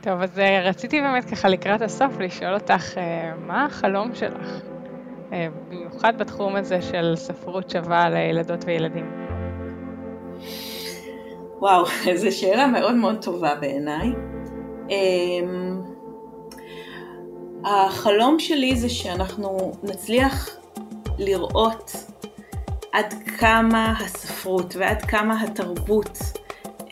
טוב, 0.00 0.22
אז 0.22 0.38
אה, 0.38 0.68
רציתי 0.68 1.00
באמת 1.00 1.24
ככה 1.24 1.48
לקראת 1.48 1.82
הסוף 1.82 2.18
לשאול 2.18 2.54
אותך, 2.54 2.98
אה, 2.98 3.32
מה 3.46 3.64
החלום 3.64 4.14
שלך? 4.14 4.60
אה, 5.32 5.46
במיוחד 5.68 6.18
בתחום 6.18 6.56
הזה 6.56 6.82
של 6.82 7.12
ספרות 7.16 7.70
שווה 7.70 8.10
לילדות 8.10 8.64
וילדים. 8.64 9.28
וואו, 11.60 11.84
זו 12.22 12.36
שאלה 12.36 12.66
מאוד 12.66 12.94
מאוד 12.94 13.24
טובה 13.24 13.54
בעיניי. 13.54 14.08
החלום 17.64 18.38
שלי 18.38 18.76
זה 18.76 18.88
שאנחנו 18.88 19.72
נצליח 19.82 20.56
לראות 21.18 21.92
עד 22.92 23.14
כמה 23.38 23.94
הספרות 24.00 24.76
ועד 24.76 25.02
כמה 25.02 25.42
התרבות 25.42 26.18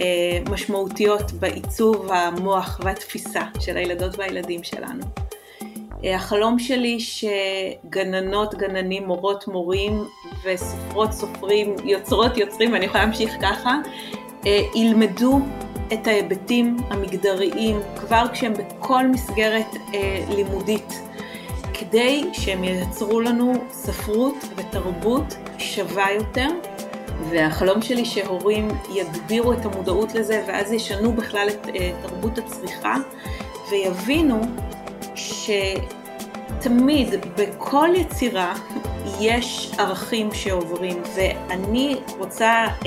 אה, 0.00 0.38
משמעותיות 0.50 1.32
בעיצוב 1.32 2.12
המוח 2.12 2.80
והתפיסה 2.84 3.42
של 3.60 3.76
הילדות 3.76 4.18
והילדים 4.18 4.62
שלנו. 4.62 5.04
אה, 6.04 6.16
החלום 6.16 6.58
שלי 6.58 6.98
שגננות, 7.00 8.54
גננים, 8.54 9.06
מורות, 9.06 9.48
מורים 9.48 10.04
וסופרות, 10.44 11.12
סופרים, 11.12 11.76
יוצרות, 11.84 12.36
יוצרים, 12.36 12.72
ואני 12.72 12.84
יכולה 12.84 13.04
להמשיך 13.04 13.32
ככה, 13.42 13.76
אה, 14.46 14.60
ילמדו 14.74 15.40
את 15.92 16.06
ההיבטים 16.06 16.76
המגדריים 16.90 17.80
כבר 17.96 18.24
כשהם 18.32 18.52
בכל 18.52 19.06
מסגרת 19.06 19.76
לימודית, 20.28 21.00
כדי 21.74 22.24
שהם 22.32 22.64
ייצרו 22.64 23.20
לנו 23.20 23.52
ספרות 23.70 24.34
ותרבות 24.56 25.36
שווה 25.58 26.12
יותר 26.12 26.48
והחלום 27.30 27.82
שלי 27.82 28.04
שהורים 28.04 28.68
יגבירו 28.94 29.52
את 29.52 29.64
המודעות 29.64 30.14
לזה 30.14 30.44
ואז 30.48 30.72
ישנו 30.72 31.12
בכלל 31.12 31.48
את 31.48 31.66
uh, 31.66 31.70
תרבות 32.02 32.38
הצריכה 32.38 32.96
ויבינו 33.70 34.40
שתמיד 36.60 37.14
בכל 37.38 37.88
יצירה 37.94 38.54
יש 39.20 39.72
ערכים 39.78 40.32
שעוברים 40.32 41.02
ואני 41.14 41.96
רוצה 42.18 42.64
uh, 42.80 42.86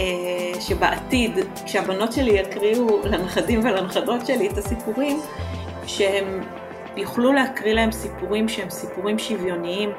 שבעתיד 0.59 1.32
כשהבנות 1.65 2.13
שלי 2.13 2.32
יקריאו 2.32 2.99
לנכדים 3.03 3.59
ולנכדות 3.59 4.26
שלי 4.26 4.49
את 4.49 4.57
הסיפורים 4.57 5.20
שהם 5.86 6.43
יוכלו 6.97 7.34
להקריא 7.34 7.74
להם 7.74 7.91
סיפורים 7.91 8.49
שהם 8.49 8.70
סיפורים 8.70 9.20
שוויוניים 9.20 9.89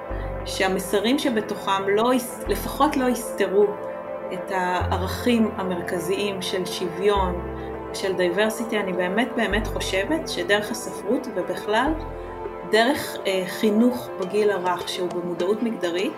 שהמסרים 0.46 1.18
שבתוכם 1.18 1.88
לא, 1.88 2.12
לפחות 2.48 2.96
לא 2.96 3.08
יסתרו 3.08 3.66
את 4.32 4.50
הערכים 4.50 5.50
המרכזיים 5.56 6.42
של 6.42 6.66
שוויון, 6.66 7.56
של 7.94 8.12
דייברסיטי, 8.12 8.78
אני 8.78 8.92
באמת 8.92 9.28
באמת 9.36 9.66
חושבת 9.66 10.28
שדרך 10.28 10.70
הספרות 10.70 11.26
ובכלל 11.34 11.92
דרך 12.72 13.16
אה, 13.26 13.42
חינוך 13.46 14.08
בגיל 14.20 14.50
הרך 14.50 14.88
שהוא 14.88 15.08
במודעות 15.10 15.62
מגדרית, 15.62 16.12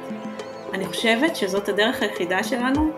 אני 0.72 0.86
חושבת 0.86 1.36
שזאת 1.36 1.68
הדרך 1.68 2.03
היחידה 2.03 2.42
שלנו 2.42 2.90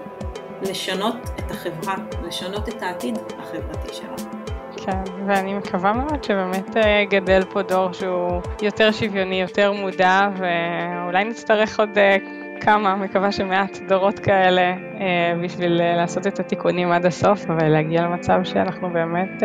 לשנות 0.62 1.16
את 1.38 1.50
החברה, 1.50 1.94
לשנות 2.26 2.68
את 2.68 2.82
העתיד 2.82 3.18
החברתי 3.38 3.94
שלנו. 3.94 4.44
כן, 4.76 5.02
ואני 5.26 5.54
מקווה 5.54 5.92
מאוד 5.92 6.24
שבאמת 6.24 6.76
אה, 6.76 7.04
גדל 7.04 7.42
פה 7.52 7.62
דור 7.62 7.92
שהוא 7.92 8.40
יותר 8.62 8.92
שוויוני, 8.92 9.40
יותר 9.40 9.72
מודע, 9.72 10.28
ואולי 10.36 11.24
נצטרך 11.24 11.80
עוד 11.80 11.98
אה, 11.98 12.16
כמה, 12.60 12.96
מקווה 12.96 13.32
שמעט 13.32 13.78
דורות 13.88 14.18
כאלה 14.18 14.62
אה, 14.62 15.34
בשביל 15.42 15.96
לעשות 15.96 16.26
את 16.26 16.40
התיקונים 16.40 16.92
עד 16.92 17.06
הסוף, 17.06 17.44
ולהגיע 17.48 18.02
למצב 18.02 18.40
שאנחנו 18.44 18.90
באמת 18.90 19.42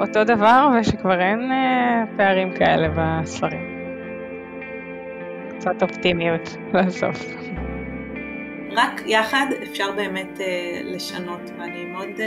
אותו 0.00 0.24
דבר 0.24 0.68
ושכבר 0.80 1.20
אין 1.20 1.50
פערים 2.16 2.52
כאלה 2.58 2.88
בספרים. 2.96 3.80
קצת 5.58 5.82
אופטימיות 5.82 6.56
לסוף. 6.74 7.24
רק 8.72 9.02
יחד 9.06 9.46
אפשר 9.62 9.92
באמת 9.96 10.38
לשנות, 10.84 11.50
ואני 11.58 11.84
מאוד 11.84 12.20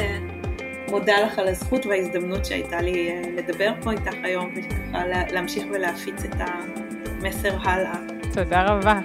מודה 0.89 1.13
לך 1.25 1.39
על 1.39 1.47
הזכות 1.47 1.85
וההזדמנות 1.85 2.45
שהייתה 2.45 2.81
לי 2.81 3.09
אה, 3.09 3.21
לדבר 3.37 3.73
פה 3.81 3.91
איתך 3.91 4.15
היום 4.23 4.53
וככה 4.55 5.03
להמשיך 5.31 5.63
ולהפיץ 5.71 6.25
את 6.25 6.35
המסר 6.39 7.55
הלאה. 7.63 7.95
תודה 8.33 8.63
רבה. 8.63 8.99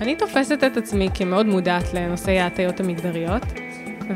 אני 0.00 0.16
תופסת 0.16 0.64
את 0.64 0.76
עצמי 0.76 1.08
כמאוד 1.14 1.46
מודעת 1.46 1.94
לנושאי 1.94 2.40
ההטיות 2.40 2.80
המגדריות, 2.80 3.42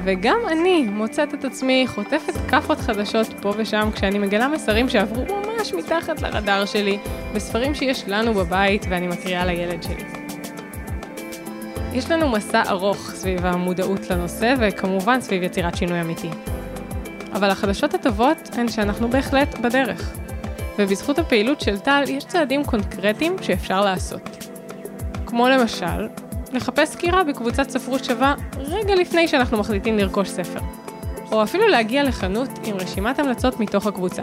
וגם 0.05 0.39
אני 0.49 0.82
מוצאת 0.82 1.34
את 1.34 1.45
עצמי 1.45 1.84
חוטפת 1.87 2.32
כאפות 2.49 2.78
חדשות 2.78 3.26
פה 3.43 3.53
ושם 3.57 3.89
כשאני 3.95 4.18
מגלה 4.18 4.49
מסרים 4.49 4.89
שעברו 4.89 5.24
ממש 5.24 5.74
מתחת 5.74 6.22
לרדאר 6.22 6.64
שלי, 6.64 6.99
בספרים 7.34 7.74
שיש 7.74 8.05
לנו 8.09 8.34
בבית 8.34 8.87
ואני 8.91 9.07
מקריאה 9.07 9.45
לילד 9.45 9.82
שלי. 9.82 10.05
יש 11.93 12.11
לנו 12.11 12.28
מסע 12.28 12.62
ארוך 12.68 13.11
סביב 13.14 13.47
המודעות 13.47 14.11
לנושא, 14.11 14.55
וכמובן 14.61 15.20
סביב 15.20 15.43
יצירת 15.43 15.76
שינוי 15.76 16.01
אמיתי. 16.01 16.30
אבל 17.32 17.51
החדשות 17.51 17.95
הטובות 17.95 18.51
הן 18.53 18.68
שאנחנו 18.68 19.09
בהחלט 19.09 19.59
בדרך. 19.59 20.16
ובזכות 20.78 21.18
הפעילות 21.18 21.61
של 21.61 21.78
טל 21.78 22.03
יש 22.09 22.24
צעדים 22.24 22.64
קונקרטיים 22.64 23.37
שאפשר 23.43 23.84
לעשות. 23.84 24.47
כמו 25.26 25.49
למשל, 25.49 26.09
לחפש 26.57 26.88
סקירה 26.88 27.24
בקבוצת 27.24 27.70
ספרות 27.70 28.04
שווה 28.04 28.34
רגע 28.59 28.94
לפני 28.94 29.28
שאנחנו 29.28 29.59
מחליטים 29.59 29.98
לרכוש 29.98 30.28
ספר. 30.28 30.61
או 31.32 31.42
אפילו 31.42 31.68
להגיע 31.68 32.02
לחנות 32.02 32.48
עם 32.64 32.76
רשימת 32.76 33.18
המלצות 33.18 33.61
מתוך 33.61 33.86
הקבוצה. 33.86 34.22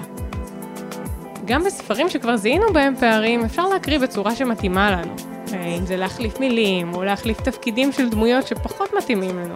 גם 1.45 1.63
בספרים 1.63 2.09
שכבר 2.09 2.37
זיהינו 2.37 2.73
בהם 2.73 2.95
פערים 2.95 3.43
אפשר 3.45 3.67
להקריא 3.67 3.99
בצורה 3.99 4.35
שמתאימה 4.35 4.91
לנו, 4.91 5.15
אם 5.53 5.85
זה 5.85 5.97
להחליף 5.97 6.39
מילים, 6.39 6.93
או 6.93 7.03
להחליף 7.03 7.41
תפקידים 7.41 7.91
של 7.91 8.09
דמויות 8.09 8.47
שפחות 8.47 8.89
מתאימים 8.97 9.39
לנו. 9.39 9.55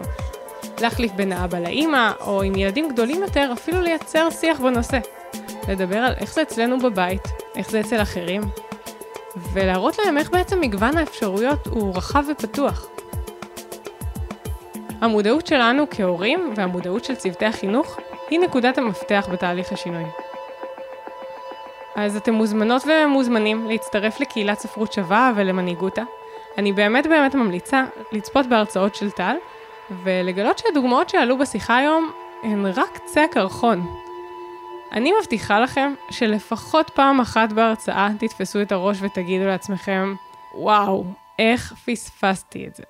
להחליף 0.80 1.12
בין 1.12 1.32
האבא 1.32 1.58
לאימא, 1.58 2.10
או 2.20 2.42
עם 2.42 2.56
ילדים 2.56 2.88
גדולים 2.88 3.22
יותר, 3.22 3.50
אפילו 3.52 3.82
לייצר 3.82 4.28
שיח 4.30 4.60
בנושא. 4.60 4.98
לדבר 5.68 5.96
על 5.96 6.12
איך 6.20 6.34
זה 6.34 6.42
אצלנו 6.42 6.78
בבית, 6.78 7.22
איך 7.56 7.70
זה 7.70 7.80
אצל 7.80 8.02
אחרים, 8.02 8.40
ולהראות 9.52 9.98
להם 9.98 10.18
איך 10.18 10.30
בעצם 10.30 10.60
מגוון 10.60 10.96
האפשרויות 10.96 11.66
הוא 11.66 11.96
רחב 11.96 12.24
ופתוח. 12.30 12.86
המודעות 15.00 15.46
שלנו 15.46 15.84
כהורים 15.90 16.52
והמודעות 16.56 17.04
של 17.04 17.14
צוותי 17.14 17.46
החינוך 17.46 17.98
היא 18.30 18.40
נקודת 18.40 18.78
המפתח 18.78 19.28
בתהליך 19.32 19.72
השינוי. 19.72 20.04
אז 21.96 22.16
אתם 22.16 22.32
מוזמנות 22.32 22.82
ומוזמנים 22.86 23.68
להצטרף 23.68 24.20
לקהילת 24.20 24.58
ספרות 24.58 24.92
שווה 24.92 25.32
ולמנהיגותה. 25.36 26.02
אני 26.58 26.72
באמת 26.72 27.06
באמת 27.06 27.34
ממליצה 27.34 27.84
לצפות 28.12 28.46
בהרצאות 28.46 28.94
של 28.94 29.10
טל, 29.10 29.36
ולגלות 30.04 30.58
שהדוגמאות 30.58 31.08
שעלו 31.08 31.38
בשיחה 31.38 31.76
היום 31.76 32.10
הן 32.42 32.66
רק 32.66 32.98
קצה 32.98 33.24
הקרחון. 33.24 33.97
אני 34.92 35.12
מבטיחה 35.20 35.60
לכם 35.60 35.92
שלפחות 36.10 36.90
פעם 36.94 37.20
אחת 37.20 37.52
בהרצאה 37.52 38.08
תתפסו 38.18 38.62
את 38.62 38.72
הראש 38.72 38.98
ותגידו 39.00 39.44
לעצמכם, 39.44 40.14
וואו, 40.54 41.04
איך 41.38 41.74
פספסתי 41.86 42.66
את 42.66 42.76
זה. 42.76 42.84